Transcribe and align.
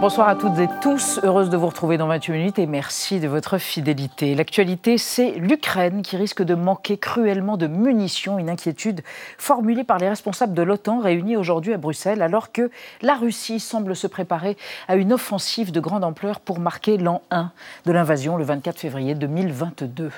Bonsoir 0.00 0.28
à 0.28 0.34
toutes 0.34 0.58
et 0.58 0.68
tous, 0.82 1.20
heureuse 1.22 1.48
de 1.48 1.56
vous 1.56 1.68
retrouver 1.68 1.96
dans 1.96 2.08
28 2.08 2.32
minutes 2.32 2.58
et 2.58 2.66
merci 2.66 3.20
de 3.20 3.28
votre 3.28 3.58
fidélité. 3.58 4.34
L'actualité, 4.34 4.98
c'est 4.98 5.30
l'Ukraine 5.32 6.02
qui 6.02 6.16
risque 6.16 6.42
de 6.42 6.54
manquer 6.54 6.98
cruellement 6.98 7.56
de 7.56 7.66
munitions, 7.66 8.38
une 8.38 8.50
inquiétude 8.50 9.02
formulée 9.38 9.84
par 9.84 9.98
les 9.98 10.08
responsables 10.08 10.52
de 10.52 10.62
l'OTAN 10.62 10.98
réunis 10.98 11.36
aujourd'hui 11.36 11.72
à 11.72 11.78
Bruxelles, 11.78 12.22
alors 12.22 12.52
que 12.52 12.70
la 13.02 13.14
Russie 13.14 13.60
semble 13.60 13.96
se 13.96 14.06
préparer 14.06 14.56
à 14.88 14.96
une 14.96 15.12
offensive 15.12 15.72
de 15.72 15.80
grande 15.80 16.04
ampleur 16.04 16.40
pour 16.40 16.58
marquer 16.58 16.98
l'an 16.98 17.22
1 17.30 17.50
de 17.86 17.92
l'invasion 17.92 18.36
le 18.36 18.44
24 18.44 18.78
février 18.78 19.14
2022. 19.14 20.10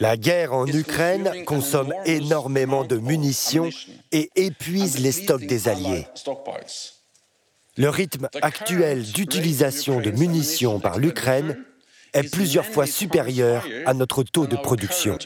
La 0.00 0.16
guerre 0.16 0.52
en 0.52 0.66
Ukraine 0.66 1.44
consomme 1.46 1.94
énormément 2.04 2.84
de 2.84 2.96
munitions 2.96 3.70
et 4.12 4.30
épuise 4.36 4.98
les 4.98 5.12
stocks 5.12 5.46
des 5.46 5.68
Alliés. 5.68 6.06
Le 7.76 7.88
rythme 7.88 8.28
actuel 8.40 9.02
d'utilisation 9.02 10.00
de 10.00 10.12
munitions 10.12 10.78
par 10.78 10.98
l'Ukraine 10.98 11.58
est 12.12 12.32
plusieurs 12.32 12.64
fois 12.64 12.86
supérieur 12.86 13.66
à 13.84 13.94
notre 13.94 14.22
taux 14.22 14.46
de 14.46 14.54
production. 14.54 15.18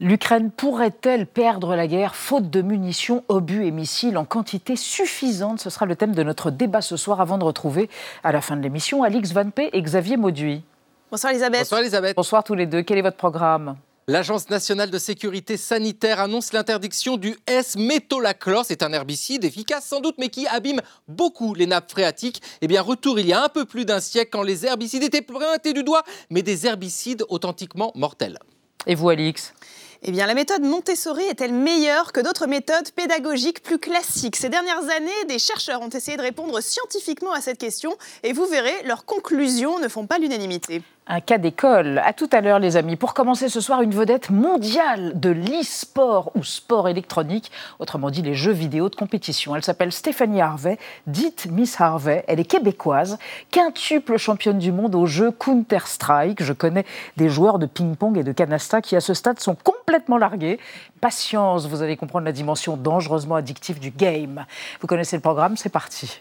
L'Ukraine 0.00 0.50
pourrait-elle 0.50 1.26
perdre 1.26 1.76
la 1.76 1.86
guerre 1.86 2.16
faute 2.16 2.50
de 2.50 2.62
munitions, 2.62 3.22
obus 3.28 3.64
et 3.64 3.70
missiles 3.70 4.18
en 4.18 4.24
quantité 4.24 4.74
suffisante? 4.74 5.60
Ce 5.60 5.70
sera 5.70 5.86
le 5.86 5.94
thème 5.94 6.16
de 6.16 6.24
notre 6.24 6.50
débat 6.50 6.80
ce 6.80 6.96
soir 6.96 7.20
avant 7.20 7.38
de 7.38 7.44
retrouver 7.44 7.88
à 8.24 8.32
la 8.32 8.40
fin 8.40 8.56
de 8.56 8.62
l'émission 8.62 9.04
Alix 9.04 9.30
Van 9.30 9.50
P 9.50 9.70
et 9.72 9.80
Xavier 9.80 10.16
Mauduit. 10.16 10.64
Bonsoir 11.12 11.30
Elisabeth. 11.30 11.60
Bonsoir 11.60 11.80
Elisabeth. 11.82 12.16
Bonsoir 12.16 12.42
tous 12.42 12.54
les 12.54 12.66
deux. 12.66 12.82
Quel 12.82 12.98
est 12.98 13.02
votre 13.02 13.16
programme? 13.16 13.76
L'Agence 14.12 14.50
nationale 14.50 14.90
de 14.90 14.98
sécurité 14.98 15.56
sanitaire 15.56 16.20
annonce 16.20 16.52
l'interdiction 16.52 17.16
du 17.16 17.34
S-métolachlore. 17.46 18.66
C'est 18.66 18.82
un 18.82 18.92
herbicide 18.92 19.42
efficace 19.42 19.86
sans 19.86 20.00
doute, 20.00 20.16
mais 20.18 20.28
qui 20.28 20.46
abîme 20.46 20.82
beaucoup 21.08 21.54
les 21.54 21.64
nappes 21.64 21.90
phréatiques. 21.90 22.42
Eh 22.60 22.66
bien, 22.66 22.82
retour 22.82 23.18
il 23.18 23.26
y 23.26 23.32
a 23.32 23.42
un 23.42 23.48
peu 23.48 23.64
plus 23.64 23.86
d'un 23.86 24.00
siècle 24.00 24.28
quand 24.30 24.42
les 24.42 24.66
herbicides 24.66 25.02
étaient 25.02 25.22
pointés 25.22 25.72
du 25.72 25.82
doigt, 25.82 26.02
mais 26.28 26.42
des 26.42 26.66
herbicides 26.66 27.24
authentiquement 27.30 27.90
mortels. 27.94 28.38
Et 28.86 28.94
vous, 28.94 29.08
Alix? 29.08 29.54
Eh 30.02 30.10
bien, 30.10 30.26
la 30.26 30.34
méthode 30.34 30.60
Montessori 30.60 31.24
est-elle 31.24 31.54
meilleure 31.54 32.12
que 32.12 32.20
d'autres 32.20 32.46
méthodes 32.46 32.90
pédagogiques 32.90 33.62
plus 33.62 33.78
classiques? 33.78 34.36
Ces 34.36 34.50
dernières 34.50 34.90
années, 34.90 35.24
des 35.26 35.38
chercheurs 35.38 35.80
ont 35.80 35.88
essayé 35.88 36.18
de 36.18 36.22
répondre 36.22 36.60
scientifiquement 36.60 37.32
à 37.32 37.40
cette 37.40 37.58
question 37.58 37.96
et 38.24 38.34
vous 38.34 38.44
verrez, 38.44 38.82
leurs 38.84 39.06
conclusions 39.06 39.78
ne 39.78 39.88
font 39.88 40.06
pas 40.06 40.18
l'unanimité 40.18 40.82
un 41.06 41.20
cas 41.20 41.38
d'école. 41.38 41.98
À 42.04 42.12
tout 42.12 42.28
à 42.32 42.40
l'heure, 42.40 42.58
les 42.58 42.76
amis. 42.76 42.96
Pour 42.96 43.14
commencer 43.14 43.48
ce 43.48 43.60
soir, 43.60 43.82
une 43.82 43.90
vedette 43.90 44.30
mondiale 44.30 45.12
de 45.18 45.30
l'e-sport 45.30 46.30
ou 46.34 46.44
sport 46.44 46.88
électronique, 46.88 47.50
autrement 47.78 48.10
dit 48.10 48.22
les 48.22 48.34
jeux 48.34 48.52
vidéo 48.52 48.88
de 48.88 48.94
compétition. 48.94 49.56
Elle 49.56 49.64
s'appelle 49.64 49.92
Stéphanie 49.92 50.40
Harvey, 50.40 50.78
dite 51.06 51.48
Miss 51.50 51.80
Harvey. 51.80 52.24
Elle 52.28 52.40
est 52.40 52.44
québécoise, 52.44 53.18
quintuple 53.50 54.16
championne 54.16 54.58
du 54.58 54.72
monde 54.72 54.94
au 54.94 55.06
jeu 55.06 55.32
Counter-Strike. 55.32 56.42
Je 56.42 56.52
connais 56.52 56.84
des 57.16 57.28
joueurs 57.28 57.58
de 57.58 57.66
ping-pong 57.66 58.16
et 58.16 58.24
de 58.24 58.32
canasta 58.32 58.80
qui, 58.80 58.96
à 58.96 59.00
ce 59.00 59.14
stade, 59.14 59.40
sont 59.40 59.56
complètement 59.56 60.18
largués. 60.18 60.58
Patience, 61.00 61.66
vous 61.66 61.82
allez 61.82 61.96
comprendre 61.96 62.24
la 62.24 62.32
dimension 62.32 62.76
dangereusement 62.76 63.34
addictive 63.34 63.80
du 63.80 63.90
game. 63.90 64.46
Vous 64.80 64.86
connaissez 64.86 65.16
le 65.16 65.22
programme, 65.22 65.56
c'est 65.56 65.68
parti. 65.68 66.20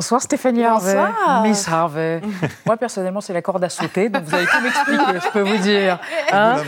Bonsoir 0.00 0.22
Stéphanie 0.22 0.64
Harvey. 0.64 0.96
Miss 1.42 1.68
Harvey. 1.68 2.22
Moi 2.64 2.78
personnellement 2.78 3.20
c'est 3.20 3.34
la 3.34 3.42
corde 3.42 3.62
à 3.62 3.68
sauter, 3.68 4.08
donc 4.08 4.22
vous 4.24 4.34
avez 4.34 4.46
tout 4.46 4.60
m'expliquer, 4.62 5.20
je 5.22 5.30
peux 5.30 5.42
vous 5.42 5.58
dire. 5.58 5.98
Hein. 6.32 6.58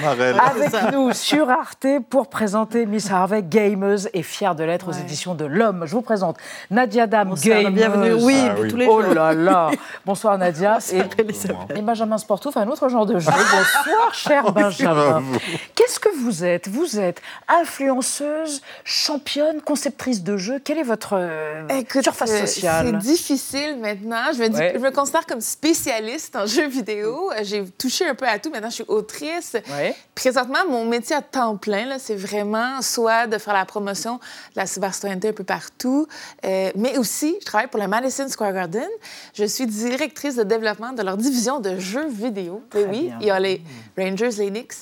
Avec 0.44 0.92
nous 0.92 1.12
sur 1.12 1.48
Arte 1.48 1.86
pour 2.10 2.26
présenter 2.26 2.84
Miss 2.84 3.12
Harvey, 3.12 3.44
gameuse 3.44 4.10
et 4.12 4.24
fière 4.24 4.56
de 4.56 4.64
l'être 4.64 4.88
aux 4.88 4.92
éditions 4.92 5.36
de 5.36 5.44
l'Homme. 5.44 5.84
Je 5.86 5.92
vous 5.92 6.02
présente 6.02 6.36
Nadia 6.68 7.06
Dam, 7.06 7.34
gameuse. 7.34 7.72
Bienvenue, 7.72 8.14
oui, 8.14 8.36
ah 8.44 8.54
tous 8.68 8.76
les 8.76 8.86
Oh 8.88 9.00
là 9.00 9.32
là. 9.32 9.70
Bonsoir 10.04 10.36
Nadia. 10.36 10.78
et, 10.90 11.80
Benjamin 11.80 12.18
Sportouf, 12.18 12.56
un 12.56 12.66
autre 12.66 12.88
genre 12.88 13.06
de 13.06 13.20
jeu. 13.20 13.30
Bonsoir 13.30 14.12
cher 14.12 14.52
Benjamin. 14.52 15.22
Qu'est-ce 15.76 16.00
que 16.00 16.08
vous 16.24 16.44
êtes? 16.44 16.66
Vous 16.66 16.98
êtes 16.98 17.22
influenceuse, 17.46 18.62
championne, 18.82 19.60
conceptrice 19.60 20.24
de 20.24 20.36
jeux. 20.36 20.58
Quelle 20.58 20.78
est 20.78 20.82
votre 20.82 21.12
euh, 21.16 21.62
surface 22.02 22.36
sociale? 22.40 22.98
Difficile 23.22 23.78
maintenant. 23.78 24.32
Je 24.32 24.42
me, 24.42 24.72
je 24.74 24.78
me 24.78 24.90
considère 24.90 25.26
comme 25.26 25.40
spécialiste 25.40 26.34
en 26.34 26.46
jeux 26.46 26.66
vidéo. 26.66 27.30
J'ai 27.42 27.64
touché 27.70 28.06
un 28.08 28.14
peu 28.14 28.26
à 28.26 28.38
tout. 28.38 28.50
Maintenant, 28.50 28.70
je 28.70 28.76
suis 28.76 28.84
autrice. 28.88 29.56
Présentement, 30.14 30.58
mon 30.68 30.84
métier 30.84 31.16
à 31.16 31.22
temps 31.22 31.56
plein, 31.56 31.98
c'est 31.98 32.16
vraiment 32.16 32.82
soit 32.82 33.26
de 33.26 33.38
faire 33.38 33.54
la 33.54 33.64
promotion 33.64 34.16
de 34.16 34.20
la 34.56 34.66
cybercitoyenneté 34.66 35.28
un 35.28 35.32
peu 35.32 35.44
partout, 35.44 36.06
euh, 36.44 36.70
mais 36.76 36.98
aussi, 36.98 37.36
je 37.40 37.46
travaille 37.46 37.68
pour 37.68 37.80
le 37.80 37.86
Madison 37.86 38.28
Square 38.28 38.52
Garden. 38.52 38.88
Je 39.34 39.44
suis 39.44 39.66
directrice 39.66 40.36
de 40.36 40.42
développement 40.42 40.92
de 40.92 41.02
leur 41.02 41.16
division 41.16 41.60
de 41.60 41.78
jeux 41.78 42.08
vidéo. 42.08 42.62
oui, 42.74 43.10
il 43.20 43.26
y 43.26 43.30
a 43.30 43.38
les 43.38 43.62
Rangers, 43.96 44.30
les 44.38 44.50
Knicks. 44.50 44.74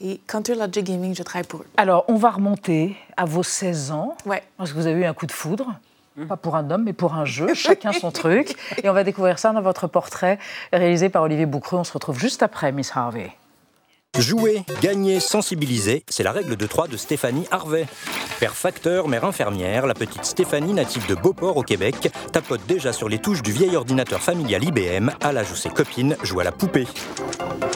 Et 0.00 0.20
Counter 0.26 0.54
Logic 0.54 0.84
Gaming, 0.84 1.14
je 1.14 1.22
travaille 1.22 1.46
pour 1.46 1.60
eux. 1.60 1.66
Alors, 1.78 2.04
on 2.08 2.16
va 2.16 2.30
remonter 2.30 2.96
à 3.16 3.24
vos 3.24 3.42
16 3.42 3.92
ans. 3.92 4.14
Ouais. 4.26 4.42
Parce 4.58 4.72
que 4.72 4.76
vous 4.76 4.86
avez 4.86 5.00
eu 5.00 5.04
un 5.06 5.14
coup 5.14 5.24
de 5.24 5.32
foudre. 5.32 5.74
Pas 6.28 6.36
pour 6.36 6.56
un 6.56 6.70
homme, 6.70 6.84
mais 6.84 6.92
pour 6.92 7.14
un 7.14 7.24
jeu, 7.24 7.52
chacun 7.54 7.92
son 7.92 8.10
truc. 8.12 8.56
Et 8.82 8.88
on 8.88 8.92
va 8.92 9.04
découvrir 9.04 9.38
ça 9.38 9.52
dans 9.52 9.60
votre 9.60 9.86
portrait 9.86 10.38
réalisé 10.72 11.08
par 11.08 11.22
Olivier 11.22 11.46
Boucreux. 11.46 11.78
On 11.78 11.84
se 11.84 11.92
retrouve 11.92 12.18
juste 12.18 12.42
après, 12.42 12.72
Miss 12.72 12.90
Harvey. 12.94 13.32
Jouer, 14.18 14.64
gagner, 14.80 15.20
sensibiliser, 15.20 16.02
c'est 16.08 16.22
la 16.22 16.32
règle 16.32 16.56
de 16.56 16.66
trois 16.66 16.88
de 16.88 16.96
Stéphanie 16.96 17.46
Harvey. 17.50 17.86
Père 18.40 18.54
facteur, 18.54 19.08
mère 19.08 19.24
infirmière, 19.24 19.86
la 19.86 19.92
petite 19.92 20.24
Stéphanie, 20.24 20.72
native 20.72 21.06
de 21.06 21.14
Beauport 21.14 21.58
au 21.58 21.62
Québec, 21.62 22.10
tapote 22.32 22.62
déjà 22.66 22.94
sur 22.94 23.10
les 23.10 23.18
touches 23.18 23.42
du 23.42 23.52
vieil 23.52 23.76
ordinateur 23.76 24.20
familial 24.20 24.64
IBM 24.64 25.10
à 25.20 25.32
l'âge 25.32 25.50
où 25.52 25.54
ses 25.54 25.68
copines 25.68 26.16
jouent 26.22 26.40
à 26.40 26.44
la 26.44 26.52
poupée. 26.52 26.86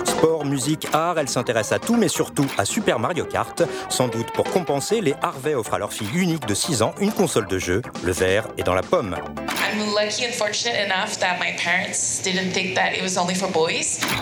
Sport, 0.05 0.45
musique, 0.45 0.87
art, 0.93 1.19
elle 1.19 1.28
s'intéresse 1.28 1.73
à 1.73 1.78
tout, 1.78 1.97
mais 1.97 2.09
surtout 2.09 2.47
à 2.59 2.65
Super 2.65 2.99
Mario 2.99 3.25
Kart. 3.25 3.62
Sans 3.89 4.09
doute 4.09 4.31
pour 4.33 4.45
compenser, 4.45 5.01
les 5.01 5.15
Harvey 5.22 5.55
offrent 5.55 5.75
à 5.75 5.78
leur 5.78 5.93
fille 5.93 6.11
unique 6.15 6.47
de 6.47 6.55
6 6.55 6.83
ans 6.83 6.95
une 7.01 7.12
console 7.12 7.47
de 7.49 7.59
jeu. 7.59 7.83
Le 8.03 8.12
verre 8.12 8.49
est 8.59 8.62
dans 8.62 8.75
la 8.75 8.83
pomme. 8.83 9.17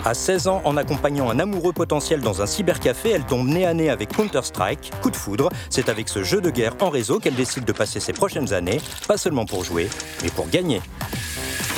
À 0.05 0.13
16 0.13 0.47
ans, 0.47 0.61
en 0.63 0.77
accompagnant 0.77 1.29
un 1.29 1.39
amoureux 1.39 1.73
potentiel 1.73 2.08
dans 2.17 2.41
un 2.41 2.47
cybercafé, 2.47 3.11
elle 3.11 3.23
tombe 3.23 3.47
nez 3.47 3.65
à 3.65 3.73
nez 3.73 3.89
avec 3.89 4.09
Counter-Strike. 4.15 4.91
Coup 5.01 5.11
de 5.11 5.15
foudre, 5.15 5.49
c'est 5.69 5.89
avec 5.89 6.09
ce 6.09 6.23
jeu 6.23 6.41
de 6.41 6.49
guerre 6.49 6.75
en 6.81 6.89
réseau 6.89 7.19
qu'elle 7.19 7.35
décide 7.35 7.65
de 7.65 7.71
passer 7.71 7.99
ses 7.99 8.13
prochaines 8.13 8.51
années, 8.53 8.81
pas 9.07 9.17
seulement 9.17 9.45
pour 9.45 9.63
jouer, 9.63 9.89
mais 10.23 10.29
pour 10.29 10.49
gagner. 10.49 10.81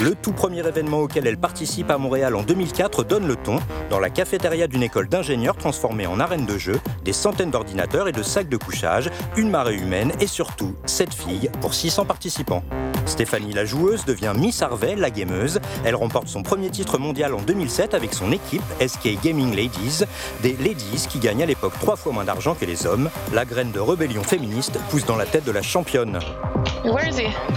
Le 0.01 0.15
tout 0.15 0.31
premier 0.31 0.65
événement 0.67 0.99
auquel 0.99 1.27
elle 1.27 1.37
participe 1.37 1.91
à 1.91 1.97
Montréal 1.97 2.35
en 2.35 2.43
2004 2.43 3.03
donne 3.03 3.27
le 3.27 3.35
ton. 3.35 3.59
Dans 3.89 3.99
la 3.99 4.09
cafétéria 4.09 4.67
d'une 4.67 4.83
école 4.83 5.07
d'ingénieurs 5.07 5.55
transformée 5.55 6.07
en 6.07 6.19
arène 6.19 6.45
de 6.45 6.57
jeu, 6.57 6.79
des 7.03 7.13
centaines 7.13 7.51
d'ordinateurs 7.51 8.07
et 8.07 8.11
de 8.11 8.23
sacs 8.23 8.49
de 8.49 8.57
couchage, 8.57 9.09
une 9.37 9.49
marée 9.49 9.75
humaine 9.75 10.11
et 10.19 10.27
surtout 10.27 10.75
7 10.85 11.13
filles 11.13 11.51
pour 11.61 11.73
600 11.73 12.05
participants. 12.05 12.63
Stéphanie 13.05 13.53
la 13.53 13.65
joueuse 13.65 14.05
devient 14.05 14.33
Miss 14.35 14.61
Harvey, 14.61 14.95
la 14.95 15.09
gameuse. 15.09 15.59
Elle 15.83 15.95
remporte 15.95 16.27
son 16.27 16.43
premier 16.43 16.69
titre 16.69 16.97
mondial 16.97 17.33
en 17.33 17.41
2007 17.41 17.93
avec 17.93 18.13
son 18.13 18.31
équipe 18.31 18.63
SK 18.79 19.21
Gaming 19.23 19.55
Ladies, 19.55 20.05
des 20.41 20.53
ladies 20.53 21.07
qui 21.09 21.19
gagnent 21.19 21.43
à 21.43 21.47
l'époque 21.47 21.73
trois 21.79 21.95
fois 21.95 22.11
moins 22.11 22.25
d'argent 22.25 22.55
que 22.55 22.66
les 22.66 22.85
hommes. 22.85 23.09
La 23.34 23.45
graine 23.45 23.72
de 23.72 23.79
rébellion 23.79 24.23
féministe 24.23 24.79
pousse 24.89 25.05
dans 25.05 25.17
la 25.17 25.25
tête 25.25 25.45
de 25.45 25.51
la 25.51 25.61
championne. 25.61 26.19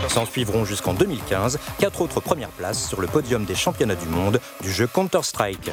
S'en 0.09 0.26
suivront 0.26 0.65
jusqu'en 0.65 0.93
2015 0.93 1.59
quatre 1.79 2.03
autres 2.03 2.21
premières 2.21 2.50
places 2.50 2.88
sur 2.88 3.00
le 3.00 3.06
podium 3.06 3.44
des 3.44 3.55
championnats 3.55 3.94
du 3.94 4.06
monde 4.06 4.38
du 4.61 4.71
jeu 4.71 4.87
Counter-Strike. 4.87 5.71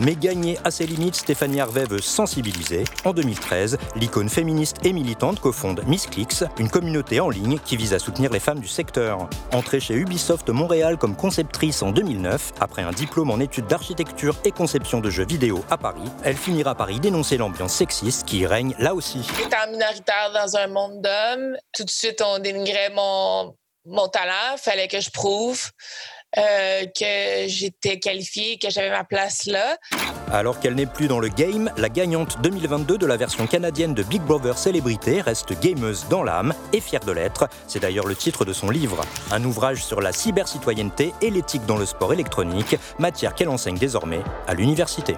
Mais 0.00 0.16
gagner 0.16 0.58
à 0.64 0.70
ses 0.70 0.86
limites, 0.86 1.14
Stéphanie 1.14 1.60
Harvey 1.60 1.84
veut 1.84 2.00
sensibiliser. 2.00 2.84
En 3.04 3.12
2013, 3.12 3.78
l'icône 3.94 4.28
féministe 4.28 4.78
et 4.84 4.92
militante 4.92 5.40
cofonde 5.40 5.82
Miss 5.86 6.06
Clicks, 6.06 6.44
une 6.58 6.68
communauté 6.68 7.20
en 7.20 7.30
ligne 7.30 7.58
qui 7.64 7.76
vise 7.76 7.94
à 7.94 7.98
soutenir 7.98 8.32
les 8.32 8.40
femmes 8.40 8.60
du 8.60 8.68
secteur. 8.68 9.28
Entrée 9.52 9.80
chez 9.80 9.94
Ubisoft 9.94 10.48
Montréal 10.48 10.96
comme 10.98 11.14
conceptrice 11.16 11.82
en 11.82 11.92
2009, 11.92 12.52
après 12.60 12.82
un 12.82 12.92
diplôme 12.92 13.30
en 13.30 13.38
études 13.38 13.66
d'architecture 13.66 14.34
et 14.44 14.50
conception 14.50 15.00
de 15.00 15.10
jeux 15.10 15.26
vidéo 15.26 15.64
à 15.70 15.78
Paris, 15.78 16.08
elle 16.24 16.36
finira 16.36 16.74
par 16.74 16.90
y 16.90 16.98
dénoncer 16.98 17.36
l'ambiance 17.36 17.74
sexiste 17.74 18.26
qui 18.26 18.40
y 18.40 18.46
règne 18.46 18.74
là 18.78 18.94
aussi. 18.94 19.28
Étant 19.40 19.70
minoritaire 19.70 20.32
dans 20.34 20.56
un 20.56 20.66
monde 20.66 21.00
d'hommes, 21.00 21.56
tout 21.76 21.84
de 21.84 21.90
suite 21.90 22.22
on 22.24 22.38
dénigrait 22.38 22.87
mon, 22.90 23.56
mon 23.84 24.08
talent, 24.08 24.56
fallait 24.56 24.88
que 24.88 25.00
je 25.00 25.10
prouve. 25.10 25.70
Euh, 26.36 26.84
que 26.84 27.46
j'étais 27.46 27.98
qualifiée, 27.98 28.58
que 28.58 28.68
j'avais 28.68 28.90
ma 28.90 29.02
place 29.02 29.46
là. 29.46 29.78
Alors 30.30 30.60
qu'elle 30.60 30.74
n'est 30.74 30.84
plus 30.84 31.08
dans 31.08 31.20
le 31.20 31.28
game, 31.28 31.72
la 31.78 31.88
gagnante 31.88 32.42
2022 32.42 32.98
de 32.98 33.06
la 33.06 33.16
version 33.16 33.46
canadienne 33.46 33.94
de 33.94 34.02
Big 34.02 34.20
Brother 34.20 34.58
Célébrité 34.58 35.22
reste 35.22 35.58
gameuse 35.58 36.06
dans 36.10 36.22
l'âme 36.22 36.52
et 36.74 36.82
fière 36.82 37.00
de 37.00 37.12
l'être. 37.12 37.48
C'est 37.66 37.80
d'ailleurs 37.80 38.06
le 38.06 38.14
titre 38.14 38.44
de 38.44 38.52
son 38.52 38.68
livre. 38.68 39.00
Un 39.30 39.42
ouvrage 39.44 39.82
sur 39.82 40.02
la 40.02 40.12
cybercitoyenneté 40.12 41.14
et 41.22 41.30
l'éthique 41.30 41.64
dans 41.64 41.78
le 41.78 41.86
sport 41.86 42.12
électronique, 42.12 42.76
matière 42.98 43.34
qu'elle 43.34 43.48
enseigne 43.48 43.78
désormais 43.78 44.20
à 44.46 44.52
l'université. 44.52 45.16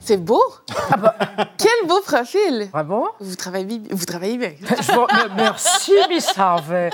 C'est 0.00 0.16
beau. 0.16 0.42
Ah 0.90 0.96
bah. 0.96 1.14
Quel 1.58 1.88
beau 1.88 2.00
profil. 2.00 2.68
Bravo. 2.72 3.08
Vous 3.20 3.36
travaillez, 3.36 3.82
vous 3.90 4.04
travaillez 4.04 4.38
bien. 4.38 4.52
merci, 5.36 5.92
Miss 6.08 6.36
Harvey. 6.36 6.90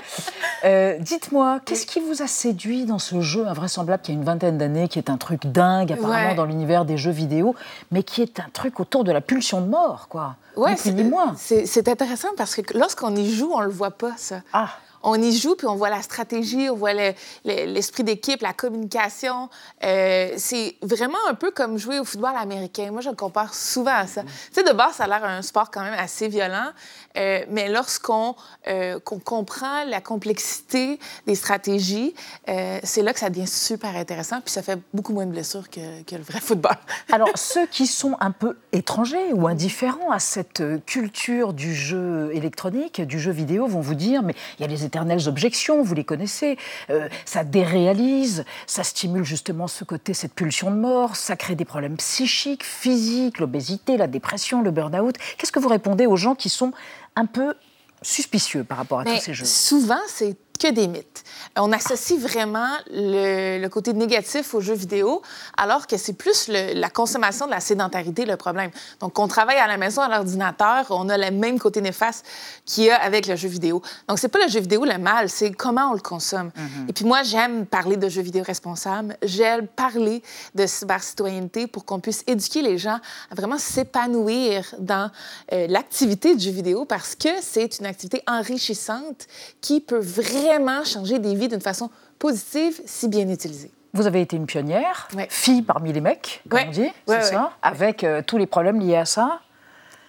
Euh, 0.65 0.99
dites-moi, 0.99 1.61
qu'est-ce 1.65 1.87
qui 1.87 2.01
vous 2.01 2.23
a 2.23 2.27
séduit 2.27 2.85
dans 2.85 2.99
ce 2.99 3.21
jeu 3.21 3.47
invraisemblable 3.47 4.03
qui 4.03 4.11
a 4.11 4.15
une 4.15 4.25
vingtaine 4.25 4.59
d'années, 4.59 4.89
qui 4.89 4.99
est 4.99 5.11
un 5.11 5.17
truc 5.17 5.47
dingue 5.47 5.93
apparemment 5.93 6.35
dans 6.35 6.45
l'univers 6.45 6.85
des 6.85 6.97
jeux 6.97 7.11
vidéo, 7.11 7.55
mais 7.91 8.03
qui 8.03 8.23
est 8.23 8.41
un 8.41 8.49
truc 8.53 8.81
autour 8.81 9.05
de 9.05 9.13
la 9.13 9.21
pulsion 9.21 9.61
de 9.61 9.69
mort, 9.69 10.09
quoi? 10.09 10.37
Ouais, 10.57 10.75
c'est 10.77 11.89
intéressant 11.89 12.29
parce 12.37 12.57
que 12.57 12.77
lorsqu'on 12.77 13.15
y 13.15 13.31
joue, 13.31 13.51
on 13.53 13.61
le 13.61 13.71
voit 13.71 13.91
pas, 13.91 14.13
ça. 14.17 14.41
Ah 14.53 14.71
on 15.09 15.23
y 15.23 15.33
joue, 15.33 15.55
puis 15.55 15.69
on 15.69 15.77
voit 15.77 15.89
la 15.89 16.03
stratégie, 16.03 16.69
on 16.69 16.75
voit 16.75 16.93
l'esprit 17.45 18.03
d'équipe, 18.03 18.43
la 18.43 18.53
communication. 18.53 19.49
Euh, 19.85 20.33
c'est 20.37 20.75
vraiment 20.83 21.19
un 21.29 21.35
peu 21.35 21.53
comme 21.53 21.79
jouer 21.79 22.01
au 22.01 22.05
football 22.05 22.35
américain. 22.37 22.91
Moi, 22.91 23.03
je 23.03 23.11
le 23.11 23.15
compare 23.15 23.55
souvent 23.55 23.95
à 23.95 24.09
ça. 24.09 24.25
Mm. 24.25 24.27
Tu 24.27 24.33
sais, 24.53 24.63
de 24.65 24.73
base, 24.73 24.95
ça 24.95 25.05
a 25.05 25.07
l'air 25.07 25.25
un 25.25 25.43
sport 25.43 25.71
quand 25.71 25.83
même 25.83 25.95
assez 25.97 26.27
violent, 26.27 26.71
euh, 27.17 27.45
mais 27.49 27.69
lorsqu'on 27.69 28.35
euh, 28.67 28.99
comprend 28.99 29.85
la 29.85 30.01
complexité 30.01 30.99
des 31.27 31.37
stratégies, 31.37 32.15
c'est 32.83 33.03
là 33.03 33.13
que 33.13 33.21
ça 33.21 33.31
devient 33.31 33.47
super 33.47 33.95
intéressant, 33.95 34.41
puis 34.41 34.51
ça 34.51 34.63
fait 34.63 34.79
beaucoup 34.93 35.13
moins 35.13 35.27
de 35.27 35.31
blessures 35.31 35.71
que, 35.71 36.03
que 36.03 36.17
le 36.17 36.23
vrai 36.23 36.41
football. 36.41 36.77
Alors, 37.13 37.29
ceux 37.37 37.67
qui 37.67 37.87
sont 37.87 38.17
un 38.21 38.33
peu 38.33 38.57
étrangers 38.73 39.33
ou 39.33 39.47
indifférents 39.47 40.11
à 40.11 40.19
cette 40.19 40.63
culture 40.85 41.53
du 41.53 41.75
jeu 41.75 42.31
électronique, 42.35 43.01
du 43.01 43.21
jeu 43.21 43.31
vidéo, 43.31 43.69
vont 43.69 43.81
vous 43.81 43.95
dire, 43.95 44.23
mais 44.23 44.35
il 44.59 44.63
y 44.63 44.65
a 44.65 44.69
les 44.69 44.85
éternelles 44.97 45.29
objections, 45.29 45.83
vous 45.83 45.95
les 45.95 46.05
connaissez. 46.05 46.57
Euh, 46.91 47.09
ça 47.25 47.45
déréalise, 47.45 48.45
ça 48.67 48.83
stimule 48.83 49.25
justement 49.25 49.69
ce 49.69 49.85
côté, 49.85 50.15
cette 50.15 50.33
pulsion 50.33 50.71
de 50.71 50.77
mort, 50.77 51.17
ça 51.17 51.37
crée 51.37 51.55
des 51.55 51.67
problèmes 51.67 51.97
psychiques, 51.97 52.65
physiques, 52.65 53.39
l'obésité, 53.39 53.97
la 53.97 54.07
dépression, 54.07 54.63
le 54.63 54.71
burn-out. 54.71 55.17
Qu'est-ce 55.37 55.53
que 55.53 55.61
vous 55.61 55.69
répondez 55.69 56.07
aux 56.07 56.17
gens 56.17 56.35
qui 56.35 56.49
sont 56.49 56.73
un 57.15 57.27
peu 57.27 57.55
suspicieux 58.03 58.65
par 58.65 58.79
rapport 58.79 59.01
à 59.01 59.05
tous 59.05 59.21
ces 59.21 59.35
jeux? 59.35 59.45
Souvent, 59.45 60.01
c'est 60.09 60.37
que 60.59 60.71
des 60.71 60.87
mythes. 60.87 61.25
On 61.57 61.73
associe 61.73 62.19
vraiment 62.19 62.69
le, 62.91 63.67
côté 63.69 63.93
négatif 63.93 64.55
aux 64.55 64.61
jeux 64.61 64.75
vidéo, 64.75 65.23
alors 65.57 65.87
que 65.87 65.97
c'est 65.97 66.13
plus 66.13 66.49
la 66.49 66.89
consommation 66.89 67.47
de 67.47 67.51
la 67.51 67.61
sédentarité 67.61 68.25
le 68.25 68.37
problème. 68.37 68.71
Donc, 69.01 69.19
on 69.19 69.29
travaille 69.29 69.59
à 69.59 69.67
la 69.67 69.77
maison 69.77 70.03
à 70.03 70.09
l'ordinateur, 70.09 70.87
on 70.91 71.09
a 71.09 71.19
le 71.19 71.31
même 71.31 71.59
côté 71.59 71.81
néfaste 71.81 72.25
qu'il 72.65 72.85
y 72.85 72.91
a 72.91 72.97
avec 72.97 73.27
le 73.27 73.37
jeu 73.37 73.49
vidéo. 73.49 73.83
Donc, 74.09 74.19
c'est 74.19 74.29
pas 74.29 74.43
le 74.45 74.49
jeu 74.49 74.61
vidéo 74.61 74.85
le 74.85 74.99
mal, 74.99 75.29
c'est 75.29 75.53
comment 75.53 75.91
on 75.91 75.95
le 75.95 76.01
consomme. 76.01 76.49
Mm-hmm. 76.49 76.91
Et 76.91 76.93
puis 76.93 77.05
moi, 77.05 77.23
j'aime 77.23 77.67
parler 77.67 77.97
de 77.97 78.09
jeux 78.09 78.23
vidéo 78.23 78.43
responsables, 78.45 79.17
j'aime 79.23 79.67
parler 79.67 80.23
de 80.55 80.67
cybercitoyenneté 80.67 81.67
pour 81.67 81.85
qu'on 81.85 82.01
puisse 82.01 82.23
éduquer 82.27 82.63
les 82.63 82.79
gens 82.79 82.99
à 83.31 83.35
vraiment 83.35 83.59
s'épanouir 83.59 84.75
dans 84.79 85.11
euh, 85.53 85.67
l'activité 85.69 86.35
du 86.35 86.45
jeu 86.45 86.51
vidéo 86.51 86.85
parce 86.85 87.15
que 87.15 87.29
c'est 87.41 87.79
une 87.79 87.87
activité 87.87 88.23
enrichissante 88.27 89.27
qui 89.61 89.81
peut 89.81 89.99
vraiment 89.99 90.46
vraiment 90.47 90.85
changer 90.85 91.19
des 91.19 91.35
vies 91.35 91.49
d'une 91.49 91.61
façon 91.61 91.91
positive 92.19 92.81
si 92.87 93.09
bien 93.09 93.29
utilisée. 93.29 93.71
Vous 93.93 94.07
avez 94.07 94.21
été 94.21 94.37
une 94.37 94.47
pionnière, 94.47 95.09
fille 95.29 95.63
parmi 95.63 95.93
les 95.93 96.01
mecs, 96.01 96.43
comme 96.49 96.61
on 96.69 96.71
dit, 96.71 96.91
c'est 97.07 97.23
ça, 97.23 97.53
avec 97.63 98.05
euh, 98.05 98.23
tous 98.27 98.37
les 98.37 98.47
problèmes 98.47 98.79
liés 98.81 98.97
à 98.97 99.07
ça, 99.07 99.41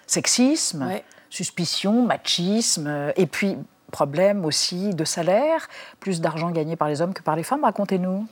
sexisme, 0.06 0.90
suspicion, 1.30 2.02
machisme, 2.02 2.88
euh, 2.88 3.12
et 3.16 3.28
puis 3.28 3.58
problème 3.92 4.44
aussi 4.44 4.94
de 4.94 5.06
salaire, 5.06 5.70
plus 6.02 6.20
d'argent 6.20 6.52
gagné 6.52 6.76
par 6.76 6.90
les 6.90 7.02
hommes 7.02 7.14
que 7.14 7.22
par 7.22 7.38
les 7.38 7.44
femmes. 7.44 7.64
Racontez-nous. 7.64 8.28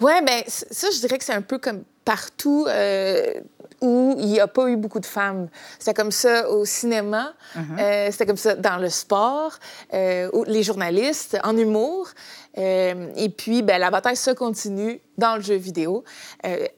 Oui, 0.00 0.12
bien, 0.24 0.42
ça, 0.48 0.88
je 0.92 0.98
dirais 0.98 1.18
que 1.18 1.24
c'est 1.24 1.34
un 1.34 1.42
peu 1.42 1.58
comme 1.58 1.84
partout. 2.04 2.66
Euh, 2.68 3.34
où 3.80 4.14
il 4.18 4.26
n'y 4.26 4.40
a 4.40 4.46
pas 4.46 4.68
eu 4.68 4.76
beaucoup 4.76 5.00
de 5.00 5.06
femmes. 5.06 5.48
C'était 5.78 5.94
comme 5.94 6.10
ça 6.10 6.48
au 6.50 6.64
cinéma, 6.64 7.34
euh, 7.56 8.08
c'était 8.10 8.26
comme 8.26 8.36
ça 8.36 8.54
dans 8.54 8.78
le 8.78 8.88
sport, 8.88 9.52
euh, 9.92 10.30
les 10.46 10.62
journalistes, 10.62 11.38
en 11.44 11.56
humour. 11.56 12.08
Euh, 12.58 13.08
et 13.16 13.28
puis, 13.28 13.62
ben, 13.62 13.78
la 13.78 13.90
bataille 13.90 14.16
se 14.16 14.30
continue 14.30 15.00
dans 15.18 15.36
le 15.36 15.42
jeu 15.42 15.56
vidéo. 15.56 16.04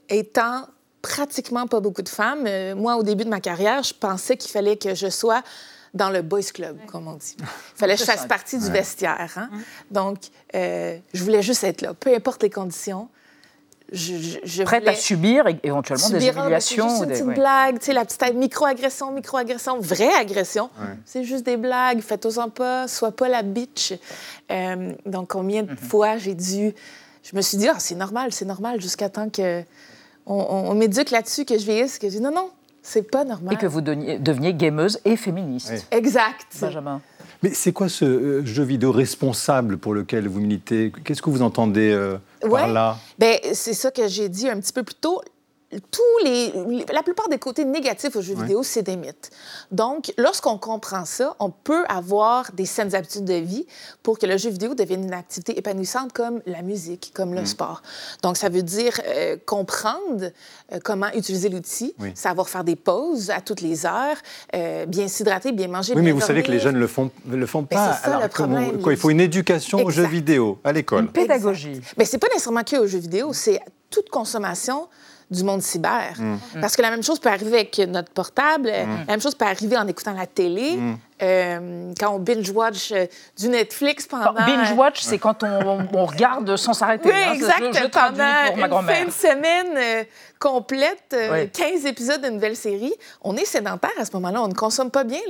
étant 0.09 0.67
pratiquement 1.01 1.67
pas 1.67 1.81
beaucoup 1.81 2.03
de 2.03 2.09
femmes, 2.09 2.49
moi, 2.75 2.97
au 2.97 3.03
début 3.03 3.25
de 3.25 3.31
ma 3.31 3.41
carrière, 3.41 3.83
je 3.83 3.95
pensais 3.95 4.37
qu'il 4.37 4.51
fallait 4.51 4.77
que 4.77 4.95
je 4.95 5.09
sois 5.09 5.43
dans 5.95 6.11
le 6.11 6.23
boys 6.23 6.43
club, 6.53 6.77
comme 6.87 7.07
on 7.09 7.15
dit. 7.15 7.37
Il 7.39 7.47
fallait 7.77 7.95
que 7.95 8.01
je 8.01 8.05
fasse 8.13 8.27
partie 8.27 8.59
du 8.59 8.71
vestiaire. 8.71 9.33
Hein? 9.37 9.49
Donc, 9.91 10.19
je 10.53 11.25
voulais 11.25 11.43
juste 11.43 11.63
être 11.63 11.83
là, 11.83 11.95
peu 11.95 12.13
importe 12.15 12.43
les 12.43 12.51
conditions 12.51 13.09
je, 13.93 14.63
Prête 14.65 14.87
à 14.87 14.95
subir 14.95 15.45
éventuellement 15.63 16.11
des 16.11 16.29
ah, 16.29 16.33
humiliations. 16.33 16.89
C'est 16.89 17.05
une 17.05 17.11
petite 17.11 17.27
blague, 17.27 17.79
tu 17.79 17.87
sais, 17.87 17.93
la 17.93 18.05
petite 18.05 18.35
micro-agression, 18.35 19.13
micro-agression, 19.13 19.81
vraie 19.81 20.13
agression. 20.15 20.71
C'est 21.05 21.25
juste 21.25 21.45
des 21.45 21.57
blagues, 21.57 22.01
faites-en 22.01 22.51
pas, 22.51 22.89
sois 22.89 23.13
pas 23.13 23.29
la 23.29 23.43
bitch. 23.43 23.95
Euh, 24.51 24.93
donc, 25.07 25.29
combien 25.29 25.63
de 25.63 25.71
mhm. 25.71 25.77
fois 25.77 26.17
j'ai 26.19 26.35
dû. 26.35 26.75
Je 27.23 27.37
me 27.37 27.43
suis 27.43 27.59
dit, 27.59 27.69
ah, 27.69 27.77
c'est 27.79 27.95
normal, 27.95 28.33
c'est 28.33 28.45
normal, 28.45 28.81
jusqu'à 28.81 29.09
temps 29.09 29.29
que 29.29 29.63
on, 30.27 30.75
m'éduque 30.75 31.11
là-dessus, 31.11 31.45
que 31.45 31.59
je 31.59 31.65
vieillisse, 31.65 31.99
que 31.99 32.09
je 32.09 32.17
dis, 32.17 32.21
non, 32.21 32.33
non, 32.33 32.51
c'est 32.83 33.11
pas 33.11 33.25
normal. 33.25 33.55
Et 33.55 33.57
que 33.57 33.67
vous 33.67 33.81
deveniez, 33.81 34.55
gameuse 34.55 35.01
et 35.05 35.17
féministe. 35.17 35.87
Exact. 35.91 36.47
Benjamin. 36.61 37.01
Mais 37.43 37.51
c'est 37.55 37.73
quoi 37.73 37.89
ce 37.89 38.05
euh, 38.05 38.45
jeu 38.45 38.65
vidéo 38.65 38.91
responsable 38.91 39.79
pour 39.79 39.95
lequel 39.95 40.29
vous 40.29 40.41
militez? 40.41 40.93
Qu'est-ce 41.05 41.23
que 41.23 41.31
vous 41.31 41.43
entendez 41.43 41.93
euh, 41.93 42.17
par 42.41 42.69
là? 42.69 42.99
Ben, 43.19 43.39
C'est 43.53 43.75
ça 43.75 43.91
que 43.91 44.09
j'ai 44.09 44.29
dit 44.29 44.49
un 44.49 44.59
petit 44.59 44.73
peu 44.73 44.83
plus 44.83 44.97
tôt 44.97 45.21
tous 45.91 46.25
les, 46.25 46.53
la 46.93 47.03
plupart 47.03 47.29
des 47.29 47.39
côtés 47.39 47.65
négatifs 47.67 48.17
aux 48.17 48.23
jeux 48.23 48.35
vidéo, 48.35 48.63
c'est 48.63 48.83
des 48.83 48.97
mythes. 48.97 49.31
Donc, 49.71 50.13
lorsqu'on 50.17 50.57
comprend 50.57 51.05
ça, 51.05 51.37
on 51.41 51.51
peut 51.51 51.85
avoir 51.89 52.51
des 52.53 52.65
saines 52.65 52.95
habitudes 52.95 53.27
de 53.27 53.35
vie 53.35 53.67
pour 54.03 54.19
que 54.19 54.25
le 54.25 54.39
jeu 54.39 54.49
vidéo 54.49 54.75
devienne 54.75 55.05
une 55.05 55.13
activité 55.13 55.59
épanouissante 55.59 56.15
comme 56.15 56.41
la 56.47 56.63
musique, 56.63 57.13
comme 57.15 57.35
le 57.35 57.43
mm. 57.43 57.47
sport. 57.47 57.83
Donc, 58.23 58.39
ça 58.39 58.49
veut 58.49 58.63
dire 58.63 58.99
euh, 59.07 59.37
comprendre 59.45 60.31
euh, 60.73 60.79
comment 60.83 61.09
utiliser 61.15 61.51
l'outil, 61.51 61.95
savoir 62.15 62.49
faire 62.49 62.65
des 62.65 62.77
pauses 62.77 63.29
à 63.29 63.43
toutes 63.43 63.61
les 63.61 63.85
heures, 63.85 64.17
euh, 64.55 64.87
bien 64.87 65.07
s'hydrater, 65.07 65.53
bien 65.53 65.69
manger. 65.69 65.93
Oui, 65.95 66.03
mais 66.03 66.13
vous 66.13 66.21
savez 66.21 66.43
que 66.43 66.51
les 66.51 66.61
jeunes 66.61 66.79
le 66.79 66.87
font, 66.87 67.11
le 67.29 67.47
font 67.47 67.65
pas. 67.65 67.93
C'est 67.93 68.11
ça 68.11 68.21
le 68.21 68.29
problème. 68.29 68.81
quoi, 68.81 68.95
il 68.95 68.99
faut 68.99 69.11
une 69.11 69.21
éducation 69.21 69.85
aux 69.85 69.91
jeux 69.91 70.07
vidéo 70.07 70.59
à 70.65 70.73
l'école. 70.73 71.05
Une 71.05 71.13
pédagogie. 71.13 71.83
Mais 71.99 72.07
c'est 72.07 72.19
pas 72.19 72.29
nécessairement 72.29 72.65
que 72.65 72.77
aux 72.77 72.87
jeux 72.87 72.99
vidéo, 72.99 73.35
c'est 73.35 73.61
toute 73.91 74.09
consommation 74.09 74.89
du 75.31 75.45
monde 75.45 75.63
cyber. 75.63 76.15
Mm. 76.19 76.61
Parce 76.61 76.77
que 76.77 76.83
la 76.83 76.91
même 76.91 77.03
chose 77.03 77.19
peut 77.19 77.29
arriver 77.29 77.57
avec 77.59 77.79
notre 77.89 78.11
portable, 78.11 78.69
mm. 78.69 79.07
la 79.07 79.13
même 79.13 79.21
chose 79.21 79.35
peut 79.35 79.45
arriver 79.45 79.77
en 79.77 79.87
écoutant 79.87 80.13
la 80.13 80.27
télé. 80.27 80.77
Mm. 80.77 80.97
Euh, 81.21 81.93
quand 81.99 82.15
on 82.15 82.19
binge-watch 82.21 82.93
euh, 82.93 83.07
du 83.37 83.49
Netflix 83.49 84.07
pendant... 84.07 84.33
Binge-watch, 84.33 85.01
c'est 85.01 85.19
quand 85.19 85.43
on, 85.43 86.07
regarde 86.07 86.57
sans 86.57 86.75
s'arrêter. 86.75 87.09
Oui, 87.09 87.15
hein, 87.15 87.33
exact. 87.33 87.91
pendant 87.93 88.81
une 88.81 88.87
fin 88.87 89.05
de 89.05 89.11
semaine 89.11 89.77
euh, 89.77 90.05
complète, 90.39 91.17
15 91.53 91.87
épisodes 91.87 92.23
d'une 92.23 92.35
nouvelle 92.35 92.57
série, 92.57 92.95
on 93.23 93.37
est 93.37 93.45
sédentaire 93.45 93.91
à 93.99 94.05
ce 94.05 94.13
moment-là. 94.15 94.43
On 94.43 94.49
ne 94.49 94.55
consomme 94.55 94.91
pas 94.91 95.05
bien 95.05 95.21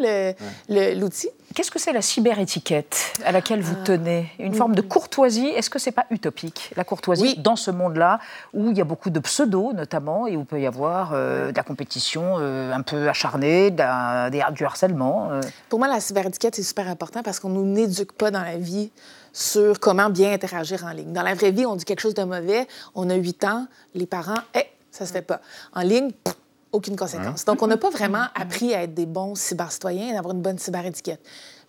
l'outil. 0.69 1.31
Qu'est-ce 1.59 1.73
que 1.73 1.81
c'est 1.81 1.93
la 1.93 2.03
cyberétiquette 2.03 3.15
à 3.25 3.33
laquelle 3.33 3.63
vous 3.63 3.75
ah. 3.81 3.85
tenez 3.85 4.31
Une 4.39 4.55
forme 4.55 4.77
de 4.77 4.81
courtoisie. 4.81 5.49
Est-ce 5.49 5.69
que 5.69 5.81
c'est 5.81 5.91
pas 5.91 6.07
utopique, 6.11 6.71
la 6.77 6.85
courtoisie, 6.85 7.37
dans 7.37 7.57
ce 7.57 7.73
monde-là 7.73 8.21
où 8.55 8.71
il 8.71 8.79
y 8.79 8.81
a 8.81 8.85
beaucoup 8.85 9.11
de 9.11 9.19
pseudos, 9.19 9.73
notamment, 9.73 10.29
et 10.29 10.37
où 10.37 10.43
il 10.43 10.47
peut 10.47 10.61
y 10.61 10.69
avoir 10.69 11.11
de 11.11 11.53
la 11.53 11.63
compétition 11.65 12.37
un 12.37 12.83
peu 12.83 13.09
acharnée, 13.09 13.73
du 13.73 14.65
harcèlement 14.65 15.31
pour 15.69 15.81
moi, 15.81 15.89
la 15.89 15.99
cyberétiquette, 15.99 16.61
est 16.61 16.63
super 16.63 16.87
important 16.87 17.25
parce 17.25 17.41
qu'on 17.41 17.49
ne 17.49 17.61
nous 17.61 17.77
éduque 17.77 18.13
pas 18.13 18.31
dans 18.31 18.45
la 18.45 18.57
vie 18.57 18.93
sur 19.33 19.81
comment 19.81 20.11
bien 20.11 20.33
interagir 20.33 20.85
en 20.85 20.91
ligne. 20.91 21.13
Dans 21.13 21.25
la 21.25 21.35
vraie 21.35 21.51
vie, 21.51 21.67
on 21.67 21.75
dit 21.75 21.85
quelque 21.85 22.03
chose 22.03 22.15
de 22.15 22.23
mauvais, 22.23 22.69
on 22.95 23.11
a 23.11 23.17
8 23.17 23.43
ans, 23.43 23.67
les 23.97 24.07
parents, 24.07 24.39
hé, 24.55 24.67
ça 24.93 25.07
se 25.07 25.13
fait 25.13 25.23
pas. 25.23 25.41
En 25.75 25.83
ligne, 25.83 26.13
aucune 26.73 26.97
conséquence. 26.97 27.45
Donc, 27.45 27.63
on 27.63 27.67
n'a 27.67 27.77
pas 27.77 27.91
vraiment 27.91 28.27
appris 28.35 28.75
à 28.75 28.83
être 28.83 28.95
des 28.95 29.07
bons 29.07 29.35
cybercitoyens 29.35 30.11
et 30.11 30.13
d'avoir 30.13 30.35
une 30.35 30.43
bonne 30.43 30.59
cyberétiquette. 30.59 31.21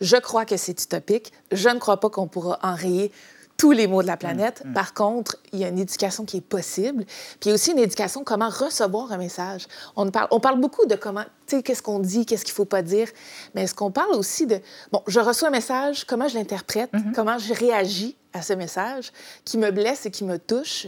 Je 0.01 0.17
crois 0.17 0.45
que 0.45 0.57
c'est 0.57 0.81
utopique. 0.81 1.31
Je 1.51 1.69
ne 1.69 1.79
crois 1.79 1.99
pas 1.99 2.09
qu'on 2.09 2.27
pourra 2.27 2.59
enrayer 2.61 3.11
tous 3.59 3.71
les 3.71 3.87
mots 3.87 4.01
de 4.01 4.07
la 4.07 4.15
planète. 4.15 4.63
Mm, 4.63 4.69
mm. 4.69 4.73
Par 4.73 4.93
contre, 4.93 5.35
il 5.51 5.59
y 5.59 5.65
a 5.65 5.67
une 5.67 5.79
éducation 5.79 6.23
qui 6.23 6.37
est 6.37 6.41
possible. 6.41 7.03
Puis 7.05 7.45
il 7.45 7.47
y 7.49 7.51
a 7.51 7.53
aussi 7.55 7.71
une 7.71 7.79
éducation 7.79 8.23
comment 8.23 8.47
recevoir 8.47 9.11
un 9.11 9.17
message. 9.17 9.67
On 9.97 10.09
parle, 10.09 10.27
on 10.31 10.39
parle 10.39 10.61
beaucoup 10.61 10.85
de 10.85 10.95
comment, 10.95 11.25
tu 11.45 11.57
sais, 11.57 11.63
qu'est-ce 11.63 11.83
qu'on 11.83 11.99
dit, 11.99 12.25
qu'est-ce 12.25 12.45
qu'il 12.45 12.53
faut 12.53 12.65
pas 12.65 12.81
dire. 12.81 13.09
Mais 13.53 13.63
est-ce 13.63 13.75
qu'on 13.75 13.91
parle 13.91 14.15
aussi 14.15 14.47
de, 14.47 14.61
bon, 14.93 15.03
je 15.07 15.19
reçois 15.19 15.49
un 15.49 15.51
message, 15.51 16.05
comment 16.05 16.29
je 16.29 16.35
l'interprète, 16.35 16.91
mm-hmm. 16.93 17.11
comment 17.13 17.37
je 17.37 17.53
réagis 17.53 18.15
à 18.33 18.41
ce 18.41 18.53
message 18.53 19.11
qui 19.45 19.57
me 19.57 19.71
blesse 19.71 20.05
et 20.05 20.11
qui 20.11 20.23
me 20.23 20.37
touche. 20.37 20.87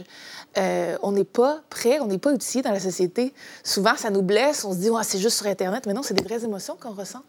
Euh, 0.56 0.96
on 1.02 1.12
n'est 1.12 1.24
pas 1.24 1.60
prêt, 1.70 1.98
on 2.00 2.06
n'est 2.06 2.18
pas 2.18 2.32
outillé 2.32 2.62
dans 2.62 2.70
la 2.70 2.80
société. 2.80 3.34
Souvent, 3.64 3.96
ça 3.96 4.10
nous 4.10 4.22
blesse, 4.22 4.64
on 4.64 4.72
se 4.72 4.78
dit, 4.78 4.90
c'est 5.02 5.18
juste 5.18 5.38
sur 5.38 5.46
Internet, 5.46 5.86
mais 5.86 5.94
non, 5.94 6.02
c'est 6.02 6.14
des 6.14 6.22
vraies 6.22 6.44
émotions 6.44 6.76
qu'on 6.80 6.92
ressent. 6.92 7.22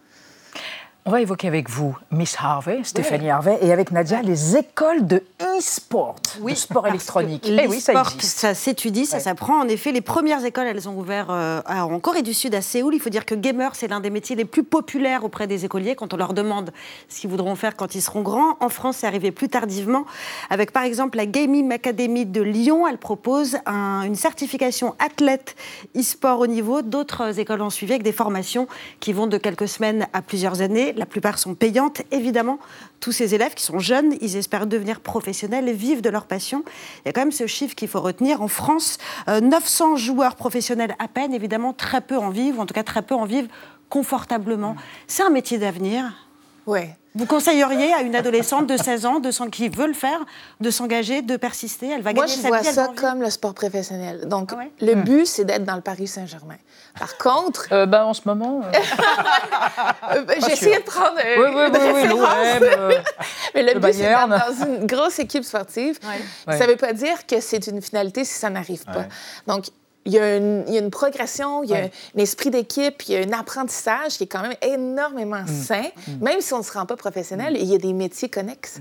On 1.05 1.11
va 1.11 1.19
évoquer 1.19 1.49
avec 1.49 1.69
vous 1.69 1.97
Miss 2.11 2.35
Harvey, 2.39 2.79
Stéphanie 2.83 3.29
Harvey, 3.29 3.57
et 3.61 3.73
avec 3.73 3.91
Nadia 3.91 4.21
les 4.21 4.55
écoles 4.55 5.05
de 5.05 5.21
e-sport, 5.57 6.15
oui, 6.41 6.55
sport 6.55 6.87
électronique. 6.87 7.47
Eh 7.49 7.67
oui, 7.67 7.79
ça 7.79 8.03
Ça 8.19 8.53
s'étudie, 8.53 9.05
ça 9.05 9.19
s'apprend. 9.19 9.59
En 9.59 9.67
effet, 9.67 9.91
les 9.91 10.01
premières 10.01 10.43
écoles, 10.45 10.67
elles 10.67 10.89
ont 10.89 10.97
ouvert 10.97 11.27
euh, 11.29 11.61
en 11.67 11.99
Corée 11.99 12.21
du 12.21 12.33
Sud, 12.33 12.55
à 12.55 12.61
Séoul. 12.61 12.95
Il 12.95 12.99
faut 12.99 13.09
dire 13.09 13.25
que 13.25 13.35
gamer, 13.35 13.75
c'est 13.75 13.87
l'un 13.87 13.99
des 13.99 14.09
métiers 14.09 14.35
les 14.35 14.45
plus 14.45 14.63
populaires 14.63 15.23
auprès 15.23 15.47
des 15.47 15.65
écoliers 15.65 15.95
quand 15.95 16.13
on 16.13 16.17
leur 16.17 16.33
demande 16.33 16.71
ce 17.09 17.21
qu'ils 17.21 17.29
voudront 17.29 17.55
faire 17.55 17.75
quand 17.75 17.95
ils 17.95 18.01
seront 18.01 18.21
grands. 18.21 18.57
En 18.59 18.69
France, 18.69 18.97
c'est 18.97 19.07
arrivé 19.07 19.31
plus 19.31 19.49
tardivement, 19.49 20.05
avec 20.49 20.71
par 20.71 20.83
exemple 20.83 21.17
la 21.17 21.25
Gaming 21.25 21.71
Academy 21.71 22.25
de 22.25 22.41
Lyon. 22.41 22.87
Elle 22.87 22.97
propose 22.97 23.57
une 23.67 24.15
certification 24.15 24.95
athlète 24.99 25.55
e-sport 25.95 26.39
au 26.39 26.47
niveau. 26.47 26.81
D'autres 26.81 27.39
écoles 27.39 27.61
ont 27.61 27.69
suivi 27.69 27.93
avec 27.93 28.03
des 28.03 28.11
formations 28.11 28.67
qui 28.99 29.13
vont 29.13 29.27
de 29.27 29.37
quelques 29.37 29.67
semaines 29.67 30.07
à 30.13 30.21
plusieurs 30.21 30.61
années. 30.61 30.93
La 30.93 31.05
plupart 31.05 31.37
sont 31.37 31.55
payantes. 31.55 32.01
Évidemment, 32.11 32.59
tous 32.99 33.11
ces 33.11 33.35
élèves 33.35 33.53
qui 33.53 33.63
sont 33.63 33.79
jeunes, 33.79 34.15
ils 34.21 34.37
espèrent 34.37 34.65
devenir 34.65 34.99
professionnels 35.01 35.42
et 35.51 35.73
vivre 35.73 36.01
de 36.01 36.09
leur 36.09 36.25
passion. 36.25 36.63
Il 36.99 37.07
y 37.07 37.09
a 37.09 37.13
quand 37.13 37.21
même 37.21 37.31
ce 37.31 37.47
chiffre 37.47 37.75
qu'il 37.75 37.87
faut 37.87 38.01
retenir. 38.01 38.41
En 38.41 38.47
France, 38.47 38.97
900 39.27 39.93
euh, 39.93 39.95
joueurs 39.97 40.35
professionnels 40.35 40.95
à 40.99 41.07
peine, 41.07 41.33
évidemment, 41.33 41.73
très 41.73 42.01
peu 42.01 42.17
en 42.17 42.29
vivent, 42.29 42.59
ou 42.59 42.61
en 42.61 42.65
tout 42.65 42.73
cas 42.73 42.83
très 42.83 43.01
peu 43.01 43.15
en 43.15 43.25
vivent 43.25 43.49
confortablement. 43.89 44.75
C'est 45.07 45.23
un 45.23 45.29
métier 45.29 45.57
d'avenir? 45.57 46.27
Oui, 46.65 46.81
vous 47.15 47.25
conseilleriez 47.25 47.93
à 47.93 48.01
une 48.01 48.15
adolescente 48.15 48.67
de 48.67 48.77
16 48.77 49.05
ans 49.05 49.19
de 49.19 49.31
qui 49.49 49.69
veut 49.69 49.87
le 49.87 49.93
faire, 49.93 50.19
de 50.61 50.71
s'engager, 50.71 51.21
de 51.21 51.37
persister? 51.37 51.89
Elle 51.89 52.01
va 52.01 52.13
Moi, 52.13 52.25
gagner 52.25 52.41
je 52.41 52.47
vois 52.47 52.63
ça 52.63 52.89
comme 52.95 53.21
le 53.21 53.29
sport 53.29 53.53
professionnel. 53.53 54.27
Donc, 54.27 54.51
ah 54.53 54.63
le 54.81 54.95
hmm. 54.95 55.03
but, 55.03 55.25
c'est 55.27 55.45
d'être 55.45 55.63
dans 55.63 55.75
le 55.75 55.81
Paris 55.81 56.07
Saint-Germain. 56.07 56.57
Par 56.97 57.17
contre... 57.17 57.67
Euh, 57.71 57.85
ben, 57.85 58.05
en 58.05 58.13
ce 58.13 58.21
moment... 58.25 58.61
Euh... 58.61 58.71
euh 60.15 60.23
ben, 60.23 60.37
J'ai 60.45 60.53
essayé 60.53 60.77
de 60.77 60.83
prendre 60.83 61.17
oui, 61.17 61.45
oui, 61.55 61.63
oui, 61.73 62.95
Mais 63.55 63.63
le, 63.63 63.79
but, 63.79 63.93
c'est 63.93 64.03
d'être 64.03 64.27
dans 64.27 64.65
une 64.65 64.87
grosse 64.87 65.19
équipe 65.19 65.43
sportive. 65.43 65.99
Ça 66.47 66.65
ne 66.65 66.71
veut 66.71 66.77
pas 66.77 66.93
dire 66.93 67.25
que 67.27 67.39
c'est 67.39 67.67
une 67.67 67.81
finalité 67.81 68.23
si 68.23 68.33
ça 68.33 68.49
n'arrive 68.49 68.85
pas. 68.85 69.05
Donc, 69.47 69.65
il 70.05 70.13
y, 70.13 70.19
a 70.19 70.35
une, 70.35 70.89
progression, 70.89 71.63
il 71.63 71.69
y 71.69 71.75
a 71.75 71.85
un 71.85 72.19
esprit 72.19 72.49
d'équipe, 72.49 73.03
il 73.07 73.13
y 73.13 73.17
a 73.17 73.21
un 73.21 73.39
apprentissage 73.39 74.17
qui 74.17 74.23
est 74.23 74.27
quand 74.27 74.41
même 74.41 74.55
énormément 74.61 75.43
mm. 75.43 75.47
sain, 75.47 75.83
mm. 76.07 76.23
même 76.23 76.41
si 76.41 76.53
on 76.53 76.57
ne 76.57 76.63
se 76.63 76.73
rend 76.73 76.85
pas 76.85 76.97
professionnel. 76.97 77.55
Il 77.57 77.65
y 77.65 77.75
a 77.75 77.77
des 77.77 77.93
métiers 77.93 78.29
connexes 78.29 78.79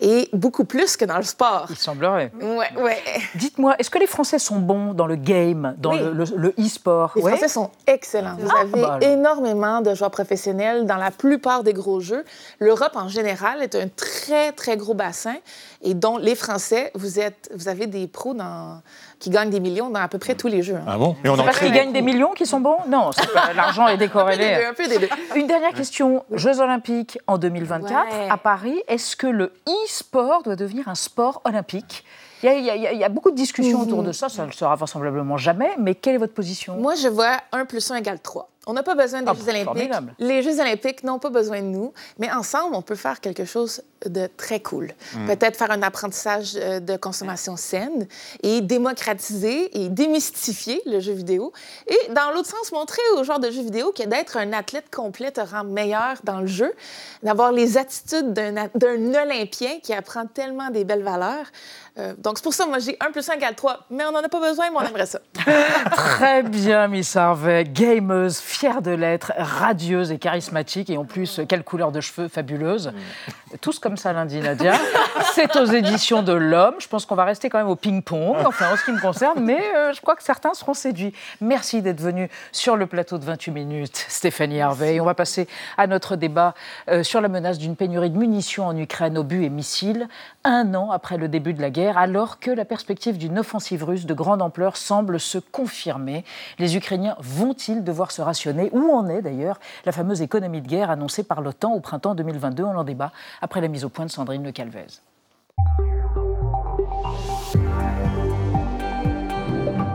et 0.00 0.28
beaucoup 0.32 0.64
plus 0.64 0.96
que 0.96 1.04
dans 1.04 1.16
le 1.16 1.22
sport. 1.22 1.66
Il 1.70 1.76
semblerait. 1.76 2.32
Ouais, 2.40 2.82
ouais. 2.82 3.02
Dites-moi, 3.36 3.76
est-ce 3.78 3.90
que 3.90 3.98
les 3.98 4.06
Français 4.06 4.38
sont 4.38 4.58
bons 4.58 4.94
dans 4.94 5.06
le 5.06 5.16
game, 5.16 5.74
dans 5.78 5.92
le 5.92 6.54
e-sport? 6.58 7.12
Les 7.14 7.22
Français 7.22 7.48
sont 7.48 7.70
excellents. 7.86 8.36
Vous 8.38 8.48
ah, 8.50 8.62
avez 8.62 8.82
bah 8.82 8.98
énormément 9.00 9.80
de 9.80 9.94
joueurs 9.94 10.10
professionnels 10.10 10.86
dans 10.86 10.96
la 10.96 11.10
plupart 11.10 11.62
des 11.62 11.72
gros 11.72 12.00
jeux. 12.00 12.24
L'Europe 12.58 12.96
en 12.96 13.08
général 13.08 13.62
est 13.62 13.76
un 13.76 13.88
très, 13.88 14.52
très 14.52 14.76
gros 14.76 14.94
bassin 14.94 15.36
et 15.82 15.94
dont 15.94 16.16
les 16.16 16.34
Français, 16.34 16.90
vous, 16.94 17.20
êtes, 17.20 17.50
vous 17.54 17.68
avez 17.68 17.86
des 17.86 18.08
pros 18.08 18.34
dans 18.34 18.82
qui 19.24 19.30
gagnent 19.30 19.48
des 19.48 19.60
millions 19.60 19.88
dans 19.88 20.00
à 20.00 20.08
peu 20.08 20.18
près 20.18 20.34
tous 20.34 20.48
les 20.48 20.62
jeux. 20.64 20.76
Hein. 20.76 20.84
Ah 20.86 20.98
bon 20.98 21.16
Et 21.24 21.28
on 21.28 21.36
parce 21.36 21.58
qu'ils 21.58 21.72
gagnent 21.72 21.92
des 21.92 22.02
millions 22.02 22.32
qui 22.32 22.46
sont 22.46 22.60
bons? 22.60 22.78
Non, 22.88 23.10
l'argent 23.54 23.86
est 23.88 23.96
décorrélé. 23.96 24.64
un 24.68 24.74
peu 24.74 24.88
des 24.88 24.98
deux, 24.98 25.08
Une 25.36 25.46
dernière 25.46 25.72
question. 25.72 26.24
Jeux 26.32 26.60
Olympiques 26.60 27.18
en 27.26 27.38
2024 27.38 28.06
à 28.30 28.36
Paris. 28.36 28.82
Est-ce 28.88 29.16
que 29.16 29.26
le 29.26 29.52
e-sport 29.68 30.42
doit 30.42 30.56
devenir 30.56 30.88
un 30.88 30.94
sport 30.94 31.40
olympique? 31.44 32.04
Il 32.42 32.64
y, 32.64 33.04
a, 33.04 33.08
beaucoup 33.08 33.30
de 33.30 33.36
discussions 33.36 33.80
autour 33.80 34.02
de 34.02 34.12
ça, 34.12 34.28
ça 34.28 34.42
ne 34.42 34.48
le 34.48 34.52
sera 34.52 34.74
vraisemblablement 34.74 35.38
jamais, 35.38 35.70
mais 35.78 35.94
quelle 35.94 36.16
est 36.16 36.18
votre 36.18 36.34
position? 36.34 36.76
Moi, 36.76 36.94
je 36.94 37.08
vois 37.08 37.38
1 37.52 37.64
plus 37.64 37.90
1 37.90 37.96
égale 37.96 38.20
3. 38.20 38.50
On 38.66 38.74
n'a 38.74 38.82
pas 38.82 38.94
besoin 38.94 39.22
des 39.22 39.30
ah, 39.30 39.34
Jeux 39.34 39.48
olympiques. 39.48 39.92
Les 40.18 40.42
Jeux 40.42 40.60
olympiques 40.60 41.04
n'ont 41.04 41.18
pas 41.18 41.30
besoin 41.30 41.60
de 41.60 41.66
nous, 41.66 41.92
mais 42.18 42.30
ensemble, 42.30 42.74
on 42.74 42.82
peut 42.82 42.94
faire 42.94 43.20
quelque 43.20 43.44
chose 43.44 43.82
de 44.08 44.28
très 44.36 44.60
cool. 44.60 44.92
Hmm. 45.14 45.26
Peut-être 45.26 45.56
faire 45.56 45.70
un 45.70 45.82
apprentissage 45.82 46.52
euh, 46.56 46.80
de 46.80 46.96
consommation 46.96 47.56
saine 47.56 48.06
et 48.42 48.60
démocratiser 48.60 49.84
et 49.84 49.88
démystifier 49.88 50.80
le 50.86 51.00
jeu 51.00 51.12
vidéo. 51.12 51.52
Et 51.86 52.12
dans 52.12 52.30
l'autre 52.32 52.48
sens, 52.48 52.72
montrer 52.72 53.02
au 53.16 53.24
genre 53.24 53.38
de 53.38 53.50
jeu 53.50 53.62
vidéo 53.62 53.92
que 53.92 54.04
d'être 54.04 54.36
un 54.36 54.52
athlète 54.52 54.94
complet 54.94 55.30
te 55.30 55.40
rend 55.40 55.64
meilleur 55.64 56.16
dans 56.24 56.40
le 56.40 56.46
jeu, 56.46 56.72
d'avoir 57.22 57.52
les 57.52 57.78
attitudes 57.78 58.32
d'un 58.32 59.14
Olympien 59.14 59.78
qui 59.82 59.92
apprend 59.92 60.26
tellement 60.26 60.70
des 60.70 60.84
belles 60.84 61.02
valeurs. 61.02 61.46
Euh, 61.96 62.14
donc, 62.18 62.38
c'est 62.38 62.42
pour 62.42 62.54
ça, 62.54 62.66
moi, 62.66 62.80
j'ai 62.80 62.96
1 63.00 63.12
plus 63.12 63.28
1 63.28 63.34
égale 63.34 63.54
3, 63.54 63.86
mais 63.90 64.04
on 64.04 64.10
n'en 64.10 64.18
a 64.18 64.28
pas 64.28 64.40
besoin, 64.40 64.68
mais 64.70 64.76
on 64.76 64.82
aimerait 64.82 65.06
ça. 65.06 65.20
Très 65.92 66.42
bien, 66.42 66.88
Miss 66.88 67.14
Harvey. 67.14 67.64
Gameuse, 67.64 68.38
fière 68.38 68.82
de 68.82 68.90
l'être, 68.90 69.32
radieuse 69.36 70.10
et 70.10 70.18
charismatique, 70.18 70.90
et 70.90 70.96
en 70.96 71.04
plus, 71.04 71.40
quelle 71.48 71.62
couleur 71.62 71.92
de 71.92 72.00
cheveux 72.00 72.26
fabuleuse. 72.26 72.92
Tous 73.60 73.78
comme 73.78 73.93
ça 73.96 74.12
lundi, 74.12 74.40
Nadia. 74.40 74.74
C'est 75.34 75.56
aux 75.56 75.64
éditions 75.64 76.22
de 76.22 76.32
l'Homme. 76.32 76.74
Je 76.78 76.88
pense 76.88 77.06
qu'on 77.06 77.14
va 77.14 77.24
rester 77.24 77.48
quand 77.48 77.58
même 77.58 77.68
au 77.68 77.76
ping-pong, 77.76 78.36
enfin, 78.46 78.72
en 78.72 78.76
ce 78.76 78.84
qui 78.84 78.92
me 78.92 79.00
concerne, 79.00 79.40
mais 79.40 79.60
euh, 79.74 79.92
je 79.92 80.00
crois 80.00 80.16
que 80.16 80.22
certains 80.22 80.54
seront 80.54 80.74
séduits. 80.74 81.12
Merci 81.40 81.82
d'être 81.82 82.00
venu 82.00 82.30
sur 82.52 82.76
le 82.76 82.86
plateau 82.86 83.18
de 83.18 83.24
28 83.24 83.50
minutes, 83.50 84.04
Stéphanie 84.08 84.60
Harvey. 84.60 85.00
on 85.00 85.04
va 85.04 85.14
passer 85.14 85.48
à 85.76 85.86
notre 85.86 86.16
débat 86.16 86.54
euh, 86.88 87.02
sur 87.02 87.20
la 87.20 87.28
menace 87.28 87.58
d'une 87.58 87.76
pénurie 87.76 88.10
de 88.10 88.18
munitions 88.18 88.66
en 88.66 88.76
Ukraine, 88.76 89.18
obus 89.18 89.44
et 89.44 89.50
missiles, 89.50 90.08
un 90.44 90.74
an 90.74 90.90
après 90.90 91.16
le 91.16 91.28
début 91.28 91.54
de 91.54 91.60
la 91.60 91.70
guerre 91.70 91.98
alors 91.98 92.38
que 92.38 92.50
la 92.50 92.64
perspective 92.64 93.18
d'une 93.18 93.38
offensive 93.38 93.84
russe 93.84 94.06
de 94.06 94.14
grande 94.14 94.42
ampleur 94.42 94.76
semble 94.76 95.18
se 95.20 95.38
confirmer. 95.38 96.24
Les 96.58 96.76
Ukrainiens 96.76 97.16
vont-ils 97.18 97.82
devoir 97.82 98.10
se 98.10 98.22
rationner? 98.22 98.70
Où 98.72 98.92
en 98.92 99.08
est 99.08 99.22
d'ailleurs 99.22 99.58
la 99.84 99.92
fameuse 99.92 100.22
économie 100.22 100.60
de 100.60 100.68
guerre 100.68 100.90
annoncée 100.90 101.22
par 101.22 101.40
l'OTAN 101.40 101.72
au 101.72 101.80
printemps 101.80 102.14
2022 102.14 102.64
On 102.64 102.76
en 102.76 102.84
débat 102.84 103.12
après 103.40 103.60
la 103.60 103.68
mise 103.74 103.84
au 103.84 103.88
point 103.88 104.06
de 104.06 104.10
Sandrine 104.10 104.44
Le 104.44 104.52
Calvez. 104.52 104.86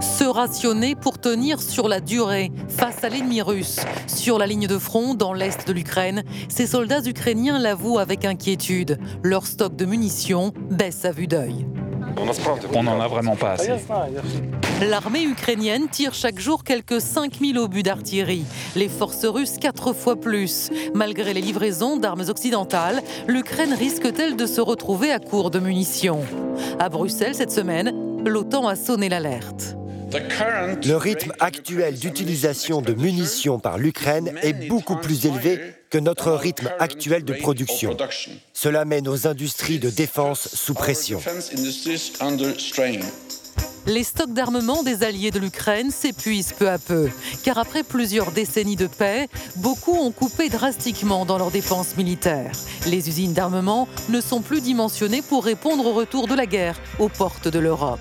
Se 0.02 0.26
rationner 0.26 0.96
pour 0.96 1.18
tenir 1.18 1.62
sur 1.62 1.88
la 1.88 2.02
durée 2.02 2.52
face 2.68 3.06
à 3.06 3.10
l'ennemi 3.10 3.42
russe. 3.42 3.80
Sur 4.06 4.38
la 4.38 4.48
ligne 4.48 4.68
de 4.68 4.78
front, 4.78 5.14
dans 5.14 5.32
l'est 5.32 5.66
de 5.66 5.72
l'Ukraine, 5.72 6.24
ces 6.50 6.68
soldats 6.68 7.02
ukrainiens 7.06 7.58
l'avouent 7.58 8.00
avec 8.00 8.26
inquiétude. 8.26 9.00
Leur 9.24 9.48
stock 9.48 9.78
de 9.78 9.86
munitions 9.86 10.52
baisse 10.70 11.06
à 11.06 11.12
vue 11.14 11.28
d'œil. 11.28 11.66
On 12.74 12.84
n'en 12.84 13.00
a 13.00 13.08
vraiment 13.08 13.36
pas 13.36 13.54
assez. 13.54 13.72
L'armée 14.82 15.24
ukrainienne 15.24 15.88
tire 15.90 16.14
chaque 16.14 16.40
jour 16.40 16.64
quelques 16.64 17.02
5000 17.02 17.58
obus 17.58 17.84
d'artillerie. 17.84 18.46
Les 18.76 18.88
forces 18.88 19.26
russes 19.26 19.58
quatre 19.60 19.94
fois 19.94 20.16
plus. 20.16 20.70
Malgré 20.94 21.34
les 21.34 21.42
livraisons 21.42 21.98
d'armes 21.98 22.24
occidentales, 22.30 23.02
l'Ukraine 23.28 23.74
risque-t-elle 23.74 24.36
de 24.36 24.46
se 24.46 24.62
retrouver 24.62 25.12
à 25.12 25.20
court 25.20 25.52
de 25.52 25.60
munitions? 25.60 26.22
À 26.80 26.90
Bruxelles 26.90 27.36
cette 27.36 27.52
semaine, 27.52 27.94
l'OTAN 28.26 28.68
a 28.68 28.76
sonné 28.76 29.10
l'alerte. 29.10 29.76
Le 30.12 30.96
rythme 30.96 31.34
actuel 31.40 31.96
d'utilisation 31.96 32.82
de 32.82 32.94
munitions 32.94 33.60
par 33.60 33.78
l'Ukraine 33.78 34.32
est 34.42 34.68
beaucoup 34.68 34.96
plus 34.96 35.26
élevé 35.26 35.60
que 35.90 35.98
notre 35.98 36.32
rythme 36.32 36.70
actuel 36.80 37.24
de 37.24 37.34
production. 37.34 37.98
Cela 38.54 38.86
met 38.86 39.02
nos 39.02 39.28
industries 39.28 39.80
de 39.80 39.90
défense 39.90 40.50
sous 40.54 40.74
pression. 40.74 41.20
Les 43.88 44.04
stocks 44.04 44.34
d'armement 44.34 44.84
des 44.84 45.04
alliés 45.04 45.32
de 45.32 45.40
l'Ukraine 45.40 45.90
s'épuisent 45.90 46.54
peu 46.54 46.70
à 46.70 46.78
peu, 46.78 47.10
car 47.44 47.58
après 47.58 47.84
plusieurs 47.84 48.32
décennies 48.32 48.76
de 48.76 48.88
paix, 48.88 49.28
beaucoup 49.56 49.96
ont 49.96 50.12
coupé 50.12 50.50
drastiquement 50.50 51.26
dans 51.26 51.38
leurs 51.38 51.50
défenses 51.50 51.98
militaires. 51.98 52.52
Les 52.86 53.10
usines 53.10 53.34
d'armement 53.34 53.88
ne 54.10 54.22
sont 54.22 54.42
plus 54.42 54.62
dimensionnées 54.62 55.22
pour 55.22 55.44
répondre 55.44 55.86
au 55.86 55.94
retour 55.94 56.28
de 56.28 56.36
la 56.36 56.46
guerre 56.46 56.80
aux 57.00 57.10
portes 57.10 57.48
de 57.48 57.60
l'Europe. 57.60 58.00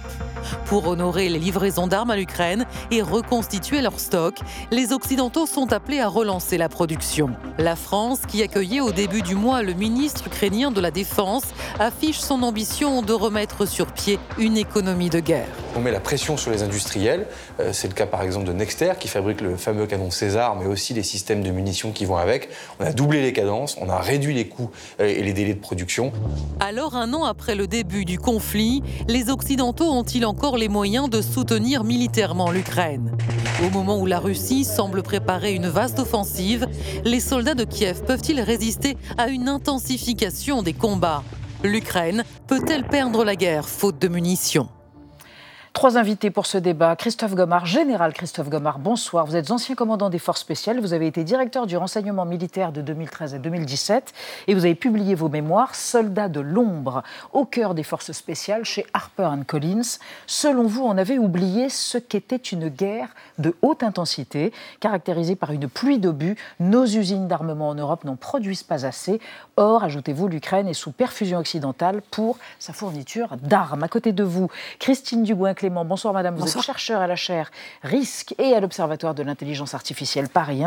Pour 0.66 0.86
honorer 0.86 1.28
les 1.28 1.38
livraisons 1.38 1.86
d'armes 1.86 2.10
à 2.10 2.16
l'Ukraine 2.16 2.66
et 2.90 3.02
reconstituer 3.02 3.80
leur 3.80 3.98
stock, 4.00 4.34
les 4.70 4.92
Occidentaux 4.92 5.46
sont 5.46 5.72
appelés 5.72 6.00
à 6.00 6.08
relancer 6.08 6.58
la 6.58 6.68
production. 6.68 7.30
La 7.58 7.76
France, 7.76 8.20
qui 8.26 8.42
accueillait 8.42 8.80
au 8.80 8.92
début 8.92 9.22
du 9.22 9.34
mois 9.34 9.62
le 9.62 9.72
ministre 9.72 10.26
ukrainien 10.26 10.70
de 10.70 10.80
la 10.80 10.90
Défense, 10.90 11.44
affiche 11.78 12.18
son 12.18 12.42
ambition 12.42 13.02
de 13.02 13.12
remettre 13.12 13.66
sur 13.66 13.86
pied 13.86 14.18
une 14.38 14.56
économie 14.56 15.10
de 15.10 15.20
guerre. 15.20 15.48
On 15.76 15.80
met 15.80 15.92
la 15.92 16.00
pression 16.00 16.36
sur 16.36 16.50
les 16.50 16.62
industriels. 16.62 17.26
Euh, 17.60 17.72
c'est 17.72 17.88
le 17.88 17.94
cas 17.94 18.06
par 18.06 18.22
exemple 18.22 18.46
de 18.46 18.52
Nexter 18.52 18.92
qui 18.98 19.08
fabrique 19.08 19.40
le 19.40 19.56
fameux 19.56 19.86
canon 19.86 20.10
César, 20.10 20.56
mais 20.56 20.66
aussi 20.66 20.94
les 20.94 21.02
systèmes 21.02 21.42
de 21.42 21.50
munitions 21.50 21.92
qui 21.92 22.04
vont 22.04 22.16
avec. 22.16 22.48
On 22.80 22.84
a 22.84 22.92
doublé 22.92 23.22
les 23.22 23.32
cadences, 23.32 23.76
on 23.80 23.88
a 23.88 23.98
réduit 23.98 24.34
les 24.34 24.48
coûts 24.48 24.70
euh, 25.00 25.06
et 25.06 25.22
les 25.22 25.32
délais 25.32 25.54
de 25.54 25.60
production. 25.60 26.12
Alors, 26.60 26.96
un 26.96 27.12
an 27.12 27.24
après 27.24 27.54
le 27.54 27.66
début 27.66 28.04
du 28.04 28.18
conflit, 28.18 28.82
les 29.08 29.30
Occidentaux 29.30 29.90
ont-ils 29.90 30.24
encore 30.24 30.37
les 30.56 30.68
moyens 30.68 31.10
de 31.10 31.20
soutenir 31.20 31.84
militairement 31.84 32.50
l'Ukraine. 32.50 33.16
Au 33.64 33.70
moment 33.70 33.98
où 33.98 34.06
la 34.06 34.20
Russie 34.20 34.64
semble 34.64 35.02
préparer 35.02 35.54
une 35.54 35.66
vaste 35.66 35.98
offensive, 35.98 36.66
les 37.04 37.20
soldats 37.20 37.54
de 37.54 37.64
Kiev 37.64 38.02
peuvent-ils 38.06 38.40
résister 38.40 38.96
à 39.18 39.28
une 39.28 39.48
intensification 39.48 40.62
des 40.62 40.72
combats? 40.72 41.24
L'Ukraine 41.64 42.24
peut-elle 42.46 42.84
perdre 42.84 43.24
la 43.24 43.36
guerre 43.36 43.68
faute 43.68 44.00
de 44.00 44.08
munitions? 44.08 44.68
Trois 45.78 45.96
invités 45.96 46.32
pour 46.32 46.46
ce 46.46 46.58
débat. 46.58 46.96
Christophe 46.96 47.36
Gomard, 47.36 47.64
général 47.64 48.12
Christophe 48.12 48.48
Gomard, 48.48 48.80
bonsoir. 48.80 49.26
Vous 49.26 49.36
êtes 49.36 49.52
ancien 49.52 49.76
commandant 49.76 50.10
des 50.10 50.18
forces 50.18 50.40
spéciales, 50.40 50.80
vous 50.80 50.92
avez 50.92 51.06
été 51.06 51.22
directeur 51.22 51.68
du 51.68 51.76
renseignement 51.76 52.24
militaire 52.24 52.72
de 52.72 52.82
2013 52.82 53.36
à 53.36 53.38
2017 53.38 54.12
et 54.48 54.54
vous 54.54 54.64
avez 54.64 54.74
publié 54.74 55.14
vos 55.14 55.28
mémoires 55.28 55.76
Soldats 55.76 56.28
de 56.28 56.40
l'ombre 56.40 57.04
au 57.32 57.44
cœur 57.44 57.76
des 57.76 57.84
forces 57.84 58.10
spéciales 58.10 58.64
chez 58.64 58.86
Harper 58.92 59.30
Collins. 59.46 59.98
Selon 60.26 60.64
vous, 60.64 60.82
on 60.82 60.98
avait 60.98 61.18
oublié 61.18 61.68
ce 61.68 61.96
qu'était 61.96 62.34
une 62.34 62.70
guerre 62.70 63.10
de 63.38 63.54
haute 63.62 63.84
intensité, 63.84 64.52
caractérisée 64.80 65.36
par 65.36 65.52
une 65.52 65.68
pluie 65.68 66.00
d'obus. 66.00 66.34
Nos 66.58 66.86
usines 66.86 67.28
d'armement 67.28 67.68
en 67.68 67.76
Europe 67.76 68.02
n'en 68.02 68.16
produisent 68.16 68.64
pas 68.64 68.84
assez. 68.84 69.20
Or, 69.56 69.84
ajoutez-vous, 69.84 70.26
l'Ukraine 70.26 70.66
est 70.66 70.74
sous 70.74 70.90
perfusion 70.90 71.38
occidentale 71.38 72.02
pour 72.10 72.36
sa 72.58 72.72
fourniture 72.72 73.36
d'armes. 73.40 73.84
À 73.84 73.88
côté 73.88 74.10
de 74.10 74.24
vous, 74.24 74.48
Christine 74.80 75.22
Dubois-Clé 75.22 75.67
Bonsoir 75.70 76.14
Madame, 76.14 76.36
vous 76.36 76.48
êtes 76.48 76.62
chercheur 76.62 77.02
à 77.02 77.06
la 77.06 77.16
chaire 77.16 77.50
Risque 77.82 78.34
et 78.38 78.54
à 78.54 78.60
l'Observatoire 78.60 79.14
de 79.14 79.22
l'intelligence 79.22 79.74
artificielle 79.74 80.28
Paris 80.28 80.62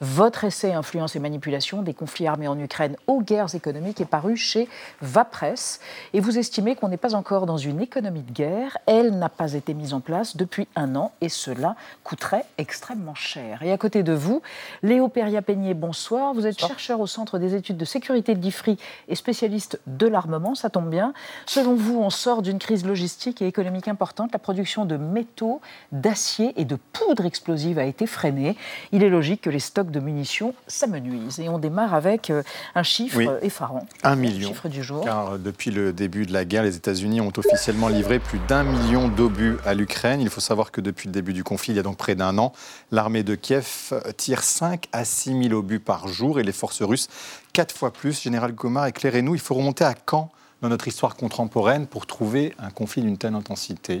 Votre 0.00 0.44
essai 0.44 0.72
Influence 0.72 1.16
et 1.16 1.18
manipulation 1.18 1.82
des 1.82 1.92
conflits 1.92 2.28
armés 2.28 2.46
en 2.46 2.58
Ukraine 2.58 2.96
aux 3.08 3.20
guerres 3.20 3.54
économiques 3.56 4.00
est 4.00 4.04
paru 4.04 4.36
chez 4.36 4.68
Vapresse. 5.02 5.80
Et 6.12 6.20
vous 6.20 6.38
estimez 6.38 6.76
qu'on 6.76 6.88
n'est 6.88 6.96
pas 6.96 7.14
encore 7.16 7.46
dans 7.46 7.56
une 7.56 7.80
économie 7.80 8.22
de 8.22 8.30
guerre. 8.30 8.78
Elle 8.86 9.18
n'a 9.18 9.28
pas 9.28 9.54
été 9.54 9.74
mise 9.74 9.92
en 9.92 10.00
place 10.00 10.36
depuis 10.36 10.68
un 10.76 10.94
an 10.94 11.10
et 11.20 11.28
cela 11.28 11.74
coûterait 12.04 12.44
extrêmement 12.56 13.16
cher. 13.16 13.62
Et 13.62 13.72
à 13.72 13.78
côté 13.78 14.04
de 14.04 14.12
vous, 14.12 14.40
Léo 14.82 15.08
Peria-Peigné, 15.08 15.74
bonsoir. 15.74 16.32
Vous 16.32 16.46
êtes 16.46 16.60
chercheur 16.60 17.00
au 17.00 17.08
Centre 17.08 17.38
des 17.38 17.56
études 17.56 17.76
de 17.76 17.84
sécurité 17.84 18.36
de 18.36 18.40
l'IFRI 18.40 18.78
et 19.08 19.16
spécialiste 19.16 19.80
de 19.88 20.06
l'armement. 20.06 20.54
Ça 20.54 20.70
tombe 20.70 20.90
bien. 20.90 21.12
Selon 21.46 21.74
vous, 21.74 21.98
on 21.98 22.10
sort 22.10 22.42
d'une 22.42 22.60
crise 22.60 22.86
logistique 22.86 23.42
et 23.42 23.46
économique 23.46 23.88
importante 23.88 24.33
la 24.34 24.38
production 24.40 24.84
de 24.84 24.96
métaux, 24.96 25.60
d'acier 25.92 26.52
et 26.56 26.64
de 26.64 26.76
poudre 26.92 27.24
explosive 27.24 27.78
a 27.78 27.84
été 27.84 28.06
freinée. 28.06 28.56
Il 28.90 29.04
est 29.04 29.08
logique 29.08 29.42
que 29.42 29.50
les 29.50 29.60
stocks 29.60 29.92
de 29.92 30.00
munitions 30.00 30.54
s'amenuisent. 30.66 31.38
Et 31.38 31.48
on 31.48 31.58
démarre 31.58 31.94
avec 31.94 32.30
euh, 32.30 32.42
un 32.74 32.82
chiffre 32.82 33.38
effarant. 33.42 33.86
Un 34.02 34.16
million. 34.16 34.48
chiffre 34.48 34.68
du 34.68 34.82
jour. 34.82 35.04
Car 35.04 35.34
euh, 35.34 35.38
depuis 35.38 35.70
le 35.70 35.92
début 35.92 36.26
de 36.26 36.32
la 36.32 36.44
guerre, 36.44 36.64
les 36.64 36.74
États-Unis 36.74 37.20
ont 37.20 37.32
officiellement 37.36 37.86
livré 37.86 38.18
plus 38.18 38.40
d'un 38.48 38.64
million 38.64 39.06
d'obus 39.06 39.56
à 39.64 39.72
l'Ukraine. 39.72 40.20
Il 40.20 40.30
faut 40.30 40.40
savoir 40.40 40.72
que 40.72 40.80
depuis 40.80 41.06
le 41.06 41.12
début 41.12 41.32
du 41.32 41.44
conflit, 41.44 41.72
il 41.72 41.76
y 41.76 41.80
a 41.80 41.84
donc 41.84 41.96
près 41.96 42.16
d'un 42.16 42.36
an, 42.38 42.52
l'armée 42.90 43.22
de 43.22 43.36
Kiev 43.36 43.90
euh, 43.92 44.00
tire 44.16 44.42
5 44.42 44.88
à 44.92 45.04
6 45.04 45.44
000 45.44 45.54
obus 45.54 45.78
par 45.78 46.08
jour 46.08 46.40
et 46.40 46.42
les 46.42 46.52
forces 46.52 46.82
russes 46.82 47.08
4 47.52 47.72
fois 47.72 47.92
plus. 47.92 48.20
Général 48.20 48.52
Gomard, 48.52 48.86
éclairez-nous, 48.86 49.36
il 49.36 49.40
faut 49.40 49.54
remonter 49.54 49.84
à 49.84 49.94
quand 49.94 50.32
dans 50.64 50.70
notre 50.70 50.88
histoire 50.88 51.14
contemporaine 51.14 51.86
pour 51.86 52.06
trouver 52.06 52.54
un 52.58 52.70
conflit 52.70 53.02
d'une 53.02 53.18
telle 53.18 53.34
intensité 53.34 54.00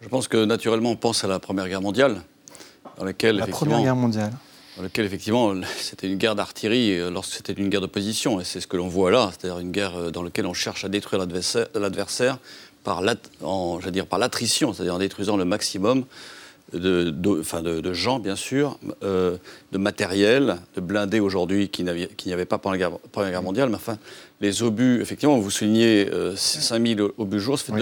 Je 0.00 0.08
pense 0.08 0.28
que 0.28 0.44
naturellement 0.44 0.92
on 0.92 0.96
pense 0.96 1.24
à 1.24 1.26
la 1.26 1.40
Première 1.40 1.68
Guerre 1.68 1.82
mondiale, 1.82 2.22
dans 2.98 3.04
laquelle 3.04 3.34
la 3.34 3.48
Première 3.48 3.82
Guerre 3.82 3.96
mondiale. 3.96 4.32
Dans 4.76 4.84
laquelle 4.84 5.06
effectivement 5.06 5.52
c'était 5.80 6.06
une 6.06 6.16
guerre 6.16 6.36
d'artillerie 6.36 7.00
euh, 7.00 7.10
lorsque 7.10 7.34
c'était 7.34 7.52
une 7.52 7.68
guerre 7.68 7.80
de 7.80 7.88
position, 7.88 8.38
et 8.38 8.44
c'est 8.44 8.60
ce 8.60 8.68
que 8.68 8.76
l'on 8.76 8.86
voit 8.86 9.10
là, 9.10 9.32
c'est-à-dire 9.32 9.58
une 9.58 9.72
guerre 9.72 9.96
euh, 9.96 10.10
dans 10.12 10.22
laquelle 10.22 10.46
on 10.46 10.54
cherche 10.54 10.84
à 10.84 10.88
détruire 10.88 11.26
l'adversaire 11.74 12.38
par 12.84 13.00
l'attrition, 13.02 14.72
c'est-à-dire 14.72 14.94
en 14.94 14.98
détruisant 14.98 15.36
le 15.36 15.44
maximum 15.44 16.04
de, 16.72 17.10
de, 17.10 17.92
gens, 17.92 18.18
bien 18.18 18.36
sûr, 18.36 18.78
euh, 19.02 19.36
de 19.72 19.78
matériel, 19.78 20.58
de 20.76 20.80
blindés 20.80 21.20
aujourd'hui 21.20 21.68
qui 21.68 21.82
n'y 21.82 22.32
avait 22.32 22.44
pas 22.44 22.58
pendant 22.58 22.76
la 22.76 22.90
Première 22.90 23.30
Guerre 23.30 23.42
mondiale. 23.42 23.68
Mais 23.68 23.76
enfin, 23.76 23.98
les 24.40 24.62
obus, 24.62 25.00
effectivement, 25.00 25.38
vous 25.38 25.50
soulignez 25.50 26.08
5 26.36 26.76
euh, 26.76 26.96
000 26.96 27.10
obus 27.18 27.40
jour, 27.40 27.58
ça 27.58 27.64
fait 27.64 27.78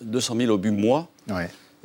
200, 0.00 0.36
000 0.36 0.52
obus 0.52 0.70
mois. 0.70 1.08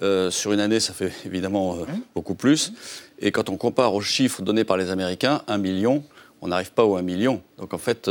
Euh, 0.01 0.31
sur 0.31 0.53
une 0.53 0.59
année, 0.59 0.79
ça 0.79 0.93
fait 0.93 1.11
évidemment 1.25 1.77
beaucoup 2.15 2.35
plus. 2.35 2.73
Et 3.19 3.31
quand 3.31 3.49
on 3.49 3.57
compare 3.57 3.93
aux 3.93 4.01
chiffres 4.01 4.41
donnés 4.41 4.63
par 4.63 4.77
les 4.77 4.89
Américains, 4.89 5.41
1 5.47 5.57
million, 5.57 6.03
on 6.41 6.47
n'arrive 6.47 6.71
pas 6.71 6.83
au 6.83 6.95
1 6.95 7.01
million. 7.01 7.41
Donc 7.57 7.73
en 7.73 7.77
fait, 7.77 8.09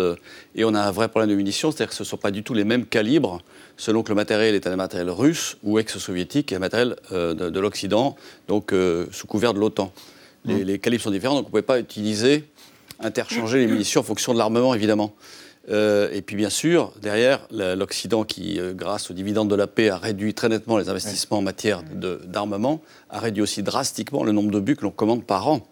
et 0.54 0.64
on 0.64 0.74
a 0.74 0.80
un 0.80 0.90
vrai 0.90 1.08
problème 1.08 1.30
de 1.30 1.34
munitions, 1.34 1.70
c'est-à-dire 1.70 1.90
que 1.90 1.94
ce 1.94 2.02
ne 2.02 2.08
sont 2.08 2.16
pas 2.16 2.30
du 2.30 2.42
tout 2.42 2.54
les 2.54 2.64
mêmes 2.64 2.86
calibres 2.86 3.42
selon 3.76 4.02
que 4.02 4.10
le 4.10 4.14
matériel 4.14 4.54
est 4.54 4.66
un 4.66 4.76
matériel 4.76 5.10
russe 5.10 5.56
ou 5.62 5.78
ex-soviétique 5.78 6.52
et 6.52 6.56
un 6.56 6.60
matériel 6.60 6.96
euh, 7.10 7.34
de, 7.34 7.60
l'Occident, 7.60 8.16
donc 8.48 8.72
euh, 8.72 9.06
sous 9.10 9.26
couvert 9.26 9.54
de 9.54 9.58
l'OTAN. 9.58 9.92
Mmh. 10.44 10.56
Les, 10.58 10.78
calibres 10.78 11.02
sont 11.02 11.10
différents, 11.10 11.34
donc 11.34 11.44
on 11.44 11.48
ne 11.48 11.50
pouvait 11.50 11.62
pas 11.62 11.78
utiliser, 11.78 12.44
interchanger 13.00 13.58
les 13.58 13.66
munitions 13.66 14.00
en 14.00 14.04
fonction 14.04 14.32
de 14.32 14.38
l'armement, 14.38 14.74
évidemment. 14.74 15.14
Euh, 15.68 16.08
et 16.12 16.22
puis 16.22 16.36
bien 16.36 16.50
sûr, 16.50 16.92
derrière, 17.00 17.46
l'Occident 17.50 18.24
qui, 18.24 18.60
grâce 18.74 19.10
aux 19.10 19.14
dividendes 19.14 19.48
de 19.48 19.54
la 19.54 19.66
paix, 19.66 19.90
a 19.90 19.96
réduit 19.96 20.34
très 20.34 20.48
nettement 20.48 20.78
les 20.78 20.88
investissements 20.88 21.38
en 21.38 21.42
matière 21.42 21.82
d'armement, 22.26 22.80
a 23.10 23.20
réduit 23.20 23.42
aussi 23.42 23.62
drastiquement 23.62 24.24
le 24.24 24.32
nombre 24.32 24.50
d'obus 24.50 24.76
que 24.76 24.82
l'on 24.82 24.90
commande 24.90 25.24
par 25.24 25.48
an. 25.48 25.66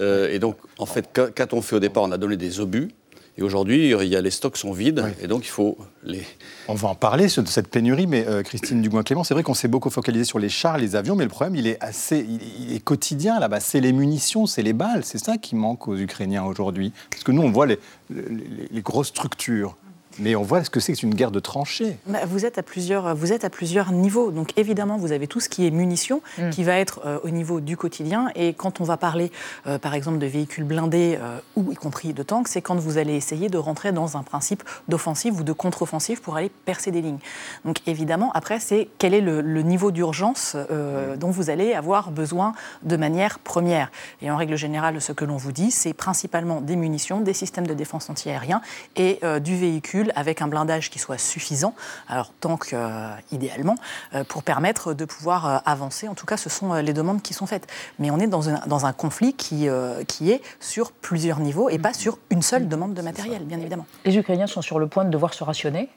et 0.00 0.38
donc, 0.38 0.56
en 0.78 0.86
fait, 0.86 1.08
qu'a-t-on 1.12 1.62
fait 1.62 1.76
au 1.76 1.80
départ? 1.80 2.04
On 2.04 2.12
a 2.12 2.18
donné 2.18 2.36
des 2.36 2.60
obus. 2.60 2.90
Et 3.36 3.42
aujourd'hui, 3.42 3.90
il 3.90 4.08
y 4.08 4.14
a, 4.14 4.20
les 4.20 4.30
stocks 4.30 4.56
sont 4.56 4.72
vides, 4.72 5.04
et 5.20 5.26
donc 5.26 5.44
il 5.44 5.50
faut 5.50 5.76
les. 6.04 6.22
On 6.68 6.74
va 6.74 6.88
en 6.88 6.94
parler 6.94 7.24
de 7.24 7.46
cette 7.46 7.68
pénurie, 7.68 8.06
mais 8.06 8.24
euh, 8.28 8.42
Christine 8.44 8.80
Dugoin-Clément, 8.80 9.24
c'est 9.24 9.34
vrai 9.34 9.42
qu'on 9.42 9.54
s'est 9.54 9.66
beaucoup 9.66 9.90
focalisé 9.90 10.24
sur 10.24 10.38
les 10.38 10.48
chars, 10.48 10.78
les 10.78 10.94
avions, 10.94 11.16
mais 11.16 11.24
le 11.24 11.30
problème, 11.30 11.56
il 11.56 11.66
est 11.66 11.82
assez, 11.82 12.24
il 12.60 12.72
est 12.72 12.78
quotidien 12.78 13.40
là-bas. 13.40 13.58
C'est 13.58 13.80
les 13.80 13.92
munitions, 13.92 14.46
c'est 14.46 14.62
les 14.62 14.72
balles, 14.72 15.04
c'est 15.04 15.18
ça 15.18 15.36
qui 15.36 15.56
manque 15.56 15.88
aux 15.88 15.96
Ukrainiens 15.96 16.44
aujourd'hui. 16.44 16.92
Parce 17.10 17.24
que 17.24 17.32
nous, 17.32 17.42
on 17.42 17.50
voit 17.50 17.66
les, 17.66 17.80
les 18.08 18.82
grosses 18.82 19.08
structures, 19.08 19.76
mais 20.18 20.36
on 20.36 20.42
voit 20.42 20.64
ce 20.64 20.70
que 20.70 20.80
c'est 20.80 20.92
que 20.92 21.04
une 21.04 21.14
guerre 21.14 21.30
de 21.30 21.40
tranchées. 21.40 21.96
Bah, 22.06 22.20
vous, 22.26 22.44
êtes 22.44 22.58
à 22.58 22.62
plusieurs, 22.62 23.14
vous 23.14 23.32
êtes 23.32 23.44
à 23.44 23.50
plusieurs 23.50 23.92
niveaux. 23.92 24.30
Donc 24.30 24.50
évidemment, 24.56 24.96
vous 24.96 25.12
avez 25.12 25.26
tout 25.26 25.40
ce 25.40 25.48
qui 25.48 25.66
est 25.66 25.70
munitions, 25.70 26.22
mm. 26.38 26.50
qui 26.50 26.64
va 26.64 26.78
être 26.78 27.00
euh, 27.04 27.18
au 27.24 27.30
niveau 27.30 27.60
du 27.60 27.76
quotidien. 27.76 28.28
Et 28.34 28.54
quand 28.54 28.80
on 28.80 28.84
va 28.84 28.96
parler, 28.96 29.30
euh, 29.66 29.78
par 29.78 29.94
exemple, 29.94 30.18
de 30.18 30.26
véhicules 30.26 30.64
blindés, 30.64 31.18
euh, 31.20 31.38
ou 31.56 31.72
y 31.72 31.74
compris 31.74 32.12
de 32.12 32.22
tanks, 32.22 32.48
c'est 32.48 32.62
quand 32.62 32.76
vous 32.76 32.98
allez 32.98 33.14
essayer 33.14 33.48
de 33.48 33.58
rentrer 33.58 33.92
dans 33.92 34.16
un 34.16 34.22
principe 34.22 34.62
d'offensive 34.88 35.40
ou 35.40 35.44
de 35.44 35.52
contre-offensive 35.52 36.20
pour 36.20 36.36
aller 36.36 36.50
percer 36.64 36.90
des 36.90 37.02
lignes. 37.02 37.18
Donc 37.64 37.78
évidemment, 37.86 38.32
après, 38.32 38.60
c'est 38.60 38.88
quel 38.98 39.14
est 39.14 39.20
le, 39.20 39.42
niveau 39.64 39.90
d'urgence 39.90 40.54
mm. 40.54 41.16
dont 41.16 41.30
vous 41.30 41.48
allez 41.48 41.74
avoir 41.74 42.10
besoin 42.10 42.54
de 42.82 42.96
manière 42.96 43.38
première. 43.38 43.90
Et 44.20 44.30
en 44.30 44.36
règle 44.36 44.56
générale, 44.56 45.00
ce 45.00 45.12
que 45.12 45.24
l'on 45.24 45.36
vous 45.36 45.52
dit, 45.52 45.70
c'est 45.70 45.94
principalement 45.94 46.60
des 46.60 46.76
munitions, 46.76 47.20
des 47.20 47.32
systèmes 47.32 47.66
de 47.66 47.74
défense 47.74 48.10
antiaérien 48.10 48.60
et 48.96 49.20
du 49.40 49.56
véhicule 49.56 50.03
avec 50.14 50.42
un 50.42 50.48
blindage 50.48 50.90
qui 50.90 50.98
soit 50.98 51.18
suffisant, 51.18 51.74
alors 52.08 52.32
tant 52.40 52.56
qu'idéalement, 52.56 53.76
euh, 54.14 54.20
euh, 54.20 54.24
pour 54.24 54.42
permettre 54.42 54.94
de 54.94 55.04
pouvoir 55.04 55.46
euh, 55.46 55.58
avancer. 55.64 56.08
En 56.08 56.14
tout 56.14 56.26
cas, 56.26 56.36
ce 56.36 56.48
sont 56.48 56.74
les 56.74 56.92
demandes 56.92 57.22
qui 57.22 57.34
sont 57.34 57.46
faites. 57.46 57.66
Mais 57.98 58.10
on 58.10 58.18
est 58.18 58.26
dans 58.26 58.48
un, 58.48 58.60
dans 58.66 58.86
un 58.86 58.92
conflit 58.92 59.34
qui, 59.34 59.68
qui 60.08 60.30
est 60.30 60.42
sur 60.60 60.92
plusieurs 60.92 61.40
niveaux 61.40 61.68
et 61.68 61.78
pas 61.78 61.92
sur 61.92 62.18
une 62.30 62.42
seule 62.42 62.68
demande 62.68 62.94
de 62.94 63.02
matériel, 63.02 63.44
bien 63.44 63.58
évidemment. 63.58 63.86
Les 64.04 64.16
Ukrainiens 64.16 64.46
sont 64.46 64.62
sur 64.62 64.78
le 64.78 64.86
point 64.86 65.04
de 65.04 65.10
devoir 65.10 65.34
se 65.34 65.44
rationner. 65.44 65.88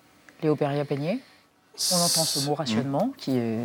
Léo 0.42 0.56
Peria-Peigné, 0.56 1.22
on 1.92 1.96
entend 1.96 2.24
ce 2.24 2.46
mot 2.48 2.54
rationnement 2.56 3.12
qui 3.18 3.38
est 3.38 3.60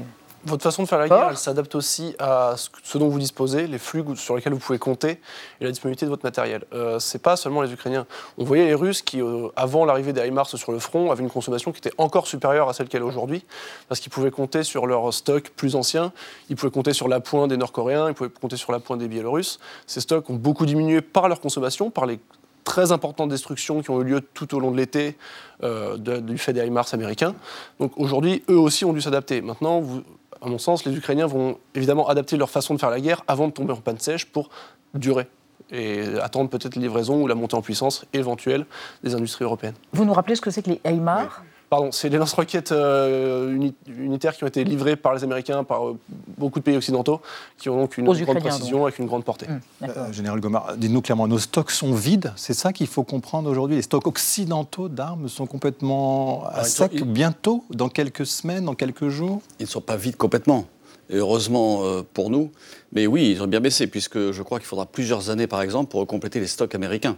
votre 0.44 0.62
façon 0.62 0.82
de 0.82 0.88
faire 0.88 0.98
la 0.98 1.08
guerre, 1.08 1.28
elle 1.30 1.36
s'adapte 1.36 1.74
aussi 1.74 2.14
à 2.18 2.54
ce 2.82 2.98
dont 2.98 3.08
vous 3.08 3.18
disposez, 3.18 3.66
les 3.66 3.78
flux 3.78 4.04
sur 4.16 4.36
lesquels 4.36 4.52
vous 4.52 4.58
pouvez 4.58 4.78
compter 4.78 5.20
et 5.60 5.64
la 5.64 5.70
disponibilité 5.70 6.06
de 6.06 6.10
votre 6.10 6.24
matériel. 6.24 6.64
Euh, 6.72 6.98
c'est 6.98 7.20
pas 7.20 7.36
seulement 7.36 7.62
les 7.62 7.72
Ukrainiens. 7.72 8.06
On 8.38 8.44
voyait 8.44 8.64
les 8.64 8.74
Russes 8.74 9.02
qui, 9.02 9.20
euh, 9.20 9.48
avant 9.56 9.84
l'arrivée 9.84 10.12
des 10.12 10.26
HIMARS 10.26 10.48
sur 10.48 10.72
le 10.72 10.78
front, 10.78 11.10
avaient 11.10 11.22
une 11.22 11.30
consommation 11.30 11.70
qui 11.72 11.78
était 11.78 11.94
encore 11.98 12.26
supérieure 12.26 12.68
à 12.68 12.72
celle 12.72 12.88
qu'elle 12.88 13.02
est 13.02 13.06
aujourd'hui, 13.06 13.44
parce 13.88 14.00
qu'ils 14.00 14.10
pouvaient 14.10 14.30
compter 14.30 14.64
sur 14.64 14.86
leur 14.86 15.12
stock 15.14 15.50
plus 15.56 15.76
ancien, 15.76 16.12
ils 16.50 16.56
pouvaient 16.56 16.72
compter 16.72 16.92
sur 16.92 17.08
l'appoint 17.08 17.46
des 17.46 17.56
Nord-Coréens, 17.56 18.08
ils 18.08 18.14
pouvaient 18.14 18.30
compter 18.30 18.56
sur 18.56 18.72
l'appoint 18.72 18.96
des 18.96 19.08
Biélorusses. 19.08 19.60
Ces 19.86 20.00
stocks 20.00 20.28
ont 20.28 20.34
beaucoup 20.34 20.66
diminué 20.66 21.00
par 21.02 21.28
leur 21.28 21.40
consommation, 21.40 21.90
par 21.90 22.06
les 22.06 22.18
très 22.64 22.92
importantes 22.92 23.28
destructions 23.28 23.82
qui 23.82 23.90
ont 23.90 24.00
eu 24.00 24.04
lieu 24.04 24.20
tout 24.20 24.54
au 24.54 24.60
long 24.60 24.70
de 24.70 24.76
l'été 24.76 25.16
euh, 25.62 25.96
du 25.96 26.38
fait 26.38 26.52
des 26.52 26.64
HIMARS 26.64 26.88
américains. 26.92 27.34
Donc 27.80 27.92
aujourd'hui, 27.96 28.42
eux 28.48 28.58
aussi 28.58 28.84
ont 28.84 28.92
dû 28.92 29.00
s'adapter. 29.00 29.40
Maintenant, 29.40 29.80
vous, 29.80 30.02
à 30.42 30.48
mon 30.48 30.58
sens, 30.58 30.84
les 30.84 30.94
Ukrainiens 30.96 31.26
vont 31.26 31.58
évidemment 31.74 32.08
adapter 32.08 32.36
leur 32.36 32.50
façon 32.50 32.74
de 32.74 32.80
faire 32.80 32.90
la 32.90 33.00
guerre 33.00 33.22
avant 33.28 33.46
de 33.46 33.52
tomber 33.52 33.72
en 33.72 33.76
panne 33.76 33.98
sèche 33.98 34.26
pour 34.26 34.50
durer 34.94 35.28
et 35.70 36.02
attendre 36.20 36.50
peut-être 36.50 36.74
les 36.74 36.82
livraisons 36.82 37.22
ou 37.22 37.26
la 37.26 37.34
montée 37.34 37.54
en 37.54 37.62
puissance 37.62 38.04
éventuelle 38.12 38.66
des 39.02 39.14
industries 39.14 39.44
européennes. 39.44 39.74
Vous 39.92 40.04
nous 40.04 40.12
rappelez 40.12 40.34
ce 40.34 40.40
que 40.40 40.50
c'est 40.50 40.62
que 40.62 40.70
les 40.70 40.80
HIMARS 40.84 41.42
Pardon, 41.72 41.90
c'est 41.90 42.10
les 42.10 42.18
lance-roquettes 42.18 42.70
euh, 42.70 43.70
unitaires 43.88 44.36
qui 44.36 44.44
ont 44.44 44.46
été 44.46 44.62
livrés 44.62 44.94
par 44.94 45.14
les 45.14 45.24
Américains, 45.24 45.64
par 45.64 45.88
euh, 45.88 45.98
beaucoup 46.36 46.58
de 46.58 46.64
pays 46.64 46.76
occidentaux, 46.76 47.22
qui 47.56 47.70
ont 47.70 47.78
donc 47.78 47.96
une 47.96 48.04
grande 48.04 48.40
précision 48.40 48.84
avec 48.84 48.98
une 48.98 49.06
grande 49.06 49.24
portée. 49.24 49.46
Hum, 49.48 49.88
euh, 49.88 50.12
Général 50.12 50.38
Gomard, 50.40 50.76
dites-nous 50.76 51.00
clairement, 51.00 51.26
nos 51.26 51.38
stocks 51.38 51.70
sont 51.70 51.94
vides, 51.94 52.30
c'est 52.36 52.52
ça 52.52 52.74
qu'il 52.74 52.88
faut 52.88 53.04
comprendre 53.04 53.48
aujourd'hui. 53.48 53.76
Les 53.76 53.80
stocks 53.80 54.06
occidentaux 54.06 54.90
d'armes 54.90 55.30
sont 55.30 55.46
complètement 55.46 56.44
à 56.46 56.64
sec 56.64 57.04
bientôt, 57.04 57.64
dans 57.70 57.88
quelques 57.88 58.26
semaines, 58.26 58.66
dans 58.66 58.74
quelques 58.74 59.08
jours? 59.08 59.40
Ils 59.58 59.62
ne 59.62 59.68
sont 59.68 59.80
pas 59.80 59.96
vides 59.96 60.16
complètement. 60.16 60.66
heureusement 61.10 62.02
pour 62.12 62.28
nous. 62.28 62.50
Mais 62.92 63.06
oui, 63.06 63.30
ils 63.30 63.42
ont 63.42 63.46
bien 63.46 63.60
baissé, 63.60 63.86
puisque 63.86 64.32
je 64.32 64.42
crois 64.42 64.58
qu'il 64.58 64.68
faudra 64.68 64.84
plusieurs 64.84 65.30
années, 65.30 65.46
par 65.46 65.62
exemple, 65.62 65.90
pour 65.90 66.06
compléter 66.06 66.38
les 66.38 66.48
stocks 66.48 66.74
américains, 66.74 67.16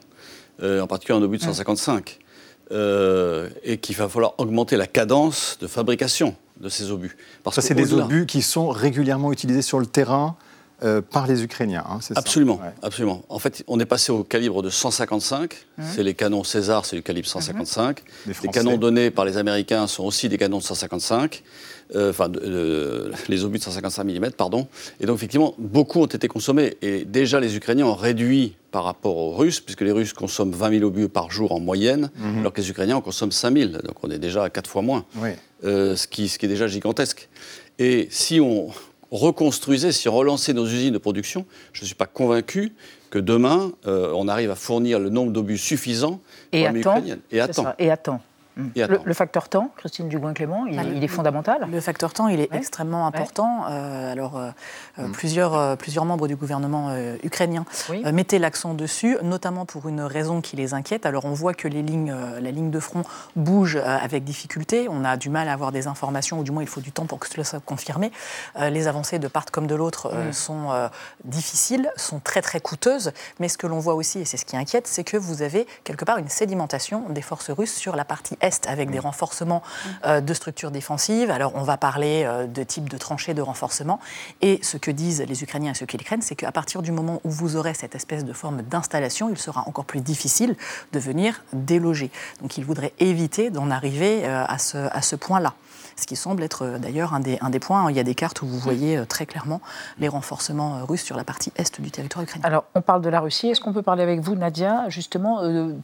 en 0.62 0.86
particulier 0.86 1.18
en 1.18 1.22
obus 1.22 1.38
de 1.38 1.42
155. 1.42 2.20
Et 2.70 3.78
qu'il 3.78 3.96
va 3.96 4.08
falloir 4.08 4.34
augmenter 4.38 4.76
la 4.76 4.86
cadence 4.86 5.58
de 5.60 5.66
fabrication 5.66 6.34
de 6.60 6.68
ces 6.68 6.90
obus. 6.90 7.16
Parce 7.42 7.56
Ça, 7.56 7.62
c'est 7.62 7.74
des 7.74 7.92
obus 7.92 8.26
qui 8.26 8.42
sont 8.42 8.68
régulièrement 8.68 9.32
utilisés 9.32 9.62
sur 9.62 9.78
le 9.78 9.86
terrain 9.86 10.36
euh, 10.82 11.00
par 11.00 11.28
les 11.28 11.44
Ukrainiens, 11.44 11.84
hein, 11.88 11.98
c'est 12.00 12.18
absolument, 12.18 12.58
ça 12.58 12.74
Absolument. 12.82 13.22
En 13.28 13.38
fait, 13.38 13.62
on 13.68 13.78
est 13.78 13.86
passé 13.86 14.10
au 14.10 14.24
calibre 14.24 14.60
de 14.60 14.70
155. 14.70 15.54
Mmh. 15.78 15.82
C'est 15.94 16.02
les 16.02 16.14
canons 16.14 16.42
César, 16.42 16.84
c'est 16.84 16.96
le 16.96 17.02
calibre 17.02 17.28
155. 17.28 18.02
Mmh. 18.02 18.30
Les 18.42 18.48
canons 18.48 18.76
donnés 18.76 19.10
par 19.12 19.24
les 19.24 19.36
Américains 19.36 19.86
sont 19.86 20.02
aussi 20.02 20.28
des 20.28 20.36
canons 20.36 20.58
de 20.58 20.64
155. 20.64 21.44
Euh, 21.94 22.10
enfin, 22.10 22.30
les 23.28 23.44
obus 23.44 23.58
de 23.58 23.64
155 23.64 24.04
mm, 24.04 24.30
pardon. 24.36 24.66
Et 25.00 25.06
donc, 25.06 25.16
effectivement, 25.16 25.54
beaucoup 25.58 26.00
ont 26.00 26.06
été 26.06 26.28
consommés. 26.28 26.76
Et 26.82 27.04
déjà, 27.04 27.40
les 27.40 27.56
Ukrainiens 27.56 27.86
ont 27.86 27.94
réduit 27.94 28.56
par 28.70 28.84
rapport 28.84 29.16
aux 29.16 29.34
Russes, 29.34 29.60
puisque 29.60 29.82
les 29.82 29.92
Russes 29.92 30.12
consomment 30.12 30.52
20 30.52 30.78
000 30.78 30.84
obus 30.84 31.08
par 31.08 31.30
jour 31.30 31.52
en 31.52 31.60
moyenne, 31.60 32.10
mmh. 32.16 32.38
alors 32.40 32.52
que 32.52 32.60
les 32.60 32.70
Ukrainiens 32.70 32.96
en 32.96 33.00
consomment 33.00 33.32
5 33.32 33.56
000. 33.56 33.70
Donc, 33.70 34.02
on 34.02 34.10
est 34.10 34.18
déjà 34.18 34.44
à 34.44 34.50
4 34.50 34.68
fois 34.68 34.82
moins, 34.82 35.04
euh, 35.64 35.94
ce, 35.96 36.06
qui, 36.06 36.28
ce 36.28 36.38
qui 36.38 36.46
est 36.46 36.48
déjà 36.48 36.66
gigantesque. 36.66 37.28
Et 37.78 38.08
si 38.10 38.40
on 38.40 38.68
reconstruisait, 39.10 39.92
si 39.92 40.08
on 40.08 40.14
relançait 40.14 40.52
nos 40.52 40.66
usines 40.66 40.92
de 40.92 40.98
production, 40.98 41.46
je 41.72 41.82
ne 41.82 41.86
suis 41.86 41.94
pas 41.94 42.06
convaincu 42.06 42.72
que 43.10 43.18
demain, 43.20 43.72
euh, 43.86 44.12
on 44.16 44.26
arrive 44.26 44.50
à 44.50 44.56
fournir 44.56 44.98
le 44.98 45.08
nombre 45.08 45.30
d'obus 45.30 45.58
suffisant 45.58 46.20
et 46.50 46.66
à 46.66 46.72
temps. 46.72 47.02
Et 47.30 47.40
à 47.40 47.46
temps. 47.46 47.74
Et 47.78 47.90
à 47.90 47.96
temps. 47.96 48.20
Le, 48.56 49.14
facteur 49.14 49.48
temps, 49.48 49.70
Christine 49.76 50.08
Dugouin-Clément, 50.08 50.66
il, 50.66 50.96
il, 50.96 51.02
est 51.02 51.08
fondamental 51.08 51.66
Le 51.70 51.80
facteur 51.80 52.12
temps, 52.12 52.28
il 52.28 52.40
est 52.40 52.52
extrêmement 52.54 53.06
important. 53.06 53.64
Euh, 53.68 54.12
alors, 54.12 54.36
euh, 54.36 54.50
euh, 54.98 55.08
mm. 55.08 55.12
plusieurs, 55.12 55.76
plusieurs 55.76 56.04
membres 56.04 56.28
du 56.28 56.36
gouvernement 56.36 56.94
ukrainien 57.22 57.64
mettaient 58.12 58.38
l'accent 58.38 58.74
dessus, 58.74 59.16
notamment 59.22 59.66
pour 59.66 59.88
une 59.88 60.02
raison 60.02 60.40
qui 60.40 60.56
les 60.56 60.72
inquiète. 60.72 61.04
Alors, 61.04 61.24
on 61.24 61.32
voit 61.32 61.54
que 61.54 61.66
les 61.66 61.82
lignes, 61.82 62.14
la 62.40 62.50
ligne 62.50 62.70
de 62.70 62.80
front 62.80 63.02
bouge 63.34 63.76
avec 63.76 64.24
difficulté. 64.24 64.86
On 64.88 65.04
a 65.04 65.16
du 65.16 65.30
mal 65.30 65.48
à 65.48 65.52
avoir 65.52 65.72
des 65.72 65.86
informations, 65.86 66.38
ou 66.38 66.44
du 66.44 66.52
moins, 66.52 66.62
il 66.62 66.68
faut 66.68 66.80
du 66.80 66.92
temps 66.92 67.06
pour 67.06 67.18
que 67.18 67.28
cela 67.28 67.44
soit 67.44 67.60
confirmé. 67.60 68.12
les 68.58 68.86
avancées 68.86 69.18
de 69.18 69.28
part 69.28 69.46
comme 69.46 69.66
de 69.66 69.74
l'autre 69.74 70.14
mm. 70.14 70.32
sont 70.32 70.90
difficiles, 71.24 71.90
sont 71.96 72.20
très, 72.20 72.42
très 72.42 72.60
coûteuses. 72.60 73.12
Mais 73.40 73.48
ce 73.48 73.58
que 73.58 73.66
l'on 73.66 73.80
voit 73.80 73.94
aussi, 73.94 74.20
et 74.20 74.24
c'est 74.24 74.36
ce 74.36 74.44
qui 74.44 74.56
inquiète, 74.56 74.86
c'est 74.86 75.04
que 75.04 75.16
vous 75.16 75.42
avez 75.42 75.66
quelque 75.82 76.04
part 76.04 76.18
une 76.18 76.28
sédimentation 76.28 77.08
des 77.08 77.22
forces 77.22 77.50
russes 77.50 77.74
sur 77.74 77.96
la 77.96 78.04
partie 78.04 78.36
avec 78.66 78.90
des 78.90 78.98
renforcements 78.98 79.62
euh, 80.04 80.20
de 80.20 80.34
structures 80.34 80.70
défensives. 80.70 81.30
Alors, 81.30 81.52
on 81.54 81.62
va 81.62 81.76
parler 81.76 82.24
euh, 82.24 82.46
de 82.46 82.62
type 82.62 82.88
de 82.88 82.98
tranchées 82.98 83.34
de 83.34 83.42
renforcement. 83.42 84.00
Et 84.42 84.60
ce 84.62 84.76
que 84.76 84.90
disent 84.90 85.24
les 85.26 85.42
Ukrainiens 85.42 85.72
et 85.72 85.74
ceux 85.74 85.86
qui 85.86 85.96
les 85.96 86.04
craignent, 86.04 86.22
c'est 86.22 86.36
qu'à 86.36 86.52
partir 86.52 86.82
du 86.82 86.92
moment 86.92 87.20
où 87.24 87.30
vous 87.30 87.56
aurez 87.56 87.74
cette 87.74 87.94
espèce 87.94 88.24
de 88.24 88.32
forme 88.32 88.62
d'installation, 88.62 89.30
il 89.30 89.38
sera 89.38 89.64
encore 89.66 89.84
plus 89.84 90.00
difficile 90.00 90.56
de 90.92 90.98
venir 90.98 91.42
déloger. 91.52 92.10
Donc, 92.42 92.58
ils 92.58 92.64
voudraient 92.64 92.92
éviter 92.98 93.50
d'en 93.50 93.70
arriver 93.70 94.24
euh, 94.24 94.44
à 94.46 94.58
ce, 94.58 94.78
à 94.78 95.02
ce 95.02 95.16
point-là 95.16 95.54
ce 95.96 96.06
qui 96.06 96.16
semble 96.16 96.42
être 96.42 96.62
euh, 96.62 96.78
d'ailleurs 96.78 97.14
un 97.14 97.20
des, 97.20 97.38
un 97.40 97.50
des 97.50 97.60
points. 97.60 97.90
Il 97.90 97.96
y 97.96 98.00
a 98.00 98.04
des 98.04 98.14
cartes 98.14 98.42
où 98.42 98.46
vous 98.46 98.58
voyez 98.58 98.96
euh, 98.96 99.04
très 99.04 99.26
clairement 99.26 99.60
les 99.98 100.08
renforcements 100.08 100.76
euh, 100.76 100.84
russes 100.84 101.02
sur 101.02 101.16
la 101.16 101.24
partie 101.24 101.52
est 101.56 101.80
du 101.80 101.90
territoire 101.90 102.24
ukrainien. 102.24 102.44
Alors, 102.46 102.64
on 102.74 102.80
parle 102.80 103.02
de 103.02 103.08
la 103.08 103.20
Russie. 103.20 103.48
Est-ce 103.48 103.60
qu'on 103.60 103.72
peut 103.72 103.82
parler 103.82 104.02
avec 104.02 104.20
vous, 104.20 104.34
Nadia, 104.34 104.88
justement, 104.88 105.40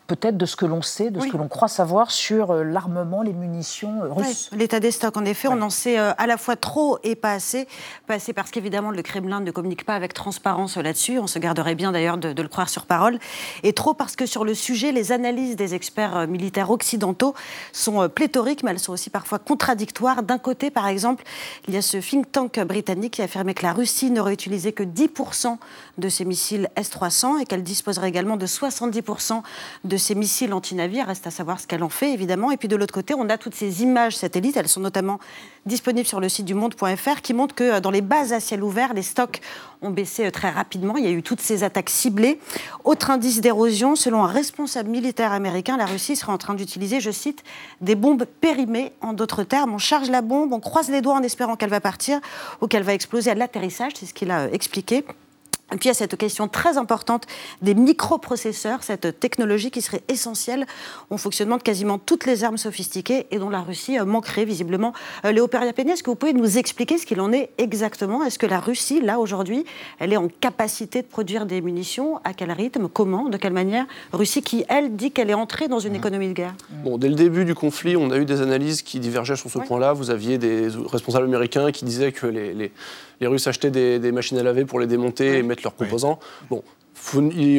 peut-être 0.07 0.37
de 0.37 0.47
ce 0.47 0.57
que 0.57 0.67
l'on 0.67 0.83
sait, 0.83 1.11
de 1.11 1.21
ce 1.21 1.29
que 1.29 1.37
l'on 1.37 1.49
croit 1.49 1.69
savoir 1.69 2.11
sur 2.11 2.55
l'armement, 2.55 3.23
les 3.23 3.33
munitions 3.33 4.01
russes? 4.11 4.51
L'état 4.53 4.81
des 4.81 4.91
stocks, 4.91 5.17
en 5.17 5.25
effet, 5.25 5.49
on 5.49 5.61
en 5.63 5.71
sait 5.71 5.99
à 5.99 6.27
la 6.27 6.37
fois 6.37 6.57
trop 6.57 6.99
et 7.03 7.17
pas 7.17 7.33
assez. 7.33 7.67
Pas 8.07 8.15
assez 8.15 8.33
parce 8.33 8.51
qu'évidemment, 8.51 8.91
le 8.91 9.03
Kremlin 9.03 9.41
ne 9.41 9.51
communique 9.51 9.85
pas 9.85 9.95
avec 9.95 10.15
transparence 10.15 10.77
là-dessus. 10.77 11.19
On 11.19 11.27
se 11.27 11.39
garderait 11.39 11.75
bien 11.75 11.93
d'ailleurs 11.93 12.19
de, 12.19 12.33
de, 12.33 12.43
le 12.43 12.49
croire 12.49 12.69
sur 12.69 12.87
parole. 12.87 13.19
Et 13.63 13.73
trop 13.73 13.95
parce 13.95 14.17
que 14.17 14.27
sur 14.27 14.45
le 14.45 14.55
sujet, 14.55 14.93
les 14.93 15.13
analyses 15.13 15.57
des 15.57 15.75
experts 15.75 16.29
militaires 16.29 16.71
occidentaux 16.71 17.35
sont 17.73 18.09
pléthoriques, 18.09 18.63
mais 18.63 18.71
elles 18.73 18.79
sont 18.79 18.93
aussi 18.93 19.11
parfois 19.11 19.39
contradictoires 19.39 20.00
d'un 20.23 20.39
côté, 20.39 20.71
par 20.71 20.87
exemple, 20.87 21.25
il 21.69 21.75
y 21.75 21.77
a 21.77 21.83
ce 21.83 21.99
think 21.99 22.31
tank 22.33 22.59
britannique 22.61 23.15
qui 23.15 23.23
a 23.23 23.25
affirmé 23.25 23.55
que 23.55 23.63
la 23.63 23.73
Russie 23.73 24.11
n'aurait 24.11 24.33
utilisé 24.33 24.73
que 24.73 24.83
10% 24.83 25.57
de 25.99 26.09
ses 26.09 26.25
missiles 26.25 26.69
S-300 26.77 27.41
et 27.41 27.45
qu'elle 27.45 27.63
disposerait 27.63 28.09
également 28.09 28.37
de 28.37 28.47
70% 28.47 29.43
de 29.85 29.97
ses 29.97 30.15
missiles 30.15 30.53
anti-navires. 30.53 31.07
Reste 31.07 31.27
à 31.27 31.31
savoir 31.31 31.61
ce 31.61 31.67
qu'elle 31.67 31.83
en 31.83 31.89
fait, 31.89 32.13
évidemment. 32.13 32.51
Et 32.51 32.57
puis 32.57 32.69
de 32.69 32.77
l'autre 32.77 32.95
côté, 32.95 33.15
on 33.15 33.29
a 33.29 33.39
toutes 33.39 33.55
ces 33.55 33.83
images 33.83 34.17
satellites. 34.17 34.57
Elles 34.57 34.69
sont 34.69 34.81
notamment 34.81 35.21
disponibles 35.67 36.07
sur 36.07 36.21
le 36.21 36.29
site 36.29 36.47
du 36.47 36.55
monde.fr 36.55 37.21
qui 37.23 37.35
montrent 37.35 37.55
que 37.55 37.65
euh, 37.65 37.81
dans 37.81 37.91
les 37.91 38.01
bases 38.01 38.33
à 38.33 38.41
ciel 38.41 38.63
ouvert, 38.63 38.95
les 38.95 39.03
stocks 39.03 39.41
ont 39.83 39.91
baissé 39.91 40.27
euh, 40.27 40.31
très 40.31 40.51
rapidement. 40.51 40.97
Il 40.97 41.05
y 41.05 41.09
a 41.09 41.11
eu 41.11 41.23
toutes 41.23 41.41
ces 41.41 41.65
attaques 41.65 41.91
ciblées. 41.91 42.39
Autre 42.85 43.11
indice 43.11 43.41
d'érosion, 43.41 43.97
selon 43.97 44.25
un 44.25 44.29
responsable 44.29 44.91
militaire 44.91 45.33
américain, 45.33 45.77
la 45.77 45.87
Russie 45.87 46.17
serait 46.17 46.33
en 46.33 46.39
train 46.39 46.55
d'utiliser, 46.55 47.01
je 47.01 47.11
cite, 47.11 47.43
des 47.81 47.95
bombes 47.95 48.25
périmées. 48.41 48.93
En 49.01 49.13
d'autres 49.13 49.43
termes, 49.43 49.75
on 49.75 49.79
charge 49.79 50.11
la 50.11 50.23
bombe, 50.23 50.53
on 50.53 50.61
croise 50.61 50.91
les 50.91 51.01
doigts 51.01 51.15
en 51.15 51.23
espérant 51.23 51.57
qu'elle 51.57 51.71
va 51.71 51.81
partir 51.81 52.21
ou 52.61 52.67
qu'elle 52.67 52.83
va 52.83 52.95
exploser 52.95 53.31
à 53.31 53.35
l'atterrissage, 53.35 53.93
c'est 53.97 54.07
ce 54.07 54.15
qu'il 54.15 54.31
a 54.31 54.41
euh, 54.41 54.51
expliqué. 54.53 55.05
Et 55.73 55.77
puis 55.77 55.87
il 55.87 55.89
y 55.89 55.91
a 55.91 55.95
cette 55.95 56.17
question 56.17 56.49
très 56.49 56.77
importante 56.79 57.27
des 57.63 57.75
microprocesseurs, 57.75 58.83
cette 58.83 59.21
technologie 59.21 59.71
qui 59.71 59.83
serait 59.83 60.03
essentielle 60.09 60.67
au 61.11 61.17
fonctionnement 61.17 61.57
de 61.57 61.63
quasiment 61.63 61.99
toutes 61.99 62.27
les 62.27 62.45
armes 62.45 62.59
sophistiquées 62.59 63.27
et 63.31 63.39
dont 63.39 63.51
la 63.51 63.61
Russie 63.61 63.99
euh, 63.99 64.05
manquerait 64.05 64.45
visiblement. 64.45 64.93
Euh, 65.25 65.33
Léo 65.33 65.47
Periapeni, 65.47 65.93
est-ce 65.93 66.03
que 66.03 66.11
vous 66.11 66.17
pouvez 66.17 66.33
nous 66.33 66.59
expliquer 66.59 66.99
ce 66.99 67.07
qu'il 67.07 67.21
en 67.21 67.33
est 67.33 67.51
exactement? 67.59 68.25
Est-ce 68.25 68.39
que 68.39 68.47
la 68.47 68.61
Russie, 68.61 69.01
là 69.01 69.19
aujourd'hui, 69.19 69.65
elle 69.99 70.13
est 70.13 70.17
en 70.17 70.29
capacité 70.29 71.03
de 71.03 71.07
produire 71.07 71.47
des 71.47 71.61
munitions? 71.61 72.21
À 72.25 72.35
quel 72.35 72.51
rythme? 72.53 72.89
Comment? 72.89 73.29
De 73.29 73.37
quelle 73.37 73.53
manière? 73.53 73.87
Russie 74.13 74.43
qui, 74.43 74.65
elle, 74.69 74.97
dit 74.97 75.13
qu'elle 75.13 75.31
est 75.31 75.35
entrée 75.35 75.69
dans 75.69 75.79
une 75.79 75.93
mmh. 75.93 75.97
économie 75.97 76.29
de 76.29 76.33
guerre. 76.33 76.55
Bon, 76.85 76.99
dès 76.99 77.09
le 77.09 77.15
début 77.15 77.45
du 77.45 77.55
conflit, 77.55 77.97
on 77.97 78.11
a 78.11 78.19
eu 78.19 78.25
des 78.25 78.41
analyses 78.43 78.83
qui 78.83 79.01
divergeaient 79.01 79.37
sur 79.37 79.51
ce 79.51 79.59
point-là. 79.59 79.93
Vous 79.93 80.11
aviez 80.11 80.39
des 80.39 80.69
responsables 80.87 81.27
américains 81.27 81.71
qui 81.73 81.85
disaient 81.85 82.13
que 82.13 82.27
les 82.27 82.51
les 82.55 82.73
Russes 83.27 83.47
achetaient 83.47 83.71
des, 83.71 84.13
machines 84.13 84.39
à 84.39 84.43
laver 84.43 84.65
pour 84.65 84.81
les 84.81 84.87
démonter 84.87 85.39
et 85.39 85.43
mettre 85.43 85.63
leurs 85.63 85.77
composants. 85.77 86.19
Bon, 86.49 86.63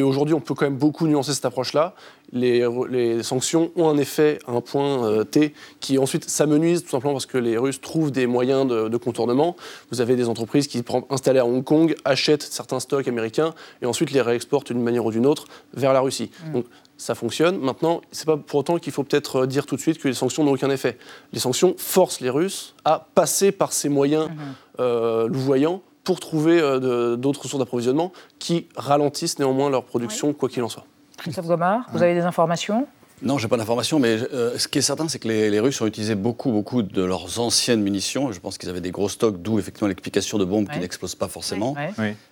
aujourd'hui, 0.02 0.34
on 0.34 0.40
peut 0.40 0.54
quand 0.54 0.66
même 0.66 0.76
beaucoup 0.76 1.06
nuancer 1.06 1.32
cette 1.32 1.44
approche-là. 1.44 1.94
Les, 2.32 3.22
sanctions 3.22 3.70
ont 3.76 3.88
un 3.88 3.98
effet 3.98 4.38
à 4.46 4.52
un 4.52 4.60
point 4.62 5.06
euh, 5.06 5.24
T 5.24 5.52
qui 5.80 5.98
ensuite 5.98 6.28
s'amenuise 6.28 6.82
tout 6.82 6.88
simplement 6.88 7.12
parce 7.12 7.26
que 7.26 7.36
les 7.36 7.58
Russes 7.58 7.80
trouvent 7.80 8.10
des 8.10 8.26
moyens 8.26 8.66
de, 8.66 8.96
contournement. 8.96 9.56
Vous 9.90 10.00
avez 10.00 10.16
des 10.16 10.28
entreprises 10.28 10.66
qui, 10.66 10.82
installées 11.10 11.40
à 11.40 11.46
Hong 11.46 11.62
Kong, 11.62 11.94
achètent 12.04 12.42
certains 12.42 12.80
stocks 12.80 13.06
américains 13.06 13.52
et 13.82 13.86
ensuite 13.86 14.12
les 14.12 14.22
réexportent 14.22 14.72
d'une 14.72 14.82
manière 14.82 15.04
ou 15.04 15.10
d'une 15.10 15.26
autre 15.26 15.46
vers 15.74 15.92
la 15.92 16.00
Russie. 16.00 16.30
Mm. 16.46 16.52
Donc 16.52 16.66
ça 16.96 17.14
fonctionne. 17.14 17.58
Maintenant, 17.58 18.00
c'est 18.12 18.26
pas 18.26 18.36
pour 18.36 18.60
autant 18.60 18.78
qu'il 18.78 18.92
faut 18.92 19.02
peut-être 19.02 19.44
dire 19.44 19.66
tout 19.66 19.76
de 19.76 19.80
suite 19.80 19.98
que 19.98 20.08
les 20.08 20.14
sanctions 20.14 20.44
n'ont 20.44 20.52
aucun 20.52 20.70
effet. 20.70 20.96
Les 21.32 21.40
sanctions 21.40 21.74
forcent 21.76 22.20
les 22.20 22.30
Russes 22.30 22.74
à 22.84 23.08
passer 23.14 23.52
par 23.52 23.72
ces 23.72 23.88
moyens 23.88 24.28
mm-hmm. 24.28 24.80
euh, 24.80 25.28
louvoyants 25.28 25.82
pour 26.04 26.20
trouver 26.20 26.60
euh, 26.60 27.16
d'autres 27.16 27.42
sources 27.42 27.58
d'approvisionnement 27.58 28.12
qui 28.38 28.66
ralentissent 28.76 29.38
néanmoins 29.38 29.70
leur 29.70 29.84
production, 29.84 30.32
quoi 30.32 30.48
qu'il 30.48 30.62
en 30.62 30.68
soit. 30.68 30.84
Christophe 31.16 31.46
Gomard, 31.46 31.86
vous 31.92 32.02
avez 32.02 32.14
des 32.14 32.22
informations? 32.22 32.86
Non, 33.24 33.38
je 33.38 33.44
n'ai 33.44 33.48
pas 33.48 33.56
d'informations, 33.56 34.00
mais 34.00 34.18
euh, 34.32 34.58
ce 34.58 34.66
qui 34.66 34.78
est 34.78 34.82
certain, 34.82 35.06
c'est 35.06 35.20
que 35.20 35.28
les, 35.28 35.60
Russes 35.60 35.80
ont 35.80 35.86
utilisé 35.86 36.16
beaucoup, 36.16 36.50
beaucoup 36.50 36.82
de 36.82 37.04
leurs 37.04 37.38
anciennes 37.38 37.80
munitions. 37.80 38.32
Je 38.32 38.40
pense 38.40 38.58
qu'ils 38.58 38.68
avaient 38.68 38.80
des 38.80 38.90
gros 38.90 39.08
stocks, 39.08 39.40
d'où 39.40 39.60
effectivement 39.60 39.86
l'explication 39.86 40.38
de 40.38 40.44
bombes 40.44 40.68
qui 40.68 40.80
n'explosent 40.80 41.14
pas 41.14 41.28
forcément. 41.28 41.76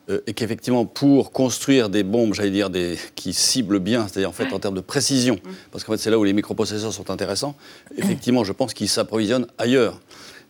Euh, 0.09 0.21
et 0.27 0.35
qu'effectivement, 0.35 0.87
pour 0.87 1.31
construire 1.31 1.91
des 1.91 2.03
bombes, 2.03 2.35
j'allais 2.35 2.51
dire, 2.51 2.71
des, 2.71 2.99
qui 3.15 3.33
ciblent 3.33 3.79
bien, 3.79 4.09
c'est-à-dire 4.09 4.31
en 4.31 4.33
fait 4.33 4.53
en 4.53 4.59
termes 4.59 4.75
de 4.75 4.81
précision, 4.81 5.39
parce 5.71 5.85
qu'en 5.85 5.93
fait 5.93 5.99
c'est 5.99 6.11
là 6.11 6.19
où 6.19 6.25
les 6.25 6.33
microprocesseurs 6.33 6.93
sont 6.93 7.11
intéressants, 7.11 7.55
effectivement, 7.97 8.43
je 8.43 8.53
pense 8.53 8.75
qu'ils 8.75 8.89
s'approvisionnent 8.89 9.47
ailleurs. 9.59 10.01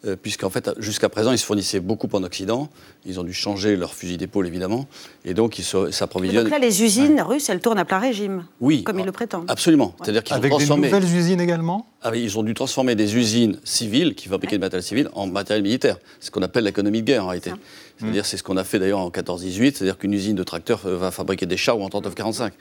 Euh, 0.06 0.16
puisqu'en 0.16 0.48
fait, 0.48 0.70
jusqu'à 0.78 1.10
présent, 1.10 1.30
ils 1.30 1.38
se 1.38 1.44
fournissaient 1.44 1.80
beaucoup 1.80 2.08
en 2.12 2.22
Occident. 2.22 2.70
Ils 3.04 3.20
ont 3.20 3.22
dû 3.22 3.34
changer 3.34 3.76
leur 3.76 3.92
fusil 3.92 4.16
d'épaule, 4.16 4.46
évidemment. 4.46 4.86
Et 5.26 5.34
donc, 5.34 5.58
ils 5.58 5.64
s'approvisionnent. 5.64 6.44
Donc 6.44 6.52
là, 6.52 6.58
les 6.58 6.82
usines 6.82 7.20
russes, 7.20 7.50
elles 7.50 7.60
tournent 7.60 7.78
à 7.78 7.84
plein 7.84 7.98
régime. 7.98 8.46
Oui. 8.62 8.82
Comme 8.82 8.98
ils 8.98 9.04
le 9.04 9.12
prétendent. 9.12 9.44
Absolument. 9.48 9.94
C'est-à-dire 10.00 10.24
qu'ils 10.24 10.36
Avec 10.36 10.56
des 10.56 10.66
nouvelles 10.66 11.04
usines 11.04 11.40
également? 11.40 11.86
Ah 12.00 12.16
Ils 12.16 12.38
ont 12.38 12.42
dû 12.42 12.54
transformer 12.54 12.94
des 12.94 13.14
usines 13.14 13.60
civiles 13.62 14.14
qui 14.14 14.28
fabriquaient 14.28 14.56
du 14.56 14.60
matériel 14.60 14.82
civil 14.82 15.10
en 15.12 15.26
matériel 15.26 15.62
militaire. 15.62 15.98
C'est 16.18 16.28
ce 16.28 16.30
qu'on 16.30 16.42
appelle 16.42 16.64
l'économie 16.64 17.02
de 17.02 17.06
guerre, 17.06 17.24
en 17.24 17.28
réalité. 17.28 17.52
C'est-à-dire, 17.98 18.24
c'est 18.24 18.38
ce 18.38 18.42
qu'on 18.42 18.56
a 18.56 18.64
fait 18.64 18.78
d'ailleurs 18.78 19.00
en 19.00 19.10
14-18. 19.10 19.74
C'est-à-dire 19.74 19.98
qu'une 19.98 20.14
usine 20.14 20.34
de 20.34 20.44
tracteurs 20.44 20.86
euh, 20.86 20.96
va 20.96 21.10
fabriquer 21.10 21.44
des 21.44 21.58
chars 21.58 21.78
ou 21.78 21.82
en 21.82 21.88
39-45. 21.90 22.52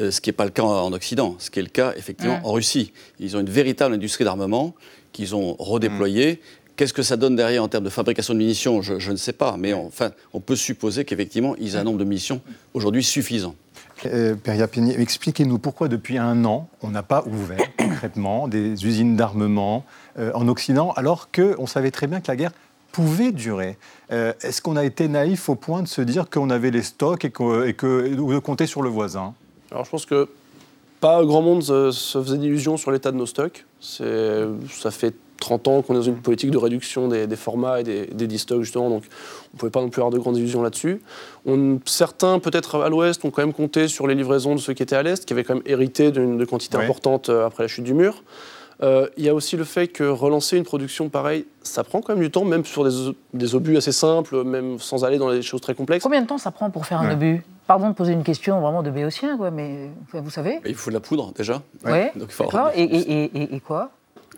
Euh, 0.00 0.10
ce 0.10 0.20
qui 0.20 0.28
n'est 0.28 0.34
pas 0.34 0.44
le 0.44 0.50
cas 0.50 0.64
en 0.64 0.92
Occident, 0.92 1.36
ce 1.38 1.50
qui 1.50 1.60
est 1.60 1.62
le 1.62 1.68
cas 1.68 1.94
effectivement 1.96 2.40
en 2.42 2.52
Russie. 2.52 2.92
Ils 3.20 3.36
ont 3.36 3.40
une 3.40 3.48
véritable 3.48 3.94
industrie 3.94 4.24
d'armement 4.24 4.74
qu'ils 5.12 5.36
ont 5.36 5.54
redéployée 5.58 6.40
Qu'est-ce 6.76 6.92
que 6.92 7.02
ça 7.02 7.16
donne 7.16 7.36
derrière 7.36 7.62
en 7.62 7.68
termes 7.68 7.84
de 7.84 7.90
fabrication 7.90 8.34
de 8.34 8.38
munitions? 8.38 8.82
Je, 8.82 9.10
ne 9.10 9.16
sais 9.16 9.32
pas, 9.32 9.56
mais 9.56 9.72
enfin, 9.72 10.10
on 10.32 10.40
peut 10.40 10.56
supposer 10.56 11.04
qu'effectivement, 11.04 11.54
ils 11.58 11.76
ont 11.76 11.80
un 11.80 11.84
nombre 11.84 11.98
de 11.98 12.04
munitions 12.04 12.40
aujourd'hui 12.74 13.04
suffisant. 13.04 13.54
Euh, 14.06 14.34
expliquez-nous 14.98 15.58
pourquoi 15.58 15.86
depuis 15.86 16.18
un 16.18 16.44
an, 16.44 16.68
on 16.82 16.90
n'a 16.90 17.04
pas 17.04 17.24
ouvert 17.26 17.64
concrètement 17.78 18.48
des 18.48 18.84
usines 18.84 19.16
d'armement 19.16 19.84
euh, 20.18 20.32
en 20.34 20.48
Occident, 20.48 20.92
alors 20.96 21.28
qu'on 21.30 21.66
savait 21.68 21.92
très 21.92 22.08
bien 22.08 22.20
que 22.20 22.26
la 22.26 22.36
guerre 22.36 22.52
pouvait 22.90 23.30
durer. 23.30 23.78
Euh, 24.10 24.32
est-ce 24.42 24.60
qu'on 24.60 24.76
a 24.76 24.84
été 24.84 25.06
naïf 25.06 25.48
au 25.48 25.54
point 25.54 25.82
de 25.82 25.88
se 25.88 26.00
dire 26.00 26.28
qu'on 26.28 26.50
avait 26.50 26.72
les 26.72 26.82
stocks 26.82 27.24
et, 27.24 27.30
que, 27.30 27.68
et 27.68 27.74
que, 27.74 28.08
de 28.08 28.38
compter 28.40 28.66
sur 28.66 28.82
le 28.82 28.88
voisin? 28.88 29.34
Alors 29.70 29.84
je 29.84 29.90
pense 29.90 30.06
que 30.06 30.28
pas 31.00 31.24
grand 31.24 31.42
monde 31.42 31.62
se, 31.62 31.92
faisait 32.22 32.38
d'illusions 32.38 32.76
sur 32.76 32.90
l'état 32.90 33.12
de 33.12 33.16
nos 33.16 33.26
stocks. 33.26 33.64
Ça 33.80 34.90
fait 34.90 35.14
30 35.40 35.68
ans 35.68 35.82
qu'on 35.82 35.94
est 35.94 35.98
dans 35.98 36.02
une 36.02 36.16
politique 36.16 36.50
de 36.50 36.58
réduction 36.58 37.08
des, 37.08 37.36
formats 37.36 37.80
et 37.80 37.84
des, 37.84 38.06
des 38.06 38.38
stocks 38.38 38.62
justement, 38.62 38.88
donc 38.88 39.04
on 39.04 39.56
ne 39.56 39.58
pouvait 39.58 39.70
pas 39.70 39.80
non 39.80 39.88
plus 39.88 40.00
avoir 40.00 40.10
de 40.10 40.18
grandes 40.18 40.36
illusions 40.36 40.62
là-dessus. 40.62 41.00
certains, 41.84 42.38
peut-être 42.38 42.82
à 42.82 42.88
l'ouest, 42.88 43.24
ont 43.24 43.30
quand 43.30 43.42
même 43.42 43.52
compté 43.52 43.88
sur 43.88 44.06
les 44.06 44.14
livraisons 44.14 44.54
de 44.54 44.60
ceux 44.60 44.72
qui 44.72 44.82
étaient 44.82 44.96
à 44.96 45.02
l'est, 45.02 45.24
qui 45.24 45.32
avaient 45.32 45.44
quand 45.44 45.54
même 45.54 45.62
hérité 45.66 46.10
d'une 46.10 46.44
quantité 46.46 46.76
importante 46.76 47.28
euh, 47.28 47.46
après 47.46 47.64
la 47.64 47.68
chute 47.68 47.84
du 47.84 47.94
mur. 47.94 48.22
Euh, 48.82 49.08
il 49.16 49.24
y 49.24 49.28
a 49.28 49.34
aussi 49.34 49.56
le 49.56 49.64
fait 49.64 49.88
que 49.88 50.04
relancer 50.04 50.56
une 50.56 50.64
production 50.64 51.08
pareille, 51.08 51.46
ça 51.62 51.84
prend 51.84 52.00
quand 52.00 52.14
même 52.14 52.22
du 52.22 52.30
temps, 52.30 52.44
même 52.44 52.64
sur 52.64 52.84
des, 53.32 53.54
obus 53.54 53.76
assez 53.76 53.92
simples, 53.92 54.42
même 54.42 54.78
sans 54.78 55.04
aller 55.04 55.18
dans 55.18 55.30
des 55.30 55.42
choses 55.42 55.60
très 55.60 55.74
complexes. 55.74 56.02
Combien 56.02 56.22
de 56.22 56.26
temps 56.26 56.38
ça 56.38 56.50
prend 56.50 56.70
pour 56.70 56.86
faire 56.86 57.00
un 57.00 57.12
obus? 57.12 57.44
Pardon 57.66 57.88
de 57.88 57.94
poser 57.94 58.12
une 58.12 58.24
question 58.24 58.60
vraiment 58.60 58.82
de 58.82 58.90
béotien, 58.90 59.36
quoi, 59.36 59.50
mais 59.50 59.90
vous 60.12 60.30
savez? 60.30 60.60
Il 60.66 60.74
faut 60.74 60.90
de 60.90 60.94
la 60.94 61.00
poudre 61.00 61.32
déjà. 61.32 61.62
Oui. 61.84 61.98
Et, 62.74 62.82
et, 62.82 63.54
et, 63.54 63.60
quoi? 63.60 63.90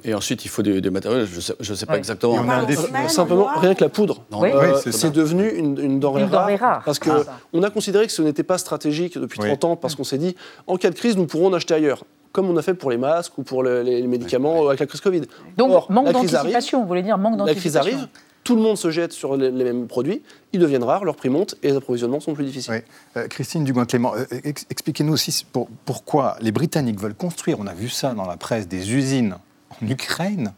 Et 0.04 0.14
ensuite, 0.14 0.44
il 0.44 0.48
faut 0.48 0.62
des, 0.62 0.90
matériaux, 0.90 1.26
je 1.26 1.36
ne 1.70 1.76
sais, 1.76 1.86
pas 1.86 1.96
exactement. 1.96 2.34
On 2.34 2.48
a 2.48 3.08
simplement, 3.08 3.48
rien 3.56 3.74
que 3.74 3.82
la 3.82 3.90
poudre. 3.90 4.22
Euh, 4.32 4.80
c'est 4.90 5.10
devenu 5.10 5.48
une, 5.48 6.00
denrée, 6.00 6.24
rare, 6.56 6.82
Parce 6.84 6.98
qu'on 6.98 7.24
on 7.52 7.62
a 7.62 7.70
considéré 7.70 8.06
que 8.06 8.12
ce 8.12 8.22
n'était 8.22 8.42
pas 8.42 8.58
stratégique 8.58 9.18
depuis 9.18 9.38
30 9.38 9.64
ans, 9.64 9.76
parce 9.76 9.94
qu'on 9.94 10.04
s'est 10.04 10.18
dit, 10.18 10.36
en 10.66 10.76
cas 10.76 10.90
de 10.90 10.94
crise, 10.94 11.16
nous 11.16 11.26
pourrons 11.26 11.48
en 11.48 11.52
acheter 11.52 11.74
ailleurs 11.74 12.04
comme 12.32 12.50
on 12.50 12.56
a 12.58 12.62
fait 12.62 12.74
pour 12.74 12.90
les 12.90 12.98
masques 12.98 13.38
ou 13.38 13.44
pour 13.44 13.62
les, 13.62 14.06
médicaments 14.06 14.66
avec 14.68 14.80
la 14.80 14.84
crise 14.84 15.00
Covid. 15.00 15.22
Donc, 15.56 15.88
manque 15.88 16.12
d'anticipation, 16.12 16.82
vous 16.82 16.86
voulez 16.86 17.02
dire 17.02 17.16
manque 17.16 17.38
d'anticipation 17.38 17.80
La 17.80 17.82
crise 17.82 17.94
arrive, 17.96 18.08
tout 18.46 18.54
le 18.54 18.62
monde 18.62 18.76
se 18.76 18.90
jette 18.90 19.12
sur 19.12 19.36
les, 19.36 19.50
mêmes 19.50 19.88
produits, 19.88 20.22
ils 20.52 20.60
deviennent 20.60 20.84
rares, 20.84 21.04
leurs 21.04 21.16
prix 21.16 21.30
montent 21.30 21.56
et 21.64 21.70
les 21.70 21.76
approvisionnements 21.76 22.20
sont 22.20 22.34
plus 22.34 22.44
difficiles. 22.44 22.82
Euh, 23.16 23.26
Christine 23.26 23.64
Dubois-Clément, 23.64 24.14
euh, 24.14 24.24
expliquez-nous 24.70 25.14
aussi 25.14 25.44
pourquoi 25.84 26.36
les 26.40 26.52
Britanniques 26.52 27.00
veulent 27.00 27.14
construire, 27.14 27.58
on 27.58 27.66
a 27.66 27.74
vu 27.74 27.88
ça 27.88 28.14
dans 28.14 28.26
la 28.26 28.36
presse, 28.36 28.68
des 28.68 28.94
usines 28.94 29.36
en 29.70 29.86
Ukraine 29.86 30.52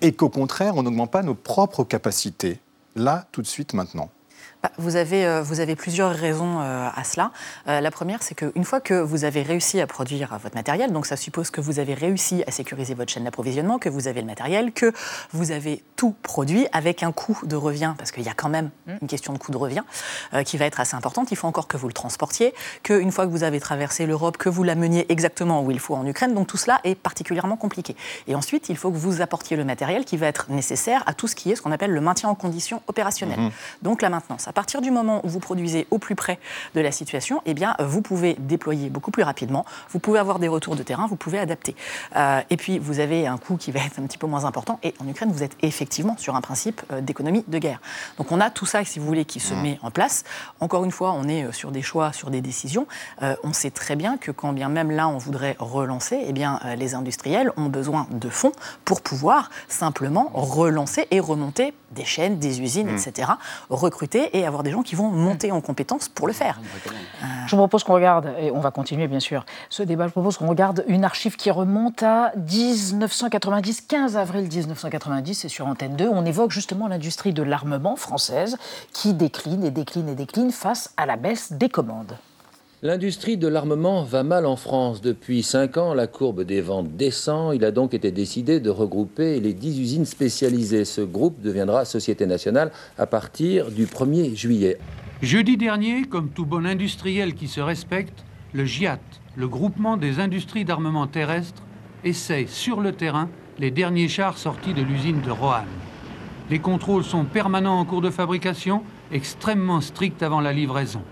et 0.00 0.12
qu'au 0.12 0.28
contraire, 0.28 0.76
on 0.76 0.82
n'augmente 0.82 1.10
pas 1.10 1.22
nos 1.22 1.34
propres 1.34 1.84
capacités, 1.84 2.60
là, 2.94 3.26
tout 3.32 3.42
de 3.42 3.46
suite, 3.46 3.72
maintenant. 3.74 4.10
Bah, 4.62 4.72
vous 4.78 4.96
avez, 4.96 5.26
euh, 5.26 5.42
vous 5.42 5.60
avez 5.60 5.76
plusieurs 5.76 6.12
raisons 6.12 6.60
euh, 6.60 6.88
à 6.94 7.04
cela. 7.04 7.30
Euh, 7.68 7.80
la 7.80 7.90
première, 7.90 8.22
c'est 8.22 8.34
qu'une 8.34 8.64
fois 8.64 8.80
que 8.80 8.94
vous 8.94 9.24
avez 9.24 9.42
réussi 9.42 9.80
à 9.80 9.86
produire 9.86 10.36
votre 10.42 10.54
matériel, 10.54 10.92
donc 10.92 11.06
ça 11.06 11.16
suppose 11.16 11.50
que 11.50 11.60
vous 11.60 11.78
avez 11.78 11.94
réussi 11.94 12.42
à 12.46 12.50
sécuriser 12.50 12.94
votre 12.94 13.12
chaîne 13.12 13.24
d'approvisionnement, 13.24 13.78
que 13.78 13.88
vous 13.88 14.08
avez 14.08 14.20
le 14.20 14.26
matériel, 14.26 14.72
que 14.72 14.92
vous 15.32 15.50
avez 15.50 15.84
tout 15.96 16.14
produit 16.22 16.66
avec 16.72 17.02
un 17.02 17.12
coût 17.12 17.38
de 17.44 17.54
revient, 17.54 17.94
parce 17.98 18.10
qu'il 18.12 18.24
y 18.24 18.28
a 18.28 18.34
quand 18.34 18.48
même 18.48 18.70
mmh. 18.86 18.92
une 19.02 19.08
question 19.08 19.32
de 19.32 19.38
coût 19.38 19.52
de 19.52 19.56
revient 19.56 19.82
qui 20.44 20.56
va 20.56 20.64
être 20.64 20.80
assez 20.80 20.96
importante. 20.96 21.30
Il 21.30 21.36
faut 21.36 21.46
encore 21.46 21.68
que 21.68 21.76
vous 21.76 21.86
le 21.86 21.92
transportiez, 21.92 22.54
qu'une 22.82 23.12
fois 23.12 23.26
que 23.26 23.30
vous 23.30 23.44
avez 23.44 23.60
traversé 23.60 24.06
l'Europe, 24.06 24.36
que 24.36 24.48
vous 24.48 24.62
l'ameniez 24.62 25.10
exactement 25.10 25.62
où 25.62 25.70
il 25.70 25.78
faut 25.78 25.94
en 25.94 26.06
Ukraine. 26.06 26.34
Donc 26.34 26.46
tout 26.46 26.56
cela 26.56 26.80
est 26.84 26.94
particulièrement 26.94 27.56
compliqué. 27.56 27.96
Et 28.26 28.34
ensuite, 28.34 28.68
il 28.68 28.76
faut 28.76 28.90
que 28.90 28.96
vous 28.96 29.20
apportiez 29.20 29.56
le 29.56 29.64
matériel 29.64 30.04
qui 30.04 30.16
va 30.16 30.26
être 30.26 30.50
nécessaire 30.50 31.02
à 31.06 31.14
tout 31.14 31.28
ce 31.28 31.36
qui 31.36 31.50
est 31.50 31.56
ce 31.56 31.62
qu'on 31.62 31.72
appelle 31.72 31.92
le 31.92 32.00
maintien 32.00 32.28
en 32.28 32.34
condition 32.34 32.82
opérationnelle. 32.86 33.40
Mmh. 33.40 33.50
Donc 33.82 34.02
la 34.02 34.10
maintenance. 34.10 34.25
À 34.46 34.52
partir 34.52 34.80
du 34.80 34.90
moment 34.90 35.20
où 35.24 35.28
vous 35.28 35.38
produisez 35.38 35.86
au 35.90 35.98
plus 35.98 36.14
près 36.14 36.38
de 36.74 36.80
la 36.80 36.90
situation, 36.90 37.42
eh 37.46 37.54
bien, 37.54 37.76
vous 37.78 38.02
pouvez 38.02 38.34
déployer 38.38 38.90
beaucoup 38.90 39.10
plus 39.10 39.22
rapidement, 39.22 39.64
vous 39.90 39.98
pouvez 39.98 40.18
avoir 40.18 40.38
des 40.38 40.48
retours 40.48 40.76
de 40.76 40.82
terrain, 40.82 41.06
vous 41.06 41.16
pouvez 41.16 41.38
adapter. 41.38 41.76
Euh, 42.16 42.40
et 42.50 42.56
puis, 42.56 42.78
vous 42.78 42.98
avez 42.98 43.26
un 43.26 43.38
coût 43.38 43.56
qui 43.56 43.70
va 43.70 43.80
être 43.80 43.98
un 43.98 44.06
petit 44.06 44.18
peu 44.18 44.26
moins 44.26 44.44
important. 44.44 44.78
Et 44.82 44.94
en 45.00 45.08
Ukraine, 45.08 45.30
vous 45.30 45.42
êtes 45.42 45.56
effectivement 45.62 46.16
sur 46.16 46.34
un 46.34 46.40
principe 46.40 46.82
euh, 46.92 47.00
d'économie 47.00 47.44
de 47.46 47.58
guerre. 47.58 47.80
Donc, 48.18 48.32
on 48.32 48.40
a 48.40 48.50
tout 48.50 48.66
ça, 48.66 48.84
si 48.84 48.98
vous 48.98 49.06
voulez, 49.06 49.24
qui 49.24 49.40
se 49.40 49.54
mmh. 49.54 49.62
met 49.62 49.78
en 49.82 49.90
place. 49.90 50.24
Encore 50.60 50.84
une 50.84 50.90
fois, 50.90 51.12
on 51.12 51.28
est 51.28 51.44
euh, 51.44 51.52
sur 51.52 51.70
des 51.70 51.82
choix, 51.82 52.12
sur 52.12 52.30
des 52.30 52.40
décisions. 52.40 52.86
on 53.44 53.52
sait 53.52 53.70
très 53.70 53.96
bien 53.96 54.16
que 54.18 54.30
quand 54.30 54.52
bien 54.52 54.68
même 54.68 54.90
là, 54.90 55.08
on 55.08 55.18
voudrait 55.18 55.56
relancer, 55.58 56.18
eh 56.26 56.32
bien, 56.32 56.60
les 56.76 56.94
industriels 56.94 57.50
ont 57.56 57.66
besoin 57.66 58.06
de 58.10 58.28
fonds 58.28 58.52
pour 58.84 59.00
pouvoir 59.00 59.50
simplement 59.68 60.30
relancer 60.34 61.06
et 61.10 61.20
remonter 61.20 61.72
des 61.92 62.04
chaînes, 62.04 62.38
des 62.38 62.60
usines, 62.60 62.90
mmh. 62.90 62.96
etc., 62.96 63.32
recruter 63.70 64.15
et 64.16 64.46
avoir 64.46 64.62
des 64.62 64.70
gens 64.70 64.82
qui 64.82 64.94
vont 64.94 65.10
monter 65.10 65.52
en 65.52 65.60
compétences 65.60 66.08
pour 66.08 66.26
le 66.26 66.32
faire. 66.32 66.60
Je 67.46 67.50
vous 67.50 67.56
propose 67.56 67.84
qu'on 67.84 67.94
regarde, 67.94 68.32
et 68.38 68.50
on 68.50 68.60
va 68.60 68.70
continuer 68.70 69.08
bien 69.08 69.20
sûr 69.20 69.44
ce 69.70 69.82
débat, 69.82 70.06
je 70.06 70.12
propose 70.12 70.36
qu'on 70.36 70.48
regarde 70.48 70.84
une 70.88 71.04
archive 71.04 71.36
qui 71.36 71.50
remonte 71.50 72.02
à 72.02 72.32
1990, 72.36 73.82
15 73.82 74.16
avril 74.16 74.48
1990, 74.48 75.34
c'est 75.34 75.48
sur 75.48 75.66
Antenne 75.66 75.96
2, 75.96 76.08
on 76.08 76.24
évoque 76.24 76.50
justement 76.50 76.88
l'industrie 76.88 77.32
de 77.32 77.42
l'armement 77.42 77.96
française 77.96 78.56
qui 78.92 79.14
décline 79.14 79.64
et 79.64 79.70
décline 79.70 80.08
et 80.08 80.14
décline 80.14 80.50
face 80.50 80.92
à 80.96 81.06
la 81.06 81.16
baisse 81.16 81.52
des 81.52 81.68
commandes. 81.68 82.16
L'industrie 82.86 83.36
de 83.36 83.48
l'armement 83.48 84.04
va 84.04 84.22
mal 84.22 84.46
en 84.46 84.54
France. 84.54 85.00
Depuis 85.00 85.42
5 85.42 85.76
ans, 85.76 85.92
la 85.92 86.06
courbe 86.06 86.42
des 86.42 86.60
ventes 86.60 86.96
descend. 86.96 87.52
Il 87.52 87.64
a 87.64 87.72
donc 87.72 87.94
été 87.94 88.12
décidé 88.12 88.60
de 88.60 88.70
regrouper 88.70 89.40
les 89.40 89.54
10 89.54 89.80
usines 89.80 90.04
spécialisées. 90.04 90.84
Ce 90.84 91.00
groupe 91.00 91.40
deviendra 91.40 91.84
Société 91.84 92.26
nationale 92.26 92.70
à 92.96 93.06
partir 93.06 93.72
du 93.72 93.86
1er 93.86 94.36
juillet. 94.36 94.78
Jeudi 95.20 95.56
dernier, 95.56 96.04
comme 96.04 96.28
tout 96.28 96.46
bon 96.46 96.64
industriel 96.64 97.34
qui 97.34 97.48
se 97.48 97.60
respecte, 97.60 98.24
le 98.52 98.64
GIAT, 98.64 99.00
le 99.34 99.48
groupement 99.48 99.96
des 99.96 100.20
industries 100.20 100.64
d'armement 100.64 101.08
terrestre, 101.08 101.64
essaie 102.04 102.46
sur 102.46 102.80
le 102.80 102.92
terrain 102.92 103.28
les 103.58 103.72
derniers 103.72 104.06
chars 104.06 104.38
sortis 104.38 104.74
de 104.74 104.82
l'usine 104.82 105.22
de 105.22 105.32
Roanne. 105.32 105.64
Les 106.50 106.60
contrôles 106.60 107.02
sont 107.02 107.24
permanents 107.24 107.80
en 107.80 107.84
cours 107.84 108.00
de 108.00 108.10
fabrication, 108.10 108.84
extrêmement 109.10 109.80
stricts 109.80 110.22
avant 110.22 110.40
la 110.40 110.52
livraison. 110.52 111.02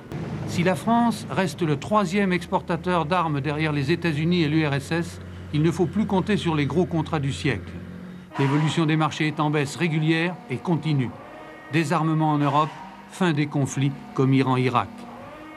Si 0.55 0.63
la 0.63 0.77
France 0.77 1.27
reste 1.33 1.63
le 1.63 1.81
troisième 1.81 2.33
exportateur 2.33 3.07
d'armes 3.07 3.41
derrière 3.41 3.73
les 3.73 3.91
États-Unis 3.91 4.45
et 4.45 4.49
l'URSS, 4.49 5.19
il 5.53 5.63
ne 5.63 5.71
faut 5.73 5.87
plus 5.87 6.07
compter 6.07 6.37
sur 6.37 6.55
les 6.55 6.65
gros 6.65 6.87
contrats 6.87 7.19
du 7.19 7.33
siècle. 7.33 7.73
L'évolution 8.39 8.87
des 8.87 8.95
marchés 8.95 9.27
est 9.27 9.41
en 9.41 9.51
baisse 9.51 9.75
régulière 9.75 10.37
et 10.51 10.59
continue. 10.59 11.11
Désarmement 11.73 12.31
en 12.31 12.39
Europe, 12.39 12.69
fin 13.11 13.33
des 13.33 13.47
conflits 13.47 13.91
comme 14.15 14.33
Iran-Irak. 14.33 14.91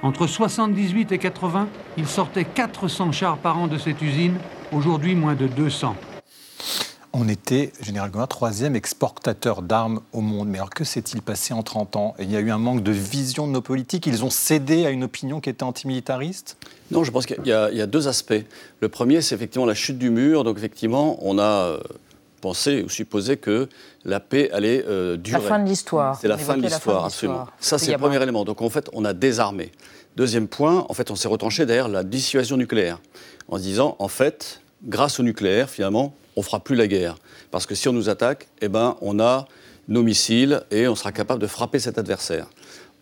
Entre 0.01 0.25
78 0.25 1.11
et 1.11 1.19
80, 1.19 1.67
il 1.97 2.07
sortait 2.07 2.45
400 2.45 3.11
chars 3.11 3.37
par 3.37 3.59
an 3.59 3.67
de 3.67 3.77
cette 3.77 4.01
usine, 4.01 4.39
aujourd'hui 4.71 5.13
moins 5.13 5.35
de 5.35 5.45
200 5.45 5.95
on 7.19 7.27
était, 7.27 7.71
Général 7.81 8.11
Gouin, 8.11 8.27
troisième 8.27 8.75
exportateur 8.75 9.63
d'armes 9.63 10.01
au 10.13 10.21
monde. 10.21 10.49
Mais 10.49 10.59
alors 10.59 10.69
que 10.69 10.83
s'est-il 10.83 11.21
passé 11.21 11.53
en 11.53 11.63
30 11.63 11.95
ans? 11.95 12.15
Il 12.19 12.31
y 12.31 12.35
a 12.35 12.39
eu 12.39 12.51
un 12.51 12.59
manque 12.59 12.83
de 12.83 12.91
vision 12.91 13.47
de 13.47 13.51
nos 13.51 13.61
politiques? 13.61 14.05
Ils 14.05 14.23
ont 14.23 14.29
cédé 14.29 14.85
à 14.85 14.91
une 14.91 15.03
opinion 15.03 15.41
qui 15.41 15.49
était 15.49 15.63
antimilitariste? 15.63 16.57
Non, 16.91 17.03
je 17.03 17.11
pense 17.11 17.25
qu'il 17.25 17.39
y, 17.45 17.51
a 17.51 17.87
deux 17.87 18.07
aspects. 18.07 18.45
Le 18.81 18.89
premier, 18.89 19.21
c'est 19.21 19.33
effectivement 19.33 19.65
la 19.65 19.73
chute 19.73 19.97
du 19.97 20.11
mur. 20.11 20.43
Donc 20.43 20.57
effectivement, 20.57 21.17
on 21.21 21.39
a 21.39 21.41
euh, 21.41 21.79
pensé 22.41 22.83
ou 22.83 22.89
supposé 22.89 23.37
que 23.37 23.67
la 24.05 24.19
paix 24.19 24.51
allait 24.51 24.85
euh, 24.87 25.17
durer. 25.17 25.41
La 25.41 25.47
fin 25.47 25.59
de 25.59 25.67
l'histoire. 25.67 26.19
C'est 26.21 26.27
la, 26.27 26.37
fin 26.37 26.55
de 26.55 26.61
l'histoire, 26.61 27.05
absolument. 27.05 27.47
Ça, 27.59 27.79
c'est 27.79 27.91
le 27.91 27.97
premier 27.97 28.21
élément. 28.21 28.45
Donc 28.45 28.61
en 28.61 28.69
fait, 28.69 28.89
on 28.93 29.03
a 29.05 29.13
désarmé. 29.13 29.71
Deuxième 30.15 30.47
point, 30.47 30.85
en 30.87 30.93
fait, 30.93 31.09
on 31.09 31.15
s'est 31.15 31.27
retranché 31.27 31.65
derrière 31.65 31.87
la 31.87 32.03
dissuasion 32.03 32.57
nucléaire 32.57 32.99
en 33.47 33.57
se 33.57 33.63
disant, 33.63 33.95
en 33.97 34.07
fait, 34.07 34.61
grâce 34.83 35.19
au 35.19 35.23
nucléaire, 35.23 35.69
finalement, 35.69 36.13
on 36.37 36.41
fera 36.41 36.61
plus 36.61 36.75
la 36.75 36.87
guerre. 36.87 37.17
Parce 37.51 37.65
que 37.65 37.75
si 37.75 37.89
on 37.89 37.93
nous 37.93 38.07
attaque, 38.07 38.47
eh 38.61 38.69
ben, 38.69 38.95
on 39.01 39.19
a 39.19 39.47
nos 39.89 40.03
missiles 40.03 40.61
et 40.71 40.87
on 40.87 40.95
sera 40.95 41.11
capable 41.11 41.41
de 41.41 41.47
frapper 41.47 41.79
cet 41.79 41.97
adversaire. 41.97 42.47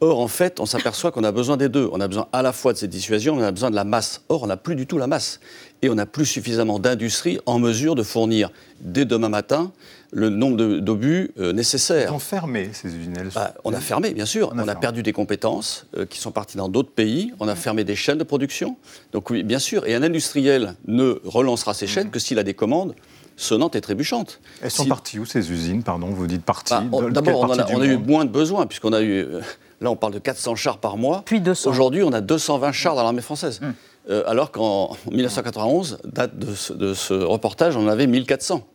Or, 0.02 0.20
en 0.20 0.28
fait, 0.28 0.60
on 0.60 0.66
s'aperçoit 0.66 1.12
qu'on 1.12 1.24
a 1.24 1.32
besoin 1.32 1.56
des 1.56 1.70
deux. 1.70 1.90
On 1.94 2.02
a 2.02 2.08
besoin 2.08 2.28
à 2.34 2.42
la 2.42 2.52
fois 2.52 2.74
de 2.74 2.78
ces 2.78 2.88
dissuasions, 2.88 3.36
on 3.36 3.42
a 3.42 3.52
besoin 3.52 3.70
de 3.70 3.76
la 3.76 3.86
masse. 3.86 4.22
Or, 4.28 4.44
on 4.44 4.48
n'a 4.48 4.58
plus 4.58 4.76
du 4.76 4.88
tout 4.88 4.98
la 4.98 5.08
masse. 5.08 5.40
Et 5.82 5.90
on 5.90 5.96
n'a 5.96 6.06
plus 6.06 6.26
suffisamment 6.26 6.80
d'industrie 6.80 7.40
en 7.46 7.60
mesure 7.60 7.96
de 7.96 8.04
fournir, 8.04 8.52
dès 8.82 9.06
demain 9.06 9.30
matin, 9.30 9.72
le 10.12 10.30
nombre 10.30 10.80
d'obus 10.80 11.32
euh, 11.40 11.54
nécessaires. 11.54 12.10
Ils 12.12 12.16
ont 12.16 12.20
fermé 12.20 12.70
ces 12.74 12.94
usines 12.94 13.14
bah, 13.34 13.54
On 13.64 13.74
a 13.74 13.80
fermé, 13.80 14.14
bien 14.14 14.26
sûr. 14.26 14.52
On 14.54 14.68
a, 14.68 14.76
perdu 14.76 15.02
des 15.02 15.14
compétences 15.14 15.88
euh, 15.96 16.06
qui 16.06 16.20
sont 16.20 16.32
parties 16.32 16.58
dans 16.58 16.68
d'autres 16.68 16.92
pays. 16.92 17.34
On 17.40 17.48
a 17.48 17.56
fermé 17.56 17.86
des 17.86 17.96
chaînes 17.96 18.18
de 18.18 18.24
production. 18.24 18.78
Donc, 19.14 19.30
oui, 19.30 19.44
bien 19.44 19.60
sûr. 19.60 19.88
Et 19.88 19.96
un 19.96 20.04
industriel 20.04 20.76
ne 20.88 21.20
relancera 21.24 21.74
ses 21.74 21.88
chaînes 21.88 22.10
que 22.10 22.20
s'il 22.20 22.38
a 22.38 22.44
des 22.44 22.54
commandes 22.54 22.96
sonnante 23.38 23.76
et 23.76 23.82
trébuchante. 23.82 24.40
Elles 24.62 24.72
sont 24.72 24.86
parties 24.86 25.20
où 25.20 25.26
ces 25.26 25.52
usines 25.52 25.84
Pardon, 25.84 26.08
vous 26.08 26.28
dites 26.28 26.44
parties 26.44 26.74
bah, 26.74 27.00
D'abord, 27.10 27.42
on, 27.42 27.82
a, 27.82 27.86
eu 27.86 27.98
moins 27.98 28.26
de 28.26 28.30
besoins, 28.30 28.66
puisqu'on 28.66 28.94
a 28.94 29.02
eu. 29.02 29.20
Euh, 29.20 29.42
là, 29.82 29.92
on 29.92 29.96
parle 29.96 30.14
de 30.14 30.20
400 30.20 30.56
chars 30.56 30.78
par 30.78 30.98
mois. 30.98 31.24
Puis 31.26 31.42
200. 31.42 31.70
Aujourd'hui, 31.70 32.04
on 32.04 32.14
a 32.14 32.22
220 32.22 32.72
chars 32.72 32.96
dans 32.96 33.04
l'armée 33.04 33.22
française. 33.22 33.60
Hum. 33.62 33.74
Euh, 34.10 34.24
alors 34.28 34.52
qu'en 34.52 34.96
1991, 35.10 36.00
date 36.06 36.38
de 36.38 36.94
ce, 36.94 37.14
reportage, 37.14 37.76
on 37.76 37.86
en 37.86 37.88
avait 37.88 38.08
1400. 38.08 38.66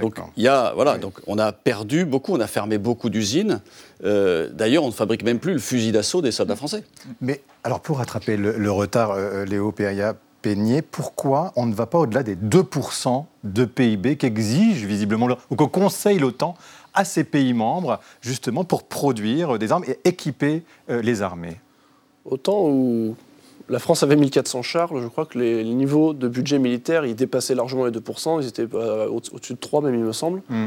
Donc, 0.00 0.16
il 0.36 0.42
y 0.42 0.48
a, 0.48 0.72
voilà, 0.74 0.98
donc 0.98 1.20
on 1.28 1.38
a 1.38 1.52
perdu 1.52 2.04
beaucoup, 2.04 2.32
on 2.32 2.40
a 2.40 2.48
fermé 2.48 2.78
beaucoup 2.78 3.10
d'usines. 3.10 3.60
Euh, 4.04 4.48
d'ailleurs, 4.52 4.82
on 4.82 4.88
ne 4.88 4.92
fabrique 4.92 5.22
même 5.22 5.38
plus 5.38 5.52
le 5.52 5.60
fusil 5.60 5.92
d'assaut 5.92 6.20
des 6.20 6.32
soldats 6.32 6.56
français. 6.56 6.82
Mais 7.20 7.42
alors, 7.62 7.78
pour 7.78 7.98
rattraper 7.98 8.36
le, 8.36 8.72
retard, 8.72 9.16
Léo 9.46 9.72
Pourquoi 10.90 11.52
on 11.56 11.66
ne 11.66 11.74
va 11.74 11.86
pas 11.86 11.98
au-delà 11.98 12.22
des 12.22 12.36
2% 12.36 13.24
de 13.44 13.64
PIB 13.64 14.16
qu'exige 14.16 14.84
visiblement, 14.84 15.28
ou 15.50 15.56
que 15.56 15.64
conseille 15.64 16.18
l'OTAN 16.18 16.54
à 16.92 17.04
ses 17.04 17.24
pays 17.24 17.52
membres, 17.52 18.00
justement 18.20 18.64
pour 18.64 18.84
produire 18.84 19.58
des 19.58 19.72
armes 19.72 19.84
et 19.86 19.98
équiper 20.04 20.62
euh, 20.90 21.02
les 21.02 21.22
armées? 21.22 21.60
Autant 22.24 22.68
où 22.68 23.16
la 23.68 23.78
France 23.78 24.02
avait 24.02 24.16
1400 24.16 24.62
chars. 24.62 25.00
Je 25.00 25.08
crois 25.08 25.26
que 25.26 25.38
les, 25.38 25.64
niveaux 25.64 26.12
de 26.12 26.28
budget 26.28 26.58
militaire, 26.58 27.04
ils 27.06 27.16
dépassaient 27.16 27.54
largement 27.54 27.86
les 27.86 27.90
2%. 27.90 28.42
Ils 28.42 28.48
étaient 28.48 28.68
au-dessus 28.74 29.54
de 29.54 29.58
3 29.58 29.82
même, 29.82 29.94
il 29.94 30.04
me 30.04 30.12
semble. 30.12 30.42
Mmh. 30.48 30.66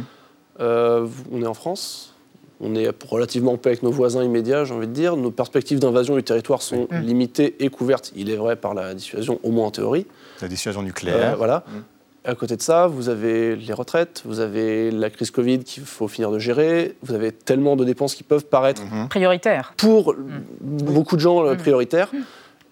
on 0.60 1.42
est 1.42 1.48
en 1.48 1.54
France. 1.54 2.17
On 2.60 2.76
est 2.76 2.90
relativement 3.08 3.54
en 3.54 3.58
paix 3.58 3.70
avec 3.70 3.84
nos 3.84 3.92
voisins 3.92 4.24
immédiats, 4.24 4.66
j'ai 4.66 4.74
envie 4.74 4.88
de 4.88 4.94
dire. 4.94 5.16
Nos 5.16 5.32
perspectives 5.32 5.80
d'invasion 5.80 6.16
du 6.16 6.24
territoire 6.24 6.62
sont 6.62 6.88
mmh. 6.90 7.00
limitées 7.00 7.56
et 7.60 7.70
couvertes, 7.70 8.12
il 8.16 8.30
est 8.30 8.36
vrai, 8.36 8.56
par 8.56 8.74
la 8.74 8.94
dissuasion, 8.94 9.40
au 9.44 9.52
moins 9.52 9.68
en 9.68 9.72
théorie. 9.72 10.08
La 10.42 10.48
dissuasion 10.48 10.82
nucléaire. 10.82 11.38
voilà. 11.38 11.64
Mmh. 11.68 11.80
À 12.28 12.36
côté 12.36 12.58
de 12.58 12.62
ça, 12.62 12.88
vous 12.88 13.08
avez 13.08 13.56
les 13.56 13.72
retraites, 13.72 14.22
vous 14.26 14.42
avez 14.42 14.92
la 14.92 15.10
crise 15.10 15.32
Covid 15.32 15.60
qu'il 15.60 15.86
faut 15.86 16.10
finir 16.10 16.30
de 16.30 16.40
gérer, 16.40 16.98
vous 17.02 17.14
avez 17.14 17.32
tellement 17.32 17.78
de 17.78 17.86
dépenses 17.86 18.16
qui 18.16 18.24
peuvent 18.24 18.44
paraître 18.44 18.84
mhm. 18.84 19.08
prioritaires 19.08 19.74
pour 19.78 20.14
beaucoup 20.60 21.16
de 21.16 21.22
gens 21.22 21.46
euh, 21.46 21.56
prioritaires. 21.56 22.12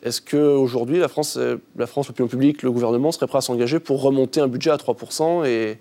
Est-ce 0.03 0.21
qu'aujourd'hui, 0.21 0.99
la 0.99 1.07
France, 1.07 1.37
euh, 1.37 1.55
la 1.77 1.87
France, 1.87 2.09
l'opinion 2.09 2.27
publique, 2.27 2.63
le 2.63 2.71
gouvernement 2.71 3.13
serait 3.13 3.27
prêt 3.27 3.37
à 3.37 3.41
s'engager 3.41 3.79
pour 3.79 4.01
remonter 4.01 4.41
un 4.41 4.49
budget 4.49 4.71
à 4.71 4.75
3% 4.75 5.45
et 5.45 5.79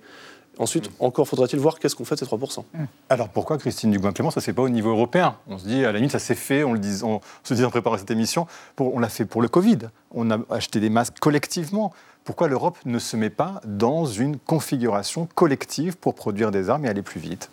Ensuite, 0.59 0.91
encore 1.01 1.27
faudrait-il 1.27 1.59
voir 1.59 1.79
qu'est-ce 1.79 1.97
qu'on 1.97 2.05
fait 2.05 2.15
de 2.15 2.21
ces 2.21 2.27
3%. 2.27 2.65
Alors 3.09 3.29
pourquoi, 3.29 3.59
Christine 3.59 3.91
Dugoin-Clément, 3.91 4.31
ça 4.31 4.39
ne 4.39 4.43
se 4.43 4.47
fait 4.47 4.53
pas 4.53 4.63
au 4.63 4.69
niveau 4.69 4.91
européen? 4.91 5.37
On 5.49 5.59
se 5.59 5.67
dit, 5.67 5.85
à 5.85 5.93
la 5.93 5.99
limite, 5.99 6.13
ça 6.13 6.19
s'est 6.19 6.35
fait, 6.35 6.65
on, 6.65 6.73
le 6.73 6.79
dit, 6.79 7.01
on 7.03 7.21
se 7.43 7.55
dit 7.55 7.65
en 7.65 7.71
préparant 7.71 7.99
cette 7.99 8.11
émission, 8.11 8.47
pour, 8.77 8.95
on 8.95 8.99
l'a 8.99 9.09
fait 9.09 9.25
pour 9.25 9.43
le 9.43 9.49
Covid. 9.49 9.79
On 10.13 10.31
a 10.31 10.39
acheté 10.51 10.81
des 10.81 10.91
masques 10.91 11.19
collectivement 11.21 11.93
pourquoi 12.25 12.49
l'Europe 12.49 12.79
ne 12.87 12.99
se 12.99 13.17
met 13.17 13.31
pas 13.31 13.61
dans 13.65 14.07
une 14.07 14.39
configuration 14.39 15.29
collective 15.35 15.97
pour 15.97 16.15
produire 16.15 16.51
des 16.51 16.71
armes 16.71 16.87
et 16.87 16.89
aller 16.89 17.03
plus 17.03 17.21
vite? 17.21 17.51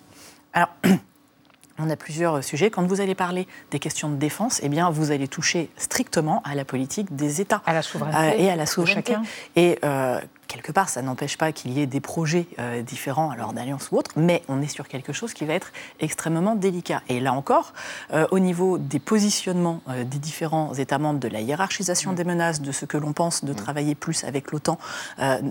Alors, 0.53 0.69
on 1.77 1.89
a 1.89 1.97
plusieurs 1.97 2.41
sujets. 2.43 2.69
Quand 2.69 2.87
vous 2.87 3.01
allez 3.01 3.15
parler 3.15 3.47
des 3.71 3.79
questions 3.79 4.09
de 4.09 4.15
défense, 4.15 4.61
eh 4.63 4.69
bien, 4.69 4.89
vous 4.89 5.11
allez 5.11 5.27
toucher 5.27 5.69
strictement 5.75 6.41
à 6.45 6.55
la 6.55 6.63
politique 6.63 7.13
des 7.15 7.41
États. 7.41 7.61
À 7.65 7.73
la 7.73 7.81
souveraineté. 7.81 8.17
Euh, 8.17 8.43
et 8.43 8.49
à 8.49 8.55
la 8.55 8.65
souveraineté. 8.65 9.15
Et 9.57 9.77
euh, 9.83 10.21
quelque 10.51 10.71
part, 10.73 10.89
ça 10.89 11.01
n'empêche 11.01 11.37
pas 11.37 11.53
qu'il 11.53 11.71
y 11.71 11.81
ait 11.81 11.85
des 11.85 12.01
projets 12.01 12.45
euh, 12.59 12.81
différents, 12.81 13.31
alors 13.31 13.53
d'alliance 13.53 13.89
ou 13.91 13.97
autre, 13.97 14.11
mais 14.17 14.43
on 14.49 14.61
est 14.61 14.67
sur 14.67 14.87
quelque 14.87 15.13
chose 15.13 15.33
qui 15.33 15.45
va 15.45 15.53
être 15.53 15.71
extrêmement 16.01 16.55
délicat. 16.55 17.01
Et 17.07 17.21
là 17.21 17.31
encore, 17.31 17.73
euh, 18.13 18.27
au 18.31 18.39
niveau 18.39 18.77
des 18.77 18.99
positionnements 18.99 19.81
euh, 19.87 20.03
des 20.03 20.17
différents 20.17 20.73
États 20.73 20.97
membres, 20.97 21.19
de 21.21 21.29
la 21.29 21.39
hiérarchisation 21.39 22.11
des 22.11 22.25
menaces, 22.25 22.61
de 22.61 22.71
ce 22.73 22.85
que 22.85 22.97
l'on 22.97 23.13
pense 23.13 23.45
de 23.45 23.53
travailler 23.53 23.95
plus 23.95 24.23
avec 24.23 24.51
l'OTAN, 24.51 24.77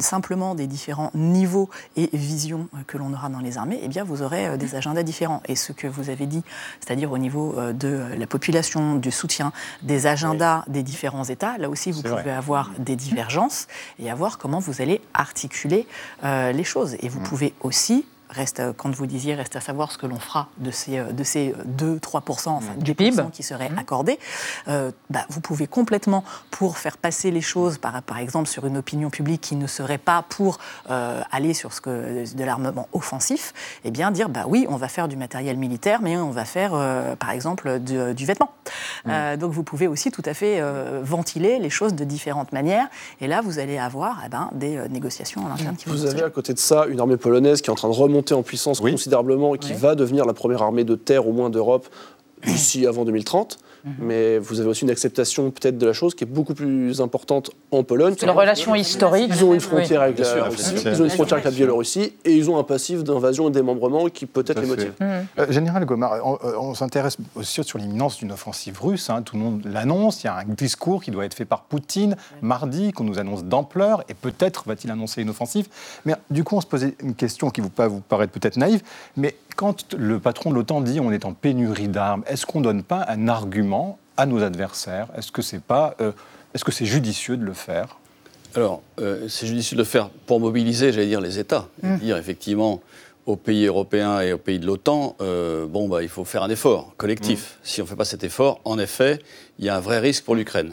simplement 0.00 0.54
des 0.54 0.66
différents 0.66 1.10
niveaux 1.14 1.70
et 1.96 2.10
visions 2.12 2.68
que 2.86 2.98
l'on 2.98 3.12
aura 3.12 3.28
dans 3.28 3.38
les 3.38 3.56
armées, 3.56 3.80
eh 3.82 3.88
bien, 3.88 4.04
vous 4.04 4.22
aurez 4.22 4.58
des 4.58 4.74
agendas 4.74 5.02
différents. 5.02 5.42
Et 5.46 5.56
ce 5.56 5.72
que 5.72 5.86
vous 5.86 6.10
avez 6.10 6.26
dit, 6.26 6.42
c'est-à-dire 6.80 7.10
au 7.12 7.18
niveau 7.18 7.54
de 7.72 8.04
la 8.16 8.26
population, 8.26 8.96
du 8.96 9.10
soutien, 9.10 9.52
des 9.82 10.06
agendas 10.06 10.64
des 10.66 10.82
différents 10.82 11.24
États, 11.24 11.56
là 11.58 11.70
aussi, 11.70 11.92
vous 11.92 12.02
pouvez 12.02 12.30
avoir 12.30 12.70
des 12.78 12.96
divergences 12.96 13.68
et 13.98 14.10
avoir 14.10 14.38
comment 14.38 14.58
vous 14.58 14.82
allez 14.82 14.89
articuler 15.14 15.86
euh, 16.24 16.52
les 16.52 16.64
choses. 16.64 16.96
Et 17.00 17.08
vous 17.08 17.20
mm. 17.20 17.24
pouvez 17.24 17.54
aussi 17.60 18.06
Reste, 18.30 18.62
quand 18.76 18.94
vous 18.94 19.06
disiez, 19.06 19.34
reste 19.34 19.56
à 19.56 19.60
savoir 19.60 19.90
ce 19.90 19.98
que 19.98 20.06
l'on 20.06 20.20
fera 20.20 20.48
de 20.58 20.70
ces, 20.70 20.98
euh, 20.98 21.12
de 21.12 21.24
ces 21.24 21.52
2-3%, 21.78 22.50
enfin, 22.50 22.74
du 22.76 22.94
PIB 22.94 23.22
qui 23.32 23.42
seraient 23.42 23.70
mmh. 23.70 23.78
accordés. 23.78 24.18
Euh, 24.68 24.92
bah, 25.10 25.24
vous 25.30 25.40
pouvez 25.40 25.66
complètement, 25.66 26.22
pour 26.50 26.78
faire 26.78 26.96
passer 26.96 27.32
les 27.32 27.40
choses, 27.40 27.78
par, 27.78 28.00
par 28.02 28.18
exemple, 28.18 28.48
sur 28.48 28.66
une 28.66 28.76
opinion 28.76 29.10
publique 29.10 29.40
qui 29.40 29.56
ne 29.56 29.66
serait 29.66 29.98
pas 29.98 30.24
pour 30.28 30.58
euh, 30.90 31.20
aller 31.32 31.54
sur 31.54 31.72
ce 31.72 31.80
que, 31.80 32.36
de 32.36 32.44
l'armement 32.44 32.88
offensif, 32.92 33.52
eh 33.84 33.90
bien 33.90 34.12
dire, 34.12 34.28
bah 34.28 34.44
oui, 34.46 34.64
on 34.68 34.76
va 34.76 34.86
faire 34.86 35.08
du 35.08 35.16
matériel 35.16 35.56
militaire, 35.56 36.00
mais 36.00 36.16
on 36.16 36.30
va 36.30 36.44
faire, 36.44 36.70
par 37.18 37.30
exemple, 37.30 37.80
du, 37.80 38.24
vêtement. 38.24 38.52
Mmh. 39.06 39.36
donc 39.38 39.52
vous 39.52 39.62
pouvez 39.62 39.88
aussi 39.88 40.10
tout 40.10 40.22
à 40.24 40.34
fait 40.34 40.62
ventiler 41.02 41.58
les 41.58 41.70
choses 41.70 41.94
de 41.94 42.04
différentes 42.04 42.52
manières. 42.52 42.88
Et 43.20 43.26
là, 43.26 43.40
vous 43.40 43.58
allez 43.58 43.78
avoir 43.78 44.22
eh 44.24 44.28
ben, 44.28 44.50
des 44.52 44.88
négociations 44.88 45.44
en 45.44 45.50
interne 45.52 45.76
qui 45.76 45.88
vont 45.88 45.94
Vous 45.94 46.06
avez 46.06 46.22
à 46.22 46.30
côté 46.30 46.54
de 46.54 46.58
ça 46.58 46.86
une 46.86 47.00
armée 47.00 47.16
polonaise 47.16 47.60
qui 47.60 47.70
est 47.70 47.72
en 47.72 47.76
train 47.76 47.88
de 47.88 47.94
remonter 47.94 48.19
en 48.32 48.42
puissance 48.42 48.80
considérablement 48.80 49.54
et 49.54 49.58
qui 49.58 49.72
va 49.72 49.94
devenir 49.94 50.24
la 50.24 50.32
première 50.32 50.62
armée 50.62 50.84
de 50.84 50.94
terre 50.94 51.26
au 51.26 51.32
moins 51.32 51.50
d'Europe 51.50 51.88
d'ici 52.44 52.86
avant 52.86 53.04
2030. 53.04 53.58
Mhm. 53.84 53.94
Mais 54.00 54.38
vous 54.38 54.60
avez 54.60 54.68
aussi 54.68 54.84
une 54.84 54.90
acceptation 54.90 55.50
peut-être 55.50 55.78
de 55.78 55.86
la 55.86 55.92
chose 55.92 56.14
qui 56.14 56.24
est 56.24 56.26
beaucoup 56.26 56.54
plus 56.54 57.00
importante 57.00 57.50
en 57.70 57.82
Pologne. 57.82 58.14
C'est 58.18 58.26
une 58.26 58.32
relation 58.32 58.74
historique. 58.74 59.30
Ils 59.34 59.44
ont 59.44 59.54
une 59.54 59.60
frontière 59.60 60.02
avec 60.02 60.18
la 60.18 60.44
Russie, 60.44 60.74
ils 60.84 61.00
ont 61.00 61.04
une 61.04 61.10
frontière 61.10 61.34
avec 61.34 61.44
la 61.44 61.50
Biélorussie 61.50 62.12
et 62.24 62.34
ils 62.34 62.50
ont 62.50 62.58
un 62.58 62.64
passif 62.64 63.04
d'invasion 63.04 63.48
et 63.48 63.50
de 63.50 63.54
démembrement 63.54 64.06
qui 64.06 64.26
peut-être 64.26 64.60
les 64.60 64.66
motive. 64.66 64.92
Mhm. 65.00 65.26
Euh, 65.38 65.46
Général 65.50 65.84
Gomard, 65.84 66.12
on, 66.60 66.74
s'intéresse 66.74 67.16
aussi 67.34 67.62
sur 67.64 67.78
l'imminence 67.78 68.18
d'une 68.18 68.32
offensive 68.32 68.80
russe. 68.80 69.10
Hein. 69.10 69.22
tout 69.22 69.36
le 69.36 69.42
monde 69.42 69.62
l'annonce. 69.64 70.22
Il 70.22 70.26
y 70.26 70.30
a 70.30 70.36
un 70.36 70.44
discours 70.44 71.02
qui 71.02 71.10
doit 71.10 71.24
être 71.24 71.34
fait 71.34 71.44
par 71.44 71.62
Poutine 71.62 72.16
mardi, 72.42 72.92
qu'on 72.92 73.04
nous 73.04 73.18
annonce 73.18 73.44
d'ampleur 73.44 74.04
et 74.08 74.14
peut-être 74.14 74.64
va-t-il 74.66 74.90
annoncer 74.90 75.22
une 75.22 75.30
offensive. 75.30 75.68
Mais 76.04 76.14
du 76.30 76.44
coup, 76.44 76.56
on 76.56 76.60
se 76.60 76.66
posait 76.66 76.94
une 77.02 77.14
question 77.14 77.50
qui 77.50 77.60
vous 77.60 77.70
peut 77.70 77.84
vous 77.86 78.00
paraître 78.00 78.32
peut-être 78.32 78.56
naïve, 78.56 78.82
mais 79.16 79.36
quand 79.56 79.94
le 79.94 80.18
patron 80.18 80.50
de 80.50 80.54
l'OTAN 80.54 80.80
dit 80.80 81.00
on 81.00 81.12
est 81.12 81.24
en 81.24 81.34
pénurie 81.34 81.88
d'armes, 81.88 82.22
est-ce 82.26 82.46
qu'on 82.46 82.60
ne 82.60 82.64
donne 82.64 82.82
pas 82.82 83.04
un 83.08 83.28
argument 83.28 83.69
à 84.16 84.26
nos 84.26 84.42
adversaires 84.42 85.08
Est-ce 85.16 85.32
que 85.32 85.42
c'est 85.42 85.62
pas, 85.62 85.94
euh, 86.00 86.12
est-ce 86.54 86.64
que 86.64 86.72
c'est 86.72 86.86
judicieux 86.86 87.36
de 87.36 87.44
le 87.44 87.52
faire? 87.52 87.98
Alors, 88.54 88.82
euh, 89.00 89.28
c'est 89.28 89.46
judicieux 89.46 89.76
de 89.76 89.82
le 89.82 89.86
faire 89.86 90.10
pour 90.26 90.40
mobiliser, 90.40 90.92
j'allais 90.92 91.06
dire, 91.06 91.20
les 91.20 91.38
États. 91.38 91.68
Mmh. 91.82 91.96
Dire 91.98 92.16
effectivement 92.16 92.80
aux 93.26 93.36
pays 93.36 93.66
européens 93.66 94.20
et 94.20 94.32
aux 94.32 94.38
pays 94.38 94.58
de 94.58 94.66
l'OTAN, 94.66 95.16
euh, 95.20 95.66
bon, 95.66 95.88
bah, 95.88 96.02
il 96.02 96.08
faut 96.08 96.24
faire 96.24 96.42
un 96.42 96.50
effort 96.50 96.94
collectif. 96.96 97.40
Mmh. 97.40 97.58
Si 97.62 97.80
on 97.80 97.84
ne 97.84 97.88
fait 97.88 97.96
pas 97.96 98.04
cet 98.04 98.24
effort, 98.24 98.60
en 98.64 98.78
effet, 98.78 99.20
il 99.58 99.64
y 99.64 99.68
a 99.68 99.76
un 99.76 99.80
vrai 99.80 100.00
risque 100.00 100.24
pour 100.24 100.34
l'Ukraine. 100.34 100.72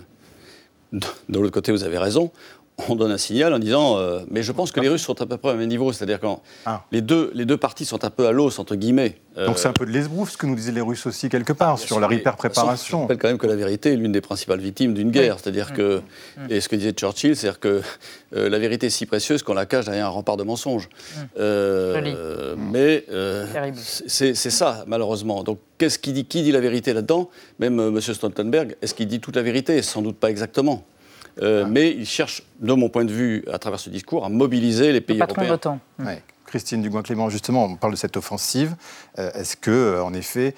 De 0.91 1.39
l'autre 1.39 1.53
côté, 1.53 1.71
vous 1.71 1.83
avez 1.83 1.97
raison 1.97 2.31
on 2.89 2.95
donne 2.95 3.11
un 3.11 3.17
signal 3.17 3.53
en 3.53 3.59
disant 3.59 3.97
euh, 3.97 4.19
mais 4.29 4.43
je 4.43 4.51
pense 4.51 4.71
que 4.71 4.79
les 4.79 4.89
Russes 4.89 5.01
sont 5.01 5.19
à 5.21 5.25
peu 5.25 5.37
près 5.37 5.51
au 5.51 5.55
même 5.55 5.67
niveau, 5.67 5.91
c'est-à-dire 5.91 6.19
quand 6.19 6.41
ah. 6.65 6.83
les, 6.91 7.01
deux, 7.01 7.31
les 7.33 7.45
deux 7.45 7.57
parties 7.57 7.85
sont 7.85 8.03
un 8.05 8.09
peu 8.09 8.27
à 8.27 8.31
l'os 8.31 8.59
entre 8.59 8.75
guillemets. 8.75 9.15
Euh, 9.37 9.47
Donc 9.47 9.57
c'est 9.57 9.67
un 9.67 9.73
peu 9.73 9.85
de 9.85 9.91
l'esbrouf 9.91 10.31
ce 10.31 10.37
que 10.37 10.45
nous 10.45 10.55
disaient 10.55 10.71
les 10.71 10.81
Russes 10.81 11.05
aussi 11.07 11.29
quelque 11.29 11.53
part 11.53 11.79
sur 11.79 11.99
la 11.99 12.11
hyper-préparation. 12.13 12.99
Je 12.99 13.01
rappelle 13.03 13.17
quand 13.17 13.27
même 13.27 13.37
que 13.39 13.47
la 13.47 13.55
vérité 13.55 13.93
est 13.93 13.95
l'une 13.95 14.11
des 14.11 14.21
principales 14.21 14.59
victimes 14.59 14.93
d'une 14.93 15.09
guerre, 15.09 15.37
c'est-à-dire 15.39 15.73
que 15.73 16.01
et 16.49 16.61
ce 16.61 16.69
que 16.69 16.75
disait 16.75 16.91
Churchill, 16.91 17.35
c'est-à-dire 17.35 17.59
que 17.59 17.81
euh, 18.35 18.49
la 18.49 18.59
vérité 18.59 18.87
est 18.87 18.91
si 18.91 19.05
précieuse 19.05 19.41
qu'on 19.41 19.55
la 19.55 19.65
cache 19.65 19.85
derrière 19.85 20.07
un 20.07 20.09
rempart 20.09 20.37
de 20.37 20.43
mensonges. 20.43 20.89
Mm. 21.35 21.41
mais 22.71 23.05
c'est 23.85 24.35
ça 24.35 24.83
malheureusement. 24.87 25.43
Donc 25.43 25.59
qu'est-ce 25.79 25.97
qui 25.97 26.13
dit 26.13 26.25
qui 26.25 26.43
dit 26.43 26.51
la 26.51 26.59
vérité 26.61 26.93
là-dedans? 26.93 27.29
Même 27.59 27.79
M. 27.79 27.99
Stoltenberg, 28.01 28.75
est-ce 28.83 28.93
qu'il 28.93 29.07
dit 29.07 29.19
toute 29.19 29.35
la 29.35 29.41
vérité? 29.41 29.81
Sans 29.81 30.03
doute 30.03 30.17
pas 30.17 30.29
exactement. 30.29 30.83
Euh, 31.41 31.65
mais 31.69 31.91
il 31.91 32.05
cherche, 32.05 32.43
de 32.59 32.73
mon 32.73 32.89
point 32.89 33.05
de 33.05 33.11
vue, 33.11 33.45
à 33.51 33.59
travers 33.59 33.79
ce 33.79 33.89
discours, 33.89 34.25
à 34.25 34.29
mobiliser 34.29 34.91
les 34.91 35.01
pays 35.01 35.19
européens. 35.19 35.79
Christine 36.45 36.81
Dugoin-Clément, 36.81 37.29
justement, 37.29 37.65
on 37.65 37.75
parle 37.75 37.91
de 37.93 37.97
cette 37.97 38.15
offensive. 38.15 38.75
Euh, 39.19 39.31
est-ce 39.33 39.57
que, 39.57 39.69
euh, 39.69 40.03
en 40.03 40.13
effet, 40.13 40.55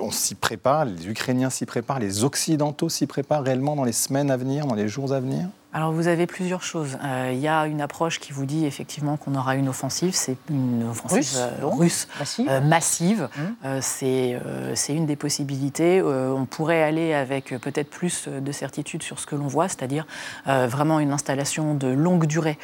on 0.00 0.10
s'y 0.10 0.34
prépare, 0.34 0.84
les 0.86 1.08
Ukrainiens 1.08 1.50
s'y 1.50 1.66
préparent, 1.66 2.00
les 2.00 2.24
Occidentaux 2.24 2.88
s'y 2.88 3.06
préparent 3.06 3.44
réellement 3.44 3.76
dans 3.76 3.84
les 3.84 3.92
semaines 3.92 4.30
à 4.30 4.36
venir, 4.36 4.66
dans 4.66 4.74
les 4.74 4.88
jours 4.88 5.12
à 5.12 5.20
venir? 5.20 5.48
Alors 5.72 5.92
vous 5.92 6.08
avez 6.08 6.26
plusieurs 6.26 6.64
choses. 6.64 6.98
Euh, 7.04 7.30
il 7.32 7.38
y 7.38 7.46
a 7.46 7.66
une 7.66 7.80
approche 7.80 8.18
qui 8.18 8.32
vous 8.32 8.44
dit 8.44 8.66
effectivement 8.66 9.16
qu'on 9.16 9.36
aura 9.36 9.54
une 9.54 9.68
offensive, 9.68 10.14
c'est 10.14 10.36
une 10.48 10.84
offensive 10.90 11.38
russe, 11.62 12.08
euh, 12.40 12.60
massive. 12.60 13.28
Euh, 13.64 13.78
mmh. 13.78 14.74
c'est 14.74 14.94
une 14.94 15.06
des 15.06 15.14
possibilités. 15.14 16.02
on 16.02 16.44
pourrait 16.44 16.82
aller 16.82 17.14
avec 17.14 17.54
peut-être 17.60 17.88
plus 17.88 18.28
de 18.28 18.52
certitude 18.52 19.02
sur 19.02 19.20
ce 19.20 19.26
que 19.26 19.36
l'on 19.36 19.46
voit, 19.46 19.68
c'est-à-dire 19.68 20.06
vraiment 20.46 20.98
une 20.98 21.12
installation 21.12 21.74
de 21.74 21.88
longue 21.88 22.26
durée 22.26 22.58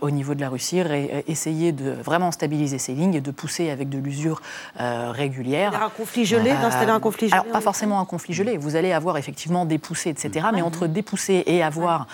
au 0.00 0.10
niveau 0.10 0.34
de 0.34 0.40
la 0.40 0.48
Russie, 0.48 0.78
et 0.78 1.24
essayer 1.30 1.72
de 1.72 1.90
vraiment 1.90 2.30
stabiliser 2.32 2.78
ces 2.78 2.94
lignes 2.94 3.14
et 3.14 3.20
de 3.20 3.30
pousser 3.30 3.70
avec 3.70 3.88
de 3.88 3.98
l'usure 3.98 4.40
régulière. 4.78 5.82
Un 5.82 5.90
conflit 5.90 6.24
gelé, 6.24 6.52
d'installer 6.52 6.92
un 6.92 7.00
conflit 7.00 7.28
gelé. 7.28 7.40
Alors 7.40 7.52
pas 7.52 7.60
forcément 7.60 8.00
un 8.00 8.04
conflit 8.04 8.32
gelé. 8.32 8.56
Vous 8.56 8.76
allez 8.76 8.92
avoir 8.92 9.18
effectivement 9.18 9.64
des 9.64 9.78
poussées, 9.78 10.10
etc. 10.10 10.46
Mais 10.54 10.62
entre 10.62 10.86
dépousser 10.86 11.42
et 11.46 11.62
avoir 11.62 12.06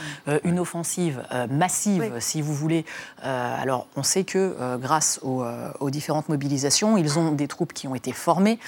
une 0.45 0.59
offensive 0.59 1.23
euh, 1.33 1.47
massive, 1.51 2.15
si 2.19 2.41
vous 2.41 2.55
voulez. 2.55 2.85
Euh, 3.25 3.63
alors, 3.63 3.87
on 3.97 4.03
sait 4.03 4.25
que 4.25 4.77
grâce 4.79 5.21
aux, 5.23 5.91
différentes 5.91 6.29
mobilisations, 6.29 6.97
ils 6.97 7.19
ont 7.19 7.33
des 7.33 7.49
troupes 7.49 7.73
qui 7.73 7.87
ont 7.87 7.95
été 7.95 8.13
formées, 8.13 8.59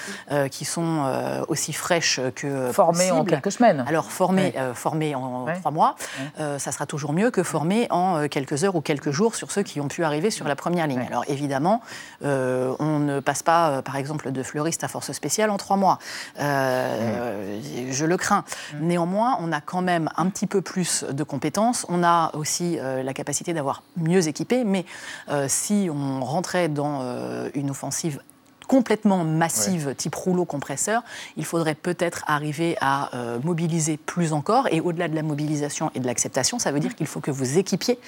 qui 0.51 0.65
sont 0.65 1.45
aussi 1.49 1.73
fraîches 1.73 2.21
que 2.35 2.71
formées 2.73 3.11
en 3.11 3.25
quelques 3.25 3.53
semaines. 3.53 3.85
Alors 3.89 4.11
formées, 4.11 4.55
formées 4.75 5.15
en 5.15 5.47
trois 5.59 5.71
mois, 5.71 5.97
ça 6.37 6.73
sera 6.73 6.87
toujours 6.87 7.13
mieux 7.13 7.31
que 7.31 7.43
formées 7.43 7.87
en 7.91 8.29
quelques 8.29 8.65
heures 8.65 8.77
ou 8.77 8.81
quelques 8.81 9.11
jours 9.11 9.35
sur 9.35 9.51
ceux 9.51 9.63
qui 9.63 9.81
ont 9.81 9.89
pu 9.89 10.05
arriver 10.05 10.31
sur 10.31 10.47
la 10.47 10.57
première 10.57 10.87
ligne. 10.87 11.07
Alors 11.09 11.25
évidemment, 11.29 11.81
on 12.23 12.99
ne 12.99 13.21
passe 13.21 13.43
pas, 13.43 13.83
par 13.83 13.97
exemple, 13.97 14.31
de 14.31 14.43
fleuriste 14.43 14.85
à 14.85 14.89
force 14.89 15.13
spéciale 15.13 15.51
en 15.51 15.57
trois 15.57 15.77
mois. 15.77 15.99
Je 16.39 18.05
le 18.05 18.17
crains. 18.17 18.45
Néanmoins, 18.81 19.39
on 19.41 19.53
a 19.53 19.61
quand 19.61 19.83
même 19.83 20.11
un 20.17 20.27
petit 20.29 20.47
peu 20.47 20.61
plus 20.61 21.05
de 21.11 21.25
compétences 21.25 21.46
on 21.89 22.03
a 22.03 22.31
aussi 22.35 22.79
euh, 22.79 23.03
la 23.03 23.15
capacité 23.15 23.53
d'avoir 23.53 23.83
mieux 23.97 24.29
équipé, 24.29 24.65
mais 24.65 24.85
euh, 25.29 25.47
si 25.49 25.89
on 25.91 26.25
rentrait 26.25 26.69
dans 26.69 27.01
euh, 27.03 27.49
une 27.55 27.71
offensive 27.71 28.21
complètement 28.67 29.25
massive, 29.25 29.95
type 29.97 30.15
rouleau 30.15 30.45
compresseur, 30.45 31.03
il 31.37 31.45
faudrait 31.45 31.75
peut-être 31.75 32.25
arriver 32.27 32.77
à 32.81 33.15
euh, 33.15 33.39
mobiliser 33.43 33.97
plus 33.97 34.33
encore. 34.33 34.69
Et 34.71 34.81
au-delà 34.81 35.09
de 35.09 35.15
la 35.15 35.23
mobilisation 35.23 35.91
et 35.95 36.01
de 36.01 36.07
l'acceptation, 36.07 36.59
ça 36.59 36.73
veut 36.73 36.81
dire 36.81 36.95
qu'il 36.95 37.07
faut 37.07 37.21
que 37.21 37.31
vous 37.31 37.59
équipiez 37.59 37.99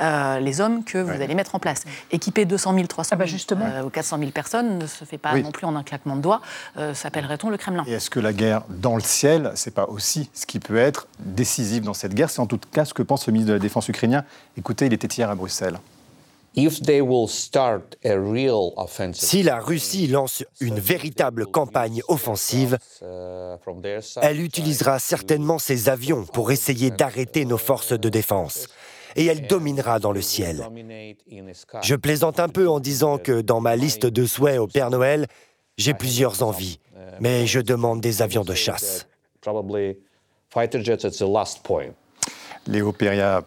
euh, 0.00 0.40
les 0.40 0.60
hommes 0.60 0.84
que 0.84 0.98
vous 0.98 1.20
allez 1.22 1.34
mettre 1.34 1.54
en 1.54 1.58
place. 1.58 1.84
Équiper 2.10 2.44
200 2.44 2.74
000, 2.74 2.86
300 2.86 3.16
000 3.18 3.86
ou 3.86 3.90
400 3.90 4.18
000 4.18 4.30
personnes 4.30 4.78
ne 4.78 4.86
se 4.86 5.04
fait 5.04 5.18
pas 5.18 5.36
non 5.36 5.52
plus 5.52 5.66
en 5.66 5.76
un 5.76 5.82
claquement 5.82 6.16
de 6.16 6.22
doigts. 6.22 6.40
Euh, 6.76 6.94
s'appellerait-on 6.94 7.50
le 7.50 7.56
Kremlin 7.56 7.84
Et 7.86 7.92
est-ce 7.92 8.10
que 8.10 8.20
la 8.20 8.32
guerre 8.32 8.62
dans 8.68 8.96
le 8.96 9.02
ciel, 9.02 9.52
c'est 9.54 9.74
pas 9.74 9.86
aussi 9.86 10.30
ce 10.34 10.46
qui 10.46 10.60
peut 10.60 10.76
être 10.76 11.06
décisif 11.20 11.82
dans 11.82 11.94
cette 11.94 12.14
guerre? 12.14 12.30
C'est 12.30 12.40
en 12.40 12.46
tout 12.46 12.60
cas 12.72 12.84
ce 12.84 12.94
que 12.94 13.02
pense 13.02 13.26
le 13.26 13.32
ministre 13.32 13.48
de 13.48 13.54
la 13.54 13.60
Défense 13.60 13.88
ukrainien. 13.88 14.24
Écoutez, 14.56 14.86
il 14.86 14.92
était 14.92 15.08
hier 15.08 15.30
à 15.30 15.34
Bruxelles. 15.34 15.78
Si 19.12 19.42
la 19.42 19.58
Russie 19.58 20.06
lance 20.06 20.44
une 20.60 20.78
véritable 20.78 21.46
campagne 21.46 22.00
offensive, 22.06 22.78
elle 24.22 24.40
utilisera 24.40 24.98
certainement 24.98 25.58
ses 25.58 25.88
avions 25.88 26.24
pour 26.24 26.52
essayer 26.52 26.90
d'arrêter 26.90 27.44
nos 27.44 27.58
forces 27.58 27.92
de 27.92 28.08
défense. 28.08 28.68
Et 29.16 29.26
elle 29.26 29.46
dominera 29.46 29.98
dans 29.98 30.12
le 30.12 30.22
ciel. 30.22 30.68
Je 31.82 31.94
plaisante 31.94 32.40
un 32.40 32.48
peu 32.48 32.68
en 32.68 32.80
disant 32.80 33.18
que 33.18 33.40
dans 33.40 33.60
ma 33.60 33.76
liste 33.76 34.06
de 34.06 34.26
souhaits 34.26 34.58
au 34.58 34.66
Père 34.66 34.90
Noël, 34.90 35.26
j'ai 35.76 35.94
plusieurs 35.94 36.42
envies, 36.42 36.78
mais 37.20 37.46
je 37.46 37.60
demande 37.60 38.00
des 38.00 38.22
avions 38.22 38.44
de 38.44 38.54
chasse. 38.54 39.06
Léo 42.66 42.92
Peria 42.92 43.44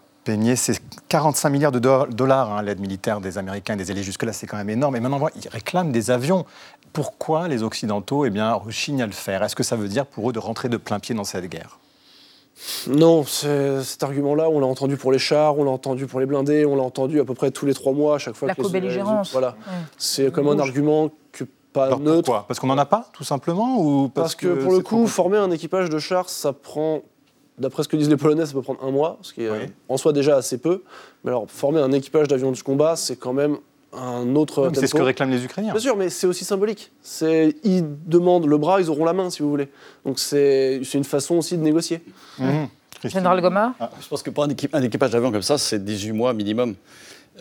C'est 0.56 0.82
45 1.08 1.48
milliards 1.48 1.72
de 1.72 1.78
dollars 1.78 2.52
hein, 2.52 2.62
l'aide 2.62 2.80
militaire 2.80 3.20
des 3.20 3.38
Américains 3.38 3.74
et 3.74 3.76
des 3.76 3.90
alliés. 3.90 4.02
Jusque-là, 4.02 4.32
c'est 4.32 4.46
quand 4.46 4.58
même 4.58 4.68
énorme. 4.68 4.96
Et 4.96 5.00
maintenant, 5.00 5.26
ils 5.34 5.48
réclament 5.48 5.92
des 5.92 6.10
avions. 6.10 6.44
Pourquoi 6.92 7.48
les 7.48 7.62
Occidentaux 7.62 8.26
eh 8.26 8.30
bien, 8.30 8.52
rechignent 8.52 9.02
à 9.02 9.06
le 9.06 9.12
faire? 9.12 9.42
Est-ce 9.42 9.56
que 9.56 9.62
ça 9.62 9.76
veut 9.76 9.88
dire 9.88 10.04
pour 10.04 10.28
eux 10.28 10.32
de 10.32 10.38
rentrer 10.38 10.68
de 10.68 10.76
plein 10.76 10.98
pied 10.98 11.14
dans 11.14 11.24
cette 11.24 11.46
guerre? 11.46 11.78
Non, 12.88 13.24
cet 13.24 14.02
argument-là, 14.02 14.50
on 14.50 14.60
l'a 14.60 14.66
entendu 14.66 14.96
pour 14.96 15.12
les 15.12 15.18
chars, 15.18 15.58
on 15.58 15.64
l'a 15.64 15.70
entendu 15.70 16.06
pour 16.06 16.20
les 16.20 16.26
blindés, 16.26 16.66
on 16.66 16.76
l'a 16.76 16.82
entendu 16.82 17.20
à 17.20 17.24
peu 17.24 17.34
près 17.34 17.50
tous 17.50 17.66
les 17.66 17.74
trois 17.74 17.92
mois, 17.92 18.16
à 18.16 18.18
chaque 18.18 18.34
fois 18.34 18.48
La 18.48 18.54
que 18.54 18.62
co-belligérance. 18.62 19.32
Voilà. 19.32 19.56
C'est 19.96 20.32
comme 20.32 20.48
un 20.48 20.58
argument 20.58 21.10
que 21.32 21.44
pas 21.72 21.86
Alors 21.86 22.00
neutre. 22.00 22.24
Pourquoi? 22.24 22.44
Parce 22.48 22.58
qu'on 22.58 22.66
n'en 22.66 22.78
a 22.78 22.86
pas, 22.86 23.08
tout 23.12 23.24
simplement 23.24 23.78
ou 23.78 24.08
Parce, 24.08 24.34
que, 24.34 24.48
pour 24.48 24.72
le 24.72 24.80
coup, 24.80 25.06
former 25.06 25.38
un 25.38 25.50
équipage 25.50 25.88
de 25.88 25.98
chars, 25.98 26.28
ça 26.28 26.52
prend 26.52 27.02
D'après 27.58 27.82
ce 27.82 27.88
que 27.88 27.96
disent 27.96 28.08
les 28.08 28.16
Polonais, 28.16 28.46
ça 28.46 28.52
peut 28.52 28.62
prendre 28.62 28.82
un 28.84 28.90
mois, 28.90 29.18
ce 29.22 29.32
qui 29.32 29.44
est 29.44 29.50
Oui. 29.50 29.58
en 29.88 29.96
soi 29.96 30.12
déjà 30.12 30.36
assez 30.36 30.58
peu. 30.58 30.82
Mais 31.24 31.30
alors, 31.30 31.46
former 31.48 31.80
un 31.80 31.92
équipage 31.92 32.28
d'avions 32.28 32.52
de 32.52 32.58
combat, 32.60 32.96
c'est 32.96 33.16
quand 33.16 33.32
même 33.32 33.56
un 33.92 34.34
autre. 34.36 34.70
C'est 34.74 34.86
ce 34.86 34.94
que 34.94 35.02
réclament 35.02 35.30
les 35.30 35.44
Ukrainiens. 35.44 35.72
Bien 35.72 35.80
sûr, 35.80 35.96
mais 35.96 36.08
c'est 36.10 36.26
aussi 36.26 36.44
symbolique. 36.44 36.92
C'est, 37.02 37.56
ils 37.64 37.84
demandent 38.06 38.46
le 38.46 38.58
bras, 38.58 38.80
ils 38.80 38.90
auront 38.90 39.04
la 39.04 39.12
main, 39.12 39.30
si 39.30 39.42
vous 39.42 39.50
voulez. 39.50 39.68
Donc 40.04 40.18
c'est, 40.18 40.80
c'est 40.84 40.98
une 40.98 41.04
façon 41.04 41.36
aussi 41.36 41.56
de 41.56 41.62
négocier. 41.62 42.00
Mhm. 42.38 42.68
Général 43.04 43.40
Goma 43.40 43.74
Je 44.00 44.08
pense 44.08 44.22
que 44.22 44.30
pour 44.30 44.44
un 44.44 44.82
équipage 44.82 45.10
d'avion 45.10 45.30
comme 45.30 45.42
ça, 45.42 45.56
c'est 45.56 45.82
18 45.84 46.12
mois 46.12 46.32
minimum. 46.32 46.74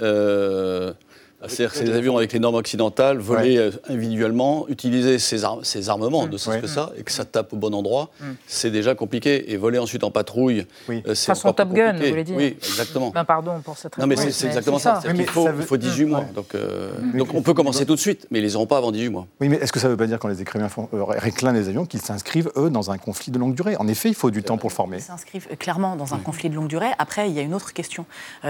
Euh, 0.02 0.94
C'est-à-dire 1.42 1.72
que 1.72 1.78
c'est 1.78 1.84
des 1.84 1.94
avions 1.94 2.18
avec 2.18 2.34
les 2.34 2.40
normes 2.40 2.56
occidentales, 2.56 3.20
volés 3.20 3.58
euh, 3.58 3.70
individuellement, 3.90 4.66
utiliser 4.70 5.20
ces, 5.20 5.44
ar- 5.44 5.60
ces 5.64 5.90
armements, 5.90 6.26
Mm. 6.26 6.30
ne 6.32 6.38
serait-ce 6.38 6.62
que 6.62 6.68
ça, 6.68 6.92
et 6.98 7.04
que 7.04 7.12
ça 7.12 7.26
tape 7.26 7.54
au 7.54 7.58
bon 7.58 7.74
endroit, 7.76 8.10
c'est 8.48 8.72
déjà 8.72 8.96
compliqué. 8.96 9.52
Et 9.52 9.58
voler 9.58 9.78
ensuite 9.78 10.04
en 10.04 10.10
patrouille, 10.12 10.66
euh, 10.90 11.02
c'est 11.14 11.28
Façon 11.28 11.54
Top 11.54 11.74
Gun, 11.74 11.88
compliqué. 11.92 12.04
vous 12.06 12.10
voulez 12.12 12.24
dire 12.24 12.36
Oui, 12.38 12.58
exactement. 12.58 13.12
Ben, 13.12 13.24
pardon 13.24 13.60
pour 13.64 13.78
cette 13.78 13.98
Non, 13.98 14.08
mais 14.08 14.16
réponse, 14.16 14.34
c'est 14.34 14.48
exactement 14.48 14.80
ça. 14.80 15.00
C'est-à-dire 15.02 15.12
Oui, 15.12 15.26
qu'il 15.26 15.26
mais 15.28 15.32
faut, 15.32 15.46
ça 15.46 15.52
veut- 15.52 15.62
il 15.62 15.68
faut 15.68 15.78
18 15.78 16.06
mois. 16.06 16.26
Donc, 16.36 16.56
euh, 16.56 16.90
donc 17.14 17.34
on 17.36 17.42
peut 17.44 17.54
commencer 17.54 17.86
tout 17.86 17.96
de 17.96 18.00
suite, 18.00 18.26
mais 18.32 18.40
ils 18.40 18.44
les 18.44 18.56
auront 18.56 18.66
pas 18.66 18.78
avant 18.78 18.92
18 18.92 19.10
mois. 19.10 19.28
Oui, 19.40 19.50
mais 19.50 19.58
est-ce 19.58 19.72
que 19.72 19.80
ça 19.80 19.88
ne 19.88 19.92
veut 19.92 19.98
pas 19.98 20.08
dire 20.08 20.18
quand 20.20 20.28
les 20.30 20.44
font- 20.70 20.90
euh, 20.94 21.04
réclament 21.04 21.54
des 21.56 21.70
avions 21.70 21.86
qu'ils 21.86 22.02
s'inscrivent, 22.02 22.50
eux, 22.58 22.70
dans 22.72 22.90
un 22.90 22.98
conflit 22.98 23.32
de 23.32 23.38
longue 23.38 23.54
durée? 23.54 23.76
En 23.78 23.88
effet, 23.88 24.10
il 24.10 24.16
faut 24.16 24.32
du 24.32 24.42
temps 24.42 24.58
pour 24.58 24.70
le 24.70 24.74
former. 24.76 24.98
Ils 24.98 25.02
s'inscrivent 25.04 25.48
clairement 25.60 25.96
dans 25.96 26.14
un 26.16 26.18
conflit 26.20 26.50
de 26.50 26.56
longue 26.56 26.68
durée. 26.68 26.90
Après, 26.98 27.30
il 27.30 27.36
y 27.36 27.40
a 27.40 27.44
une 27.44 27.54
autre 27.54 27.74
question 27.74 28.06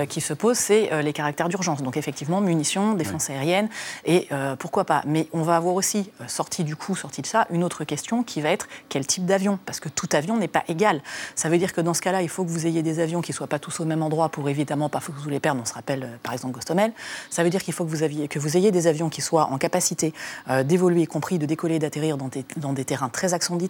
qui 0.08 0.22
se 0.22 0.34
pose, 0.34 0.56
c'est 0.58 0.90
les 1.04 1.12
caractères 1.14 1.50
d'urgence. 1.50 1.84
Donc 1.84 1.98
effectivement, 1.98 2.40
munitions, 2.40 2.77
défense 2.94 3.30
aérienne, 3.30 3.70
et 4.06 4.28
euh, 4.32 4.56
pourquoi 4.56 4.86
pas. 4.86 5.02
Mais 5.06 5.28
on 5.34 5.42
va 5.42 5.56
avoir 5.56 5.76
aussi, 5.76 6.12
euh, 6.22 6.26
sorti 6.28 6.64
du 6.64 6.76
coup, 6.76 6.96
sorti 6.96 7.22
de 7.22 7.28
ça, 7.28 7.48
une 7.50 7.64
autre 7.64 7.84
question 7.84 8.24
qui 8.24 8.42
va 8.42 8.50
être 8.50 8.68
quel 8.90 9.06
type 9.06 9.26
d'avion? 9.26 9.60
Parce 9.66 9.80
que 9.80 9.90
tout 9.90 10.08
avion 10.14 10.38
n'est 10.38 10.48
pas 10.48 10.64
égal. 10.68 11.02
Ça 11.36 11.50
veut 11.50 11.58
dire 11.58 11.74
que 11.74 11.82
dans 11.82 11.94
ce 11.94 12.02
cas-là, 12.02 12.22
il 12.22 12.30
faut 12.30 12.44
que 12.44 12.50
vous 12.50 12.68
ayez 12.68 12.82
des 12.84 13.00
avions 13.00 13.22
qui 13.22 13.32
ne 13.32 13.36
soient 13.36 13.48
pas 13.48 13.60
tous 13.60 13.80
au 13.80 13.86
même 13.86 14.02
endroit 14.04 14.30
pour 14.30 14.48
évidemment 14.50 14.90
pas 14.90 15.00
que 15.00 15.12
vous 15.12 15.30
les 15.30 15.40
perdre. 15.40 15.62
On 15.62 15.66
se 15.66 15.74
rappelle 15.74 16.04
euh, 16.04 16.16
par 16.24 16.34
exemple 16.34 16.54
Gostomel. 16.54 16.92
Ça 17.30 17.44
veut 17.44 17.50
dire 17.50 17.64
qu'il 17.64 17.74
faut 17.74 17.86
que 17.86 17.90
vous, 17.90 18.04
aviez, 18.04 18.28
que 18.28 18.40
vous 18.40 18.58
ayez 18.58 18.72
des 18.72 18.88
avions 18.88 19.10
qui 19.10 19.22
soient 19.22 19.46
en 19.52 19.58
capacité 19.58 20.14
euh, 20.50 20.64
d'évoluer, 20.64 21.02
y 21.04 21.08
compris 21.08 21.40
de 21.40 21.46
décoller 21.46 21.76
et 21.76 21.80
d'atterrir 21.80 22.18
dans 22.18 22.28
des, 22.28 22.46
dans 22.58 22.74
des 22.74 22.86
terrains 22.86 23.10
très, 23.10 23.34
accent- 23.34 23.62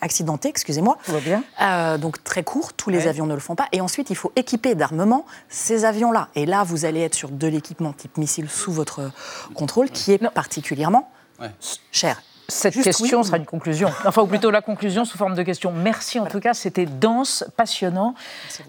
accidentés, 0.00 0.48
excusez-moi. 0.48 0.98
bien. 1.24 1.42
Euh, 1.60 1.98
donc 1.98 2.22
très 2.24 2.42
court, 2.42 2.72
tous 2.72 2.90
les 2.90 2.98
Ouais. 3.00 3.08
avions 3.08 3.26
ne 3.26 3.34
le 3.34 3.40
font 3.40 3.54
pas. 3.54 3.66
Et 3.72 3.80
ensuite, 3.80 4.10
il 4.10 4.16
faut 4.16 4.32
équiper 4.36 4.74
d'armement 4.74 5.24
ces 5.48 5.84
avions-là. 5.84 6.28
Et 6.34 6.46
là, 6.46 6.64
vous 6.64 6.84
allez 6.84 7.00
être 7.00 7.14
sur 7.14 7.28
de 7.30 7.46
l'équipement 7.60 7.92
type 7.92 8.16
missile 8.16 8.48
sous 8.48 8.72
votre 8.72 9.10
contrôle, 9.54 9.90
qui 9.90 10.12
est 10.12 10.18
particulièrement 10.30 11.12
cher. 11.92 12.22
Cette 12.50 12.74
Juste 12.74 12.86
question 12.86 13.18
oui. 13.18 13.24
sera 13.24 13.36
une 13.36 13.46
conclusion. 13.46 13.90
Enfin, 14.04 14.22
ou 14.22 14.26
plutôt 14.26 14.50
la 14.50 14.60
conclusion 14.60 15.04
sous 15.04 15.16
forme 15.16 15.34
de 15.34 15.42
question. 15.42 15.72
Merci 15.72 16.18
en 16.18 16.26
tout 16.26 16.40
cas, 16.40 16.52
c'était 16.52 16.86
dense, 16.86 17.44
passionnant. 17.56 18.14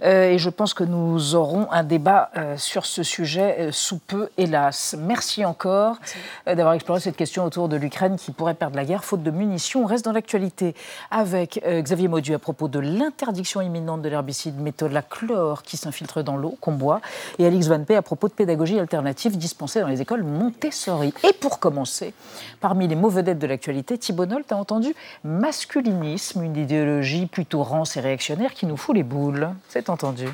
Euh, 0.03 0.29
et 0.29 0.37
je 0.37 0.49
pense 0.49 0.73
que 0.73 0.83
nous 0.83 1.35
aurons 1.35 1.67
un 1.71 1.83
débat 1.83 2.29
euh, 2.37 2.57
sur 2.57 2.85
ce 2.85 3.01
sujet 3.01 3.55
euh, 3.59 3.71
sous 3.71 3.97
peu, 3.97 4.29
hélas. 4.37 4.95
Merci 4.99 5.45
encore 5.45 5.97
d'avoir 6.45 6.73
exploré 6.73 6.99
cette 6.99 7.15
question 7.15 7.45
autour 7.45 7.69
de 7.69 7.75
l'Ukraine 7.75 8.17
qui 8.17 8.31
pourrait 8.31 8.53
perdre 8.53 8.75
la 8.75 8.85
guerre 8.85 9.03
faute 9.03 9.23
de 9.23 9.31
munitions. 9.31 9.83
On 9.83 9.85
reste 9.85 10.05
dans 10.05 10.11
l'actualité 10.11 10.75
avec 11.09 11.63
Xavier 11.65 12.07
Maudu 12.07 12.33
à 12.33 12.39
propos 12.39 12.67
de 12.67 12.79
l'interdiction 12.79 13.61
imminente 13.61 14.01
de 14.01 14.09
l'herbicide 14.09 14.59
métolachlore 14.59 15.63
qui 15.63 15.77
s'infiltre 15.77 16.23
dans 16.23 16.37
l'eau 16.37 16.57
qu'on 16.61 16.73
boit 16.73 17.01
et 17.39 17.45
Alix 17.45 17.67
Van 17.67 17.83
Pé 17.83 17.95
à 17.95 18.01
propos 18.01 18.27
de 18.27 18.33
pédagogie 18.33 18.79
alternative 18.79 19.37
dispensée 19.37 19.81
dans 19.81 19.87
les 19.87 20.01
écoles 20.01 20.23
Montessori. 20.23 21.13
Et 21.27 21.33
pour 21.33 21.59
commencer, 21.59 22.13
parmi 22.59 22.87
les 22.87 22.95
mots 22.95 23.09
vedettes 23.09 23.39
de 23.39 23.47
l'actualité, 23.47 23.70
Thibault 23.99 24.25
Nolte 24.25 24.51
a 24.51 24.55
entendu 24.55 24.93
masculinisme, 25.23 26.43
une 26.43 26.57
idéologie 26.57 27.25
plutôt 27.25 27.63
rance 27.63 27.97
et 27.97 28.01
réactionnaire 28.01 28.53
qui 28.53 28.65
nous 28.65 28.77
fout 28.77 28.95
les 28.95 29.03
boules. 29.03 29.49
C'est 29.69 29.89
entendu. 29.89 30.27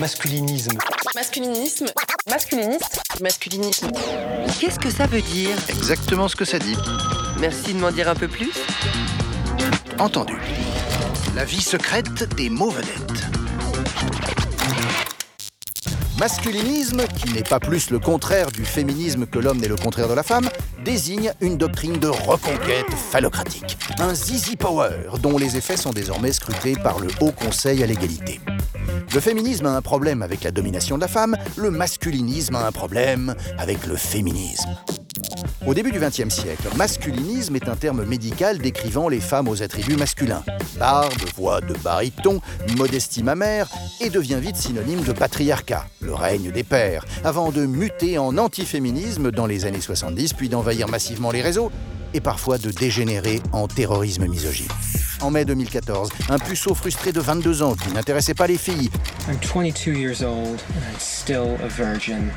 Masculinisme. 0.00 0.78
Masculinisme. 1.14 1.86
Masculiniste. 2.28 3.02
Masculinisme. 3.20 3.90
Qu'est-ce 4.60 4.80
que 4.80 4.90
ça 4.90 5.06
veut 5.06 5.22
dire? 5.22 5.56
Exactement 5.68 6.26
ce 6.26 6.36
que 6.36 6.44
ça 6.44 6.58
dit. 6.58 6.76
Merci 7.38 7.74
de 7.74 7.78
m'en 7.78 7.92
dire 7.92 8.08
un 8.08 8.14
peu 8.14 8.28
plus. 8.28 8.52
Entendu. 9.98 10.36
La 11.36 11.44
vie 11.44 11.62
secrète 11.62 12.34
des 12.34 12.50
mots 12.50 12.70
vedettes. 12.70 13.24
Masculinisme, 16.18 17.02
qui 17.16 17.32
n'est 17.32 17.42
pas 17.42 17.58
plus 17.58 17.90
le 17.90 17.98
contraire 17.98 18.52
du 18.52 18.64
féminisme 18.64 19.26
que 19.26 19.40
l'homme 19.40 19.58
n'est 19.58 19.68
le 19.68 19.74
contraire 19.74 20.08
de 20.08 20.14
la 20.14 20.22
femme, 20.22 20.48
désigne 20.84 21.32
une 21.40 21.56
doctrine 21.56 21.98
de 21.98 22.06
reconquête 22.06 22.92
phallocratique. 23.10 23.76
Un 23.98 24.14
zizi 24.14 24.54
power 24.54 24.90
dont 25.20 25.38
les 25.38 25.56
effets 25.56 25.76
sont 25.76 25.90
désormais 25.90 26.32
scrutés 26.32 26.76
par 26.76 27.00
le 27.00 27.08
Haut 27.20 27.32
Conseil 27.32 27.82
à 27.82 27.86
l'égalité. 27.86 28.40
Le 29.12 29.20
féminisme 29.20 29.66
a 29.66 29.76
un 29.76 29.82
problème 29.82 30.22
avec 30.22 30.44
la 30.44 30.52
domination 30.52 30.96
de 30.96 31.00
la 31.00 31.08
femme, 31.08 31.36
le 31.56 31.70
masculinisme 31.70 32.54
a 32.54 32.64
un 32.64 32.72
problème 32.72 33.34
avec 33.58 33.84
le 33.86 33.96
féminisme. 33.96 34.70
Au 35.66 35.72
début 35.72 35.92
du 35.92 35.98
XXe 35.98 36.28
siècle, 36.28 36.68
masculinisme 36.76 37.56
est 37.56 37.68
un 37.68 37.76
terme 37.76 38.04
médical 38.04 38.58
décrivant 38.58 39.08
les 39.08 39.20
femmes 39.20 39.48
aux 39.48 39.62
attributs 39.62 39.96
masculins. 39.96 40.44
Barbe, 40.78 41.12
voix 41.36 41.60
de 41.60 41.74
baryton, 41.82 42.40
modestie 42.76 43.22
mammaire, 43.22 43.68
et 44.00 44.10
devient 44.10 44.38
vite 44.40 44.56
synonyme 44.56 45.02
de 45.02 45.12
patriarcat, 45.12 45.86
le 46.04 46.14
règne 46.14 46.50
des 46.50 46.62
pères, 46.62 47.04
avant 47.24 47.50
de 47.50 47.66
muter 47.66 48.18
en 48.18 48.38
antiféminisme 48.38 49.30
dans 49.30 49.46
les 49.46 49.64
années 49.64 49.80
70, 49.80 50.34
puis 50.34 50.48
d'envahir 50.48 50.88
massivement 50.88 51.30
les 51.30 51.42
réseaux, 51.42 51.70
et 52.12 52.20
parfois 52.20 52.58
de 52.58 52.70
dégénérer 52.70 53.40
en 53.52 53.66
terrorisme 53.66 54.26
misogyne. 54.26 54.68
En 55.20 55.30
mai 55.30 55.44
2014, 55.44 56.10
un 56.28 56.38
puceau 56.38 56.74
frustré 56.74 57.12
de 57.12 57.20
22 57.20 57.62
ans 57.62 57.74
qui 57.74 57.92
n'intéressait 57.92 58.34
pas 58.34 58.46
les 58.46 58.58
filles 58.58 58.90
I'm 59.28 59.38
22 59.42 59.92
years 59.92 60.22
old 60.22 60.60
and 60.74 60.84
I'm 60.84 61.00
still 61.00 61.56
a 61.62 61.68
virgin. 61.68 62.30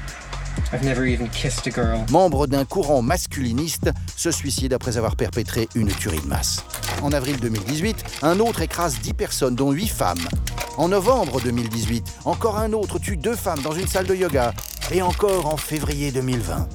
Membre 2.09 2.47
d'un 2.47 2.65
courant 2.65 3.01
masculiniste, 3.01 3.91
se 4.15 4.31
suicide 4.31 4.73
après 4.73 4.97
avoir 4.97 5.15
perpétré 5.15 5.67
une 5.75 5.89
tuerie 5.89 6.21
de 6.21 6.27
masse. 6.27 6.63
En 7.01 7.11
avril 7.11 7.37
2018, 7.39 8.21
un 8.23 8.39
autre 8.39 8.61
écrase 8.61 8.99
10 8.99 9.13
personnes, 9.13 9.55
dont 9.55 9.71
8 9.71 9.87
femmes. 9.87 10.27
En 10.77 10.89
novembre 10.89 11.41
2018, 11.41 12.05
encore 12.25 12.57
un 12.57 12.73
autre 12.73 12.99
tue 12.99 13.17
deux 13.17 13.35
femmes 13.35 13.61
dans 13.61 13.73
une 13.73 13.87
salle 13.87 14.07
de 14.07 14.15
yoga. 14.15 14.53
Et 14.91 15.01
encore 15.01 15.47
en 15.47 15.57
février 15.57 16.11
2020. 16.11 16.67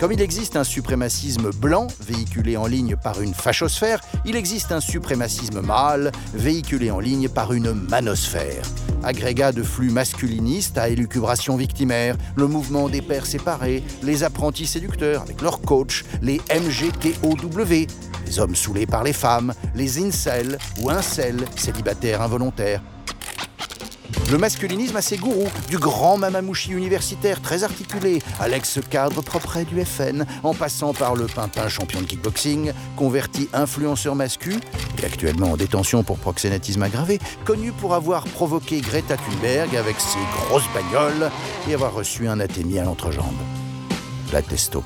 Comme 0.00 0.12
il 0.12 0.20
existe 0.20 0.54
un 0.54 0.62
suprémacisme 0.62 1.50
blanc 1.50 1.88
véhiculé 2.00 2.56
en 2.56 2.66
ligne 2.66 2.94
par 2.94 3.20
une 3.20 3.34
fachosphère, 3.34 4.00
il 4.24 4.36
existe 4.36 4.70
un 4.70 4.80
suprémacisme 4.80 5.60
mâle 5.60 6.12
véhiculé 6.34 6.92
en 6.92 7.00
ligne 7.00 7.28
par 7.28 7.52
une 7.52 7.72
manosphère. 7.72 8.62
Agrégat 9.02 9.50
de 9.50 9.64
flux 9.64 9.90
masculinistes 9.90 10.78
à 10.78 10.88
élucubration 10.88 11.56
victimaire, 11.56 12.16
le 12.36 12.46
mouvement 12.46 12.88
des 12.88 13.02
pères 13.02 13.26
séparés, 13.26 13.82
les 14.04 14.22
apprentis 14.22 14.66
séducteurs 14.66 15.22
avec 15.22 15.42
leurs 15.42 15.60
coachs, 15.60 16.04
les 16.22 16.40
MGTOW, 16.48 17.86
les 18.24 18.38
hommes 18.38 18.54
saoulés 18.54 18.86
par 18.86 19.02
les 19.02 19.12
femmes, 19.12 19.52
les 19.74 19.98
incels 19.98 20.58
ou 20.80 20.90
incels, 20.90 21.44
célibataires 21.56 22.22
involontaires. 22.22 22.82
Le 24.30 24.36
masculinisme 24.36 24.96
a 24.96 25.00
ses 25.00 25.16
gourous, 25.16 25.48
du 25.70 25.78
grand 25.78 26.18
mamamouchi 26.18 26.72
universitaire 26.72 27.40
très 27.40 27.64
articulé 27.64 28.20
à 28.38 28.46
l'ex-cadre 28.46 29.22
propre 29.22 29.62
du 29.62 29.82
FN, 29.82 30.26
en 30.42 30.52
passant 30.52 30.92
par 30.92 31.14
le 31.14 31.24
pimpin 31.26 31.68
champion 31.68 32.02
de 32.02 32.06
kickboxing, 32.06 32.72
converti 32.96 33.48
influenceur 33.54 34.14
mascu, 34.14 34.56
et 35.00 35.06
actuellement 35.06 35.52
en 35.52 35.56
détention 35.56 36.02
pour 36.02 36.18
proxénétisme 36.18 36.82
aggravé, 36.82 37.20
connu 37.46 37.72
pour 37.72 37.94
avoir 37.94 38.24
provoqué 38.24 38.82
Greta 38.82 39.16
Thunberg 39.16 39.74
avec 39.74 39.98
ses 39.98 40.18
grosses 40.36 40.68
bagnoles 40.74 41.30
et 41.66 41.72
avoir 41.72 41.94
reçu 41.94 42.28
un 42.28 42.38
athémie 42.38 42.78
à 42.78 42.84
l'entrejambe. 42.84 43.32
La 44.30 44.42
testo 44.42 44.82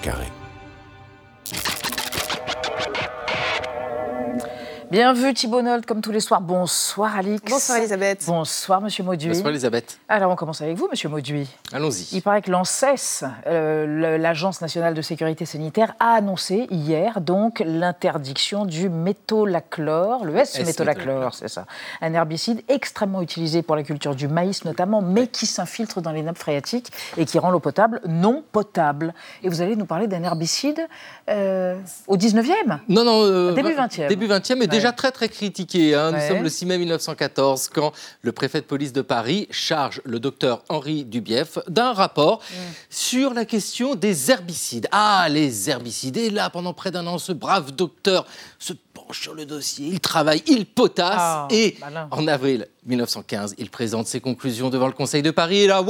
carré. 4.93 5.03
Bienvenue 5.03 5.35
Thibault 5.35 5.63
Nolte, 5.63 5.87
comme 5.87 6.01
tous 6.01 6.13
les 6.13 6.21
soirs. 6.21 6.41
Bonsoir 6.41 7.17
Alix. 7.17 7.51
Bonsoir 7.51 7.79
Elisabeth. 7.79 8.25
Bonsoir 8.27 8.81
Monsieur 8.81 9.03
Mauduit. 9.03 9.29
Bonsoir 9.29 9.49
Elisabeth. 9.49 9.99
Alors 10.09 10.31
on 10.31 10.37
commence 10.37 10.61
avec 10.61 10.77
vous 10.77 10.87
Monsieur 10.91 11.09
Mauduit. 11.09 11.49
Allons-y. 11.73 12.09
Il 12.13 12.23
paraît 12.23 12.43
que 12.43 12.51
l'ANSES, 12.51 13.25
euh, 13.47 14.19
l'Agence 14.19 14.61
nationale 14.61 14.95
de 14.95 15.03
sécurité 15.03 15.47
sanitaire, 15.47 15.95
a 15.99 16.13
annoncé 16.13 16.67
hier 16.71 17.21
donc 17.21 17.63
l'interdiction 17.65 18.67
du 18.67 18.91
métolachlore, 18.91 20.25
le 20.25 20.37
S-métolachlore, 20.37 21.35
c'est 21.35 21.49
ça. 21.49 21.67
Un 22.01 22.13
herbicide 22.13 22.63
extrêmement 22.69 23.23
utilisé 23.23 23.63
pour 23.63 23.77
la 23.77 23.83
culture 23.83 24.15
du 24.15 24.29
maïs 24.29 24.65
notamment, 24.65 25.01
mais 25.03 25.27
qui 25.27 25.47
s'infiltre 25.47 26.03
dans 26.03 26.13
les 26.13 26.23
nappes 26.23 26.39
phréatiques 26.39 26.91
et 27.17 27.25
qui 27.25 27.39
rend 27.39 27.51
l'eau 27.51 27.61
potable 27.61 28.01
non 28.07 28.45
potable. 28.53 29.15
Et 29.43 29.49
vous 29.49 29.63
allez 29.63 29.77
nous 29.77 29.87
parler 29.87 30.07
d'un 30.07 30.23
herbicide 30.23 30.87
euh, 31.29 31.79
au 32.07 32.17
19e 32.17 32.79
Non, 32.89 33.05
non. 33.05 33.25
Euh, 33.25 33.53
début 33.53 33.73
20e. 33.75 34.09
Début 34.09 34.27
20e, 34.27 34.57
mais 34.57 34.67
déjà 34.67 34.82
très 34.91 35.13
très 35.13 35.29
critiqué. 35.29 35.95
Hein. 35.95 36.11
Nous 36.11 36.29
sommes 36.29 36.43
le 36.43 36.49
6 36.49 36.67
mai 36.67 36.79
1914 36.79 37.71
quand 37.73 37.93
le 38.23 38.33
préfet 38.33 38.61
de 38.61 38.67
police 38.67 38.93
de 38.93 39.03
Paris 39.03 39.47
charge 39.53 40.01
le 40.05 40.19
docteur 40.19 40.65
Henri 40.69 41.05
Dubief 41.05 41.61
d'un 41.69 41.93
rapport 41.93 42.43
sur 42.91 43.35
la 43.35 43.45
question 43.45 43.95
des 43.95 44.33
herbicides. 44.33 44.89
Ah, 44.91 45.29
les 45.31 45.71
herbicides. 45.71 46.17
Et 46.17 46.31
là, 46.31 46.51
pendant 46.51 46.75
près 46.75 46.91
d'un 46.91 47.07
an, 47.07 47.19
ce 47.19 47.31
brave 47.33 47.71
docteur 47.71 48.27
se 48.59 48.73
penche 48.93 49.21
sur 49.21 49.35
le 49.35 49.47
dossier, 49.47 49.89
il 49.89 50.01
travaille, 50.01 50.43
il 50.47 50.67
potasse. 50.67 51.15
Ah, 51.17 51.49
et 51.51 51.77
en 52.11 52.27
avril 52.29 52.69
1915, 52.87 53.55
il 53.59 53.71
présente 53.71 54.07
ses 54.07 54.21
conclusions 54.21 54.71
devant 54.71 54.87
le 54.87 54.93
Conseil 54.93 55.23
de 55.23 55.31
Paris. 55.31 55.59
Et 55.59 55.67
là, 55.67 55.83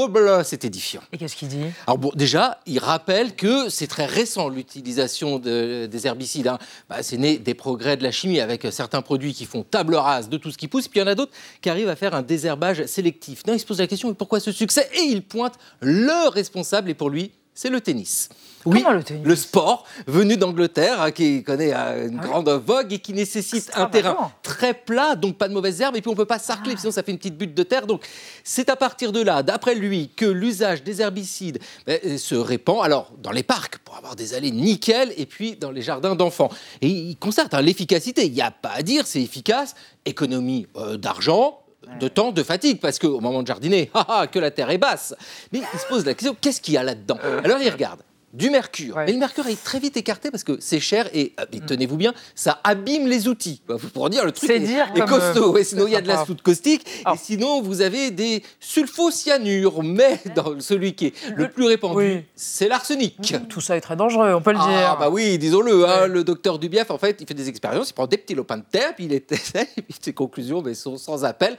c'est 0.45 0.65
édifiant. 0.65 1.03
Et 1.13 1.19
qu'est-ce 1.19 1.37
qu'il 1.37 1.49
dit? 1.49 1.65
Alors 1.87 1.99
bon, 1.99 2.13
déjà, 2.15 2.61
il 2.67 2.79
rappelle 2.79 3.35
que 3.35 3.69
c'est 3.69 3.87
très 3.87 4.07
récent 4.07 4.49
l'utilisation 4.49 5.39
de, 5.39 5.87
des 5.87 6.07
herbicides. 6.07 6.49
Hein. 6.49 6.59
Bah, 6.89 7.03
c'est 7.03 7.17
né 7.19 7.39
des 7.39 7.55
progrès 7.55 7.97
de 7.97 8.03
la 8.03 8.11
chimie 8.11 8.41
avec 8.41 8.67
certains 8.71 9.03
produits 9.03 9.35
qui 9.35 9.47
font 9.47 9.63
table 9.63 9.95
rase 9.95 10.29
de 10.29 10.37
tout 10.37 10.51
ce 10.51 10.59
qui 10.59 10.69
pousse. 10.69 10.89
Puis 10.89 11.01
il 11.01 11.03
y 11.03 11.05
en 11.05 11.09
a 11.09 11.15
d'autres 11.15 11.33
qui 11.61 11.71
arrivent 11.71 11.89
à 11.89 11.97
faire 11.97 12.15
un 12.15 12.23
désherbage 12.23 12.85
sélectif. 12.87 13.47
Non, 13.47 13.55
il 13.55 13.61
se 13.61 13.67
pose 13.67 13.79
la 13.79 13.87
question, 13.87 14.13
pourquoi 14.15 14.41
ce 14.41 14.53
succès? 14.53 14.89
Et 14.95 15.05
il 15.05 15.23
pointe 15.23 15.55
le 15.81 16.29
responsable, 16.29 16.91
et 16.91 16.95
pour 16.95 17.11
lui, 17.11 17.33
c'est 17.55 17.69
le 17.69 17.81
tennis. 17.81 18.29
Oui, 18.65 18.85
le, 18.89 19.03
tennis 19.03 19.27
le, 19.27 19.37
sport 19.37 19.85
venu 20.07 20.37
d'Angleterre, 20.37 21.03
hein, 21.03 21.11
qui 21.11 21.43
connaît 21.43 21.73
euh, 21.75 22.09
une 22.09 22.21
ah 22.23 22.27
grande 22.27 22.49
vogue 22.49 22.93
et 22.93 22.99
qui 22.99 23.13
nécessite 23.13 23.71
un 23.75 23.87
terrain 23.87 24.33
très 24.43 24.73
plat, 24.73 25.17
donc 25.17 25.37
pas 25.37 25.49
de 25.49 25.55
mauvaises 25.55 25.81
herbes, 25.81 25.97
et 25.97 26.01
puis 26.01 26.09
on 26.09 26.13
ne 26.13 26.17
peut 26.17 26.25
pas 26.25 26.39
sarcler, 26.39 26.75
ah. 26.77 26.81
sinon 26.81 26.93
ça 26.93 27.03
fait 27.03 27.11
une 27.11 27.19
petite 27.19 27.37
butte 27.37 27.55
de 27.55 27.63
terre. 27.63 27.87
Donc 27.87 28.07
c'est 28.45 28.71
à 28.71 28.77
partir 28.77 29.13
de 29.13 29.21
là, 29.21 29.43
d'après 29.43 29.75
lui, 29.75 30.11
que 30.15 30.25
l'usage 30.25 30.83
des 30.83 31.03
herbicides 31.03 31.59
ben, 31.87 31.99
euh, 32.05 32.17
se 32.19 32.35
répand, 32.35 32.85
alors 32.85 33.13
dans 33.19 33.33
les 33.33 33.43
parcs, 33.43 33.79
pour 33.79 33.97
avoir 33.97 34.17
des 34.17 34.35
allées 34.35 34.53
nickel, 34.53 35.13
et 35.17 35.27
puis 35.27 35.57
dans 35.57 35.73
les 35.73 35.83
jardins 35.83 36.15
d'enfants. 36.15 36.51
Et 36.81 36.89
il 36.89 37.17
constate 37.17 37.53
hein, 37.55 37.63
l'efficacité, 37.63 38.27
il 38.27 38.33
n'y 38.33 38.43
a 38.43 38.51
pas 38.51 38.71
à 38.71 38.83
dire, 38.83 39.07
c'est 39.07 39.21
efficace, 39.21 39.75
économie 40.05 40.67
euh, 40.77 40.97
d'argent, 40.97 41.62
de 42.01 42.09
temps, 42.09 42.33
de 42.33 42.43
fatigue, 42.43 42.80
parce 42.80 42.99
qu'au 42.99 43.20
moment 43.20 43.43
de 43.43 43.47
jardiner, 43.47 43.91
que 44.33 44.39
la 44.39 44.51
terre 44.51 44.70
est 44.70 44.78
basse. 44.78 45.14
Mais 45.53 45.61
il 45.72 45.78
se 45.78 45.87
pose 45.87 46.05
la 46.07 46.14
question, 46.14 46.37
qu'est-ce 46.41 46.61
qu'il 46.61 46.74
y 46.74 46.76
a 46.76 46.83
là-dedans? 46.83 47.18
Alors 47.45 47.59
il 47.61 47.70
regarde 47.70 48.01
du 48.33 48.51
mercure. 48.51 48.97
Mais 48.97 49.12
le 49.12 49.18
mercure 49.18 49.47
est 49.47 49.62
très 49.62 49.78
vite 49.78 49.97
écarté 49.97 50.30
parce 50.30 50.45
que 50.45 50.57
c'est 50.61 50.80
cher 50.80 51.09
et, 51.12 51.35
euh, 51.39 51.45
mm. 51.53 51.66
tenez-vous 51.66 51.97
bien, 51.97 52.14
ça 52.35 52.61
abîme 52.64 53.07
les 53.07 53.28
outils. 53.28 53.61
Bah, 53.68 53.76
pour 53.93 54.09
dire 54.11 54.24
le 54.24 54.33
truc 54.33 54.51
est, 54.51 54.61
dire 54.61 54.93
costaud. 55.07 55.57
Euh, 55.57 55.62
sinon, 55.64 55.87
il 55.87 55.93
y 55.93 55.97
a 55.97 56.01
de 56.01 56.09
la 56.09 56.24
soude 56.24 56.43
caustique 56.43 56.87
et 56.87 57.03
ah. 57.05 57.14
sinon, 57.16 57.61
vous 57.61 57.83
avez 57.83 58.11
des 58.11 58.43
sulfocyanures. 58.61 59.83
Mais 59.83 60.20
dans 60.35 60.59
celui 60.61 60.95
qui 60.95 61.07
est 61.07 61.14
le 61.35 61.49
plus 61.49 61.66
répandu, 61.66 62.24
c'est 62.35 62.68
l'arsenic. 62.68 63.35
Tout 63.49 63.61
ça 63.61 63.76
est 63.76 63.80
très 63.80 63.97
dangereux, 63.97 64.33
on 64.35 64.41
peut 64.41 64.53
le 64.53 64.59
ah, 64.61 64.68
dire. 64.68 64.97
bah 64.99 65.11
oui, 65.11 65.39
disons-le. 65.39 65.87
Hein, 65.87 66.07
le 66.07 66.24
docteur 66.24 66.59
Dubief, 66.59 66.91
en 66.91 66.99
fait, 66.99 67.16
il 67.20 67.26
fait 67.26 67.35
des 67.35 67.49
expériences, 67.49 67.91
il 67.91 67.95
prend 67.95 68.07
des 68.07 68.18
petits 68.18 68.35
lopins 68.35 68.57
de 68.57 68.64
terre, 68.70 68.95
puis 68.95 69.07
il 69.07 69.12
essaie, 69.12 69.68
et 69.76 69.83
puis 69.83 69.95
ses 70.01 70.12
conclusions 70.12 70.62
mais 70.62 70.74
sont 70.74 70.97
sans 70.97 71.24
appel. 71.24 71.57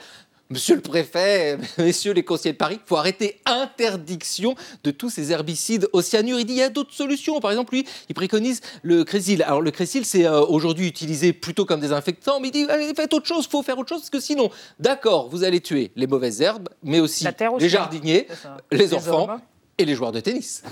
Monsieur 0.54 0.76
le 0.76 0.82
préfet, 0.82 1.58
messieurs 1.80 2.14
les 2.14 2.22
conseillers 2.22 2.54
de 2.54 2.60
Paris, 2.60 2.78
il 2.80 2.88
faut 2.88 2.96
arrêter 2.96 3.42
interdiction 3.48 4.54
de 4.84 4.92
tous 4.92 5.10
ces 5.10 5.32
herbicides 5.32 5.90
au 5.94 6.04
cyanure. 6.04 6.40
Il 6.40 6.46
dit 6.46 6.54
il 6.54 6.60
y 6.60 6.62
a 6.62 6.70
d'autres 6.70 6.94
solutions. 6.94 7.40
Par 7.40 7.50
exemple, 7.50 7.74
lui, 7.74 7.88
il 8.08 8.14
préconise 8.14 8.62
le 8.84 9.04
crésil. 9.04 9.42
Alors 9.42 9.64
le 9.64 9.72
crésil, 9.72 10.06
c'est 10.06 10.28
euh, 10.28 10.42
aujourd'hui 10.42 10.88
utilisé 10.88 11.34
plutôt 11.34 11.66
comme 11.66 11.80
désinfectant, 11.80 12.40
mais 12.40 12.50
il 12.50 12.52
dit 12.52 12.66
allez, 12.70 12.94
faites 12.94 13.16
autre 13.16 13.26
chose, 13.26 13.46
il 13.48 13.50
faut 13.50 13.64
faire 13.64 13.80
autre 13.80 13.90
chose, 13.90 14.02
parce 14.02 14.12
que 14.12 14.20
sinon, 14.20 14.52
d'accord, 14.80 15.28
vous 15.28 15.44
allez 15.44 15.60
tuer 15.60 15.92
les 15.96 16.06
mauvaises 16.06 16.40
herbes, 16.40 16.70
mais 16.84 17.00
aussi, 17.00 17.26
les 17.58 17.70
jardiniers, 17.70 18.28
les, 18.72 18.94
enfants 18.94 19.40
et 19.78 19.86
les 19.86 19.96
joueurs 19.96 20.12
de 20.12 20.20
tennis. 20.20 20.64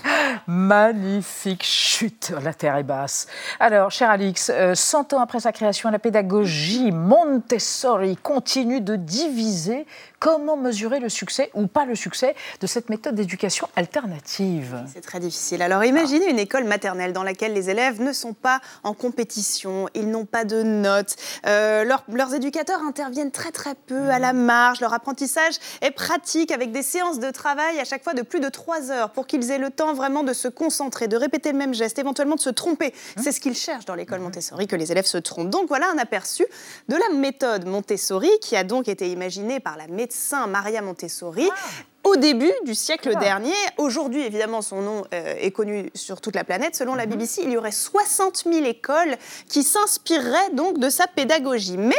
Magnifique 0.48 1.64
chute, 1.64 2.34
la 2.44 2.54
terre 2.54 2.78
est 2.78 2.84
basse. 2.84 3.28
Alors, 3.60 3.92
cher 3.92 4.10
Alix, 4.10 4.52
100 4.74 5.14
euh, 5.14 5.16
ans 5.16 5.22
après 5.22 5.40
sa 5.40 5.52
création, 5.52 5.90
la 5.90 6.00
pédagogie 6.00 6.92
Montessori 6.92 8.16
continue 8.18 8.82
de 8.82 8.96
diviser 8.96 9.86
Comment 10.22 10.56
mesurer 10.56 11.00
le 11.00 11.10
succès 11.10 11.50
ou 11.56 11.66
pas 11.66 11.84
le 11.84 11.96
succès 11.96 12.36
de 12.60 12.68
cette 12.68 12.92
méthode 12.92 13.16
d'éducation 13.16 13.68
alternative 13.76 14.86
C'est 14.94 15.02
très 15.02 15.20
difficile. 15.20 15.64
Alors 15.64 15.84
imaginez 15.84 16.30
une 16.30 16.38
école 16.38 16.66
maternelle 16.66 17.12
dans 17.12 17.24
laquelle 17.24 17.54
les 17.54 17.72
élèves 17.72 18.00
ne 18.00 18.14
sont 18.14 18.34
pas 18.34 18.62
en 18.84 18.94
compétition, 18.94 19.90
ils 19.96 20.08
n'ont 20.08 20.28
pas 20.28 20.46
de 20.46 20.62
notes, 20.62 21.16
euh, 21.48 21.84
leurs 22.08 22.36
éducateurs 22.36 22.82
interviennent 22.84 23.32
très 23.32 23.50
très 23.50 23.74
peu 23.74 24.12
à 24.12 24.20
la 24.20 24.32
marge, 24.32 24.80
leur 24.80 24.94
apprentissage 24.94 25.56
est 25.82 25.90
pratique 25.90 26.52
avec 26.52 26.72
des 26.72 26.84
séances 26.84 27.18
de 27.18 27.32
travail 27.32 27.80
à 27.80 27.84
chaque 27.84 28.04
fois 28.04 28.14
de 28.14 28.22
plus 28.22 28.40
de 28.40 28.50
trois 28.50 28.92
heures 28.92 29.10
pour 29.10 29.26
qu'ils 29.26 29.50
aient 29.50 29.58
le 29.58 29.72
temps 29.72 29.96
vraiment 29.96 30.22
de 30.22 30.34
se 30.34 30.48
concentrer, 30.48 31.08
de 31.08 31.18
répéter 31.18 31.52
le 31.52 31.58
même 31.58 31.74
geste, 31.74 31.98
éventuellement 31.98 32.36
de 32.36 32.42
se 32.42 32.52
tromper. 32.52 32.94
Hein 33.18 33.22
C'est 33.24 33.32
ce 33.32 33.40
qu'ils 33.40 33.56
cherchent 33.56 33.86
dans 33.86 33.96
l'école 33.96 34.20
Montessori, 34.20 34.68
que 34.68 34.76
les 34.76 34.92
élèves 34.92 35.06
se 35.06 35.18
trompent. 35.18 35.50
Donc 35.50 35.68
voilà 35.68 35.90
un 35.90 35.98
aperçu 35.98 36.46
de 36.90 36.96
la 36.96 37.18
méthode 37.18 37.66
Montessori 37.66 38.30
qui 38.40 38.56
a 38.56 38.64
donc 38.64 38.88
été 38.88 39.10
imaginée 39.10 39.60
par 39.60 39.78
la 39.78 39.88
méthode 39.88 40.11
Saint 40.12 40.48
Maria 40.48 40.82
Montessori. 40.82 41.50
Ah. 41.52 41.56
Au 42.04 42.16
début 42.16 42.52
du 42.66 42.76
siècle 42.76 43.12
ah. 43.16 43.20
dernier, 43.20 43.54
aujourd'hui 43.78 44.22
évidemment 44.22 44.62
son 44.62 44.82
nom 44.82 45.04
euh, 45.14 45.36
est 45.40 45.52
connu 45.52 45.90
sur 45.94 46.20
toute 46.20 46.36
la 46.36 46.44
planète, 46.44 46.76
selon 46.76 46.96
la 46.96 47.06
mhm. 47.06 47.14
BBC, 47.14 47.42
il 47.44 47.52
y 47.52 47.58
aurait 47.58 47.72
60 47.72 48.44
000 48.52 48.66
écoles 48.66 49.18
qui 49.48 49.64
s'inspireraient 49.64 50.52
donc 50.54 50.80
de 50.80 50.90
sa 50.90 51.08
pédagogie. 51.08 51.78
Mais 51.78 51.96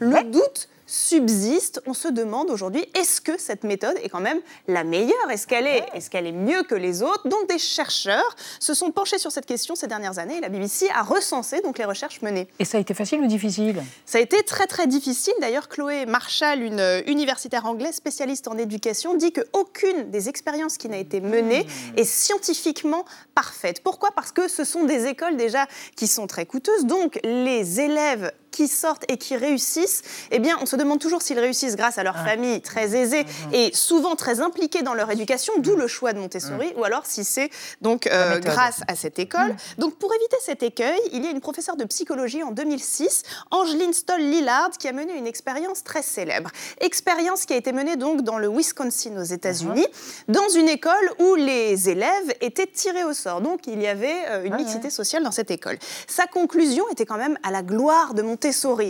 le 0.00 0.22
doute 0.24 0.68
subsiste. 0.94 1.82
On 1.86 1.94
se 1.94 2.08
demande 2.08 2.50
aujourd'hui, 2.50 2.86
est-ce 2.94 3.20
que 3.20 3.38
cette 3.38 3.64
méthode 3.64 3.96
est 4.02 4.08
quand 4.08 4.20
même 4.20 4.40
la 4.68 4.84
meilleure? 4.84 5.30
Est-ce 5.30 5.46
qu'elle 5.46 5.66
est, 5.66 5.84
est, 5.92 6.08
qu'elle 6.08 6.26
est 6.26 6.32
mieux 6.32 6.62
que 6.62 6.76
les 6.76 7.02
autres? 7.02 7.28
Donc 7.28 7.48
des 7.48 7.58
chercheurs 7.58 8.36
se 8.60 8.74
sont 8.74 8.92
penchés 8.92 9.18
sur 9.18 9.32
cette 9.32 9.46
question 9.46 9.74
ces 9.74 9.88
dernières 9.88 10.18
années 10.18 10.36
et 10.36 10.40
la 10.40 10.48
BBC 10.48 10.88
a 10.94 11.02
recensé 11.02 11.60
donc 11.62 11.78
les 11.78 11.84
recherches 11.84 12.22
menées. 12.22 12.46
Et 12.60 12.64
ça 12.64 12.78
a 12.78 12.80
été 12.80 12.94
facile 12.94 13.20
ou 13.20 13.26
difficile? 13.26 13.82
Ça 14.06 14.18
a 14.18 14.20
été 14.20 14.42
très 14.44 14.66
très 14.66 14.86
difficile. 14.86 15.34
D'ailleurs, 15.40 15.68
Chloé 15.68 16.06
Marshall, 16.06 16.62
une 16.62 16.80
euh, 16.80 17.02
universitaire 17.06 17.66
anglaise 17.66 17.96
spécialiste 17.96 18.46
en 18.46 18.56
éducation, 18.56 19.14
dit 19.14 19.32
qu'aucune 19.32 20.10
des 20.10 20.28
expériences 20.28 20.78
qui 20.78 20.88
n'a 20.88 20.98
été 20.98 21.20
menée 21.20 21.64
hmm. 21.64 21.98
est 21.98 22.04
scientifiquement 22.04 23.04
parfaite. 23.34 23.82
Pourquoi? 23.82 24.12
Parce 24.12 24.30
que 24.30 24.46
ce 24.46 24.62
sont 24.62 24.84
des 24.84 25.06
écoles 25.06 25.36
déjà 25.36 25.66
qui 25.96 26.06
sont 26.06 26.28
très 26.28 26.46
coûteuses. 26.46 26.84
Donc 26.84 27.18
les 27.24 27.80
élèves 27.80 28.30
qui 28.54 28.68
sortent 28.68 29.04
et 29.08 29.18
qui 29.18 29.36
réussissent, 29.36 30.02
eh 30.30 30.38
bien, 30.38 30.56
on 30.62 30.66
se 30.66 30.76
demande 30.76 31.00
toujours 31.00 31.22
s'ils 31.22 31.38
réussissent 31.38 31.74
grâce 31.76 31.98
à 31.98 32.04
leur 32.04 32.16
ah. 32.16 32.24
famille 32.24 32.60
très 32.60 32.94
aisée 32.94 33.24
mhm. 33.24 33.54
et 33.54 33.70
souvent 33.74 34.14
très 34.14 34.40
impliquée 34.40 34.82
dans 34.82 34.94
leur 34.94 35.10
éducation, 35.10 35.52
d'où 35.58 35.72
mhm. 35.72 35.80
le 35.80 35.86
choix 35.88 36.12
de 36.12 36.20
Montessori, 36.20 36.72
ou 36.76 36.84
alors 36.84 37.04
si 37.04 37.24
c'est 37.24 37.50
donc 37.80 38.06
euh, 38.06 38.38
grâce 38.38 38.82
à 38.86 38.94
cette 38.94 39.18
école. 39.18 39.56
Donc, 39.78 39.96
pour 39.96 40.14
éviter 40.14 40.36
cet 40.40 40.62
écueil, 40.62 41.00
il 41.12 41.24
y 41.24 41.26
a 41.26 41.30
une 41.30 41.40
professeure 41.40 41.76
de 41.76 41.84
psychologie 41.84 42.42
en 42.42 42.52
2006, 42.52 43.24
Angeline 43.50 43.92
Stoll-Lillard, 43.92 44.70
qui 44.78 44.86
a 44.86 44.92
mené 44.92 45.16
une 45.16 45.26
expérience 45.26 45.82
très 45.82 46.02
célèbre. 46.02 46.50
Expérience 46.80 47.44
qui 47.44 47.54
a 47.54 47.56
été 47.56 47.72
menée 47.72 47.96
donc 47.96 48.22
dans 48.22 48.38
le 48.38 48.48
Wisconsin 48.48 49.16
aux 49.18 49.24
États-Unis, 49.24 49.86
dans 50.28 50.48
une 50.56 50.68
école 50.68 50.92
où 51.18 51.34
les 51.34 51.88
élèves 51.88 52.34
étaient 52.40 52.68
tirés 52.68 53.04
au 53.04 53.12
sort. 53.12 53.40
Donc, 53.40 53.66
il 53.66 53.82
y 53.82 53.88
avait 53.88 54.14
euh, 54.28 54.44
une 54.44 54.54
mixité 54.54 54.90
sociale 54.90 55.24
dans 55.24 55.32
cette 55.32 55.50
école. 55.50 55.78
Sa 56.06 56.26
conclusion 56.26 56.88
était 56.90 57.06
quand 57.06 57.16
même 57.16 57.36
à 57.42 57.50
la 57.50 57.62
gloire 57.62 58.14
de 58.14 58.22
Montessori. 58.22 58.43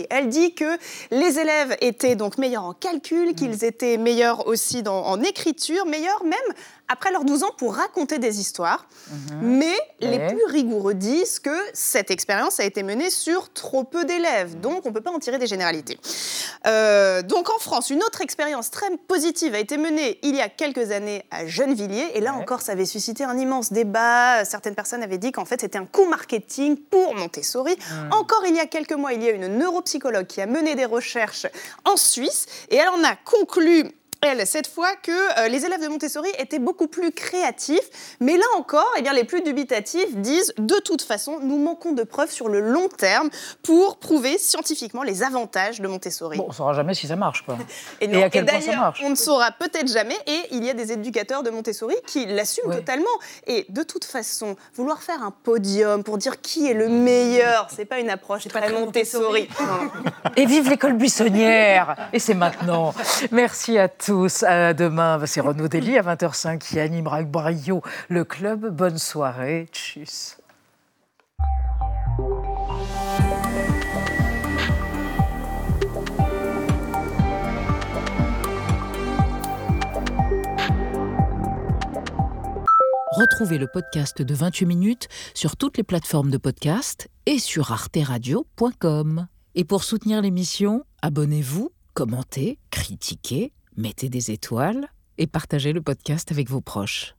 Elle 0.09 0.29
dit 0.29 0.53
que 0.53 0.77
les 1.11 1.39
élèves 1.39 1.77
étaient 1.81 2.15
donc 2.15 2.37
meilleurs 2.37 2.63
en 2.63 2.73
calcul, 2.73 3.35
qu'ils 3.35 3.57
mm. 3.57 3.65
étaient 3.65 3.97
meilleurs 3.97 4.47
aussi 4.47 4.83
en 4.87 5.21
écriture, 5.21 5.85
meilleurs 5.85 6.23
même 6.23 6.55
après 6.87 7.11
leurs 7.11 7.25
12 7.25 7.43
ans 7.43 7.51
pour 7.57 7.75
raconter 7.75 8.19
des 8.19 8.39
histoires. 8.39 8.87
Mhm. 9.09 9.39
Mais 9.41 9.75
les 9.99 10.19
plus 10.27 10.45
rigoureux 10.45 10.93
disent 10.93 11.39
que 11.39 11.55
cette 11.73 12.11
expérience 12.11 12.59
a 12.59 12.63
été 12.63 12.83
menée 12.83 13.09
sur 13.09 13.51
trop 13.53 13.83
peu 13.83 14.05
d'élèves, 14.05 14.59
donc 14.59 14.85
on 14.85 14.89
ne 14.89 14.93
peut 14.93 15.01
pas 15.01 15.11
en 15.11 15.19
tirer 15.19 15.37
des 15.37 15.47
généralités. 15.47 15.99
Euh, 16.67 17.21
donc 17.21 17.49
en 17.49 17.59
France, 17.59 17.89
une 17.89 18.03
autre 18.03 18.21
expérience 18.21 18.71
très 18.71 18.85
positive 19.07 19.53
a 19.55 19.59
été 19.59 19.77
menée 19.77 20.19
il 20.23 20.35
y 20.35 20.41
a 20.41 20.49
quelques 20.49 20.91
années 20.91 21.23
à 21.31 21.45
Gennevilliers, 21.47 22.11
et 22.13 22.21
là 22.21 22.33
encore, 22.33 22.61
ça 22.61 22.73
avait 22.73 22.85
suscité 22.85 23.23
un 23.23 23.37
immense 23.37 23.71
débat. 23.71 24.45
Certaines 24.45 24.75
personnes 24.75 25.03
avaient 25.03 25.17
dit 25.17 25.31
qu'en 25.31 25.45
fait, 25.45 25.61
c'était 25.61 25.77
un 25.77 25.85
coup 25.85 26.05
marketing 26.05 26.77
pour 26.77 27.15
Montessori. 27.15 27.75
Mhm. 27.75 28.13
Encore 28.13 28.43
il 28.47 28.55
y 28.55 28.59
a 28.59 28.65
quelques 28.65 28.93
mois, 28.93 29.13
il 29.13 29.23
y 29.23 29.27
a 29.27 29.31
une 29.31 29.47
neuropsychologue 29.57 30.27
qui 30.27 30.41
a 30.41 30.45
mené 30.45 30.75
des 30.75 30.85
recherches 30.85 31.47
en 31.83 31.97
Suisse, 31.97 32.45
et 32.69 32.75
elle 32.75 32.89
en 32.89 33.03
a 33.03 33.15
conclu 33.15 33.91
elle, 34.21 34.45
cette 34.47 34.67
fois 34.67 34.95
que 35.01 35.11
euh, 35.11 35.47
les 35.47 35.65
élèves 35.65 35.81
de 35.81 35.87
Montessori 35.87 36.29
étaient 36.37 36.59
beaucoup 36.59 36.87
plus 36.87 37.11
créatifs. 37.11 38.15
Mais 38.19 38.37
là 38.37 38.45
encore, 38.57 38.89
eh 38.97 39.01
bien, 39.01 39.13
les 39.13 39.23
plus 39.23 39.41
dubitatifs 39.41 40.15
disent 40.15 40.53
de 40.57 40.75
toute 40.75 41.01
façon, 41.01 41.39
nous 41.41 41.57
manquons 41.57 41.93
de 41.93 42.03
preuves 42.03 42.31
sur 42.31 42.47
le 42.47 42.59
long 42.59 42.87
terme 42.87 43.29
pour 43.63 43.97
prouver 43.97 44.37
scientifiquement 44.37 45.03
les 45.03 45.23
avantages 45.23 45.81
de 45.81 45.87
Montessori. 45.87 46.37
Bon, 46.37 46.45
on 46.45 46.49
ne 46.49 46.53
saura 46.53 46.73
jamais 46.73 46.93
si 46.93 47.07
ça 47.07 47.15
marche. 47.15 47.43
Quoi. 47.43 47.57
et, 48.01 48.23
à 48.23 48.29
quel 48.29 48.45
point 48.45 48.61
ça 48.61 48.75
marche. 48.75 49.01
On 49.03 49.09
ne 49.09 49.15
saura 49.15 49.51
peut-être 49.51 49.91
jamais. 49.91 50.17
Et 50.27 50.41
il 50.51 50.63
y 50.63 50.69
a 50.69 50.73
des 50.73 50.91
éducateurs 50.91 51.43
de 51.43 51.49
Montessori 51.49 51.95
qui 52.07 52.25
l'assument 52.25 52.73
totalement. 52.73 53.05
Et 53.47 53.65
de 53.69 53.83
toute 53.83 54.05
façon, 54.05 54.55
vouloir 54.75 55.01
faire 55.01 55.21
un 55.23 55.31
podium 55.31 56.03
pour 56.03 56.17
dire 56.17 56.41
qui 56.41 56.67
est 56.67 56.73
le 56.73 56.89
meilleur, 56.89 57.67
c'est 57.75 57.85
pas 57.85 57.99
une 57.99 58.09
approche 58.09 58.47
très, 58.47 58.61
très 58.61 58.73
Montessori. 58.73 59.49
et 60.35 60.45
vive 60.45 60.69
l'école 60.69 60.93
buissonnière 60.93 62.09
Et 62.13 62.19
c'est 62.19 62.33
maintenant. 62.33 62.93
Merci 63.31 63.77
à 63.77 63.87
tous 63.87 64.04
tous. 64.05 64.43
À 64.43 64.75
demain, 64.75 65.19
c'est 65.25 65.41
Renaud 65.41 65.67
Dely 65.67 65.97
à 65.97 66.03
20h05 66.03 66.59
qui 66.59 66.79
animera 66.79 67.17
avec 67.17 67.31
brio 67.31 67.81
le 68.07 68.23
club. 68.23 68.69
Bonne 68.69 68.99
soirée. 68.99 69.67
Tchuss. 69.71 70.37
Retrouvez 83.11 83.57
le 83.57 83.67
podcast 83.67 84.21
de 84.21 84.35
28 84.35 84.65
minutes 84.67 85.07
sur 85.33 85.57
toutes 85.57 85.77
les 85.77 85.83
plateformes 85.83 86.29
de 86.29 86.37
podcast 86.37 87.07
et 87.25 87.39
sur 87.39 87.71
arteradio.com. 87.71 89.27
Et 89.55 89.63
pour 89.63 89.83
soutenir 89.83 90.21
l'émission, 90.21 90.83
abonnez-vous, 91.01 91.71
commentez, 91.95 92.59
critiquez 92.69 93.51
mettez 93.77 94.09
des 94.09 94.31
étoiles 94.31 94.87
et 95.17 95.27
partagez 95.27 95.73
le 95.73 95.81
podcast 95.81 96.31
avec 96.31 96.49
vos 96.49 96.61
proches. 96.61 97.14